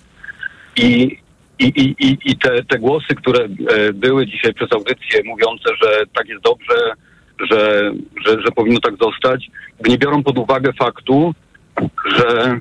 [0.75, 1.17] I,
[1.59, 6.29] i, i, i, te, te głosy, które e, były dzisiaj przez audycję mówiące, że tak
[6.29, 6.75] jest dobrze,
[7.51, 7.91] że,
[8.25, 9.47] że, że powinno tak zostać,
[9.87, 11.33] nie biorą pod uwagę faktu,
[12.05, 12.59] że,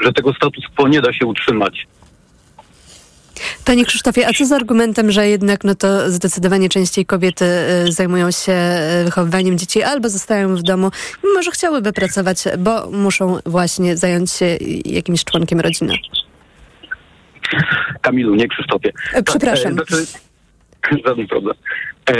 [0.00, 1.86] że tego status quo nie da się utrzymać.
[3.64, 7.44] Panie Krzysztofie, a co z argumentem, że jednak no to zdecydowanie częściej kobiety
[7.88, 8.52] y, zajmują się
[9.00, 10.90] y, wychowywaniem dzieci albo zostają w domu,
[11.24, 15.94] mimo że chciałyby pracować, bo muszą właśnie zająć się jakimś członkiem rodziny?
[18.00, 18.92] Kamilu, nie Krzysztofie.
[19.12, 19.76] E, przepraszam.
[19.76, 20.06] Tak, znaczy,
[21.06, 21.56] żaden problem.
[22.10, 22.14] E,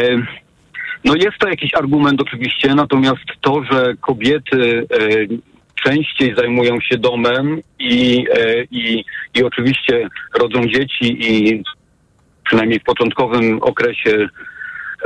[1.04, 4.86] no jest to jakiś argument oczywiście, natomiast to, że kobiety
[5.86, 9.04] częściej zajmują się domem i, e, i,
[9.34, 10.08] i oczywiście
[10.38, 11.62] rodzą dzieci i
[12.44, 14.28] przynajmniej w początkowym okresie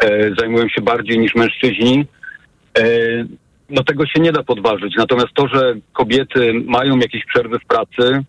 [0.03, 2.05] e, zajmują się bardziej niż mężczyźni,
[2.79, 2.85] e,
[3.71, 4.95] no tego się nie da podważyć.
[4.97, 8.25] Natomiast to, że kobiety mają jakieś przerwy w pracy,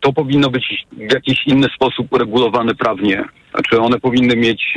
[0.00, 3.24] to powinno być w jakiś inny sposób uregulowane prawnie.
[3.50, 4.74] Znaczy one powinny mieć,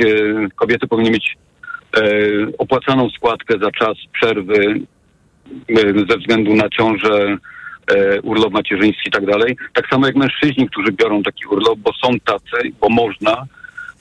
[0.56, 1.36] kobiety powinny mieć
[2.58, 4.80] opłacaną składkę za czas przerwy
[6.10, 7.38] ze względu na ciążę,
[7.86, 9.56] e, urlop macierzyński i tak dalej.
[9.74, 13.44] Tak samo jak mężczyźni, którzy biorą taki urlop, bo są tacy, bo można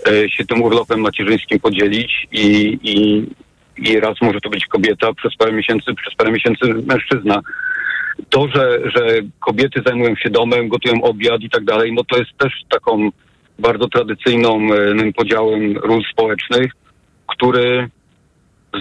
[0.07, 3.25] e, się tym urlopem macierzyńskim podzielić i, i,
[3.77, 7.41] i raz może to być kobieta przez parę miesięcy, przez parę miesięcy mężczyzna.
[8.29, 9.07] To, że, że
[9.39, 13.09] kobiety zajmują się domem, gotują obiad i tak dalej, no to jest też taką
[13.59, 16.71] bardzo tradycyjną e, podziałem ról społecznych,
[17.27, 17.89] który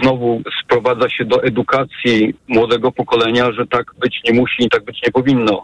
[0.01, 5.01] znowu sprowadza się do edukacji młodego pokolenia, że tak być nie musi i tak być
[5.05, 5.61] nie powinno.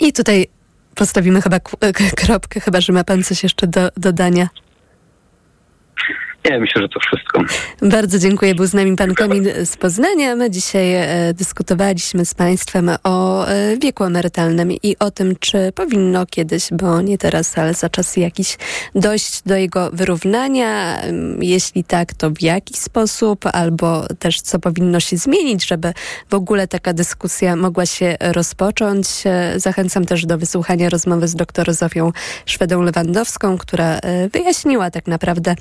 [0.00, 0.46] I tutaj
[0.94, 1.76] postawimy chyba k-
[2.16, 4.48] kropkę, chyba że ma pan coś jeszcze do dodania.
[6.44, 7.40] Nie, myślę, że to wszystko.
[7.82, 8.54] Bardzo dziękuję.
[8.54, 10.36] Był z nami pan Kamil z Poznania.
[10.36, 16.26] My dzisiaj e, dyskutowaliśmy z państwem o e, wieku emerytalnym i o tym, czy powinno
[16.26, 18.58] kiedyś, bo nie teraz, ale za czas jakiś
[18.94, 21.02] dojść do jego wyrównania.
[21.40, 25.92] Jeśli tak, to w jaki sposób, albo też co powinno się zmienić, żeby
[26.30, 29.06] w ogóle taka dyskusja mogła się rozpocząć.
[29.24, 32.12] E, Zachęcam też do wysłuchania rozmowy z dr Zofią
[32.46, 34.00] Szwedą-Lewandowską, która
[34.32, 35.54] wyjaśniła tak naprawdę,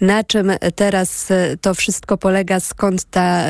[0.00, 3.44] na czym teraz e, to wszystko polega, skąd ta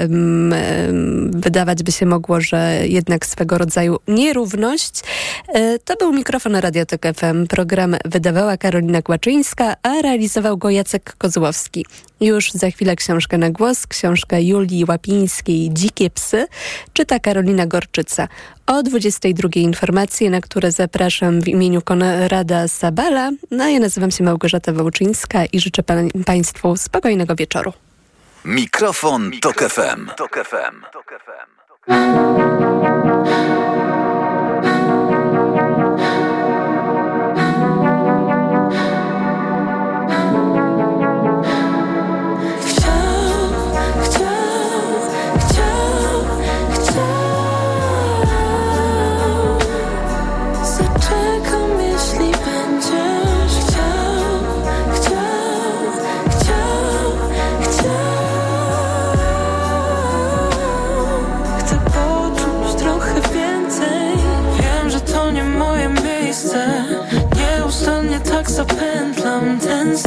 [1.31, 5.01] wydawać by się mogło, że jednak swego rodzaju nierówność.
[5.49, 7.47] E, To był mikrofon Radiotek FM.
[7.47, 11.87] Program wydawała Karolina Kłaczyńska, a realizował go Jacek Kozłowski.
[12.21, 16.47] Już za chwilę książkę na głos, książkę Julii Łapińskiej Dzikie psy,
[16.93, 18.29] czyta Karolina Gorczyca.
[18.67, 23.31] O 22 informacje, na które zapraszam w imieniu Konrada Sabala.
[23.51, 27.73] No ja nazywam się Małgorzata Wołczyńska i życzę pan, Państwu spokojnego wieczoru.
[28.45, 30.11] Mikrofon, Tok FM.
[30.17, 30.85] Tok FM.
[31.85, 33.56] Chciał,
[68.57, 69.99] Nieustannie tak zapętlam ten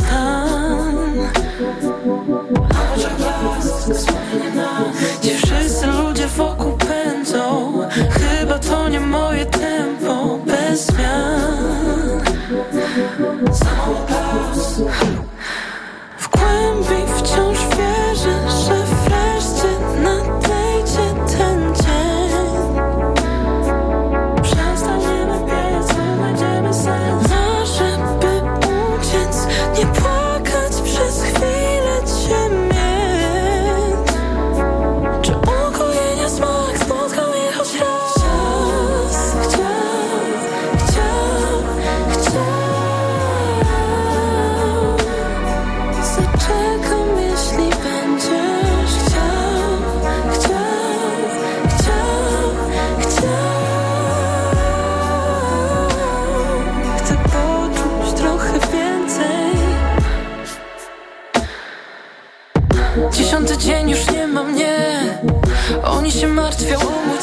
[66.10, 67.18] Oni się martwią o mój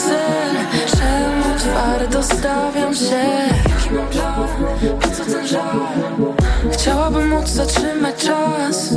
[0.91, 3.25] Czemu pary dostawiam się?
[3.69, 4.49] Jaki mam plan,
[5.01, 5.81] po co ten żal?
[6.73, 8.91] Chciałabym móc zatrzymać czas.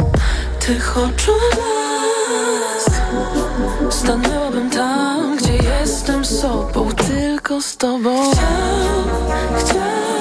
[0.60, 3.02] Tych oczu blask
[3.90, 8.32] Stanęłabym tam, gdzie jestem sobą Tylko z tobą.
[8.32, 8.45] Chciał,
[9.60, 10.18] chciał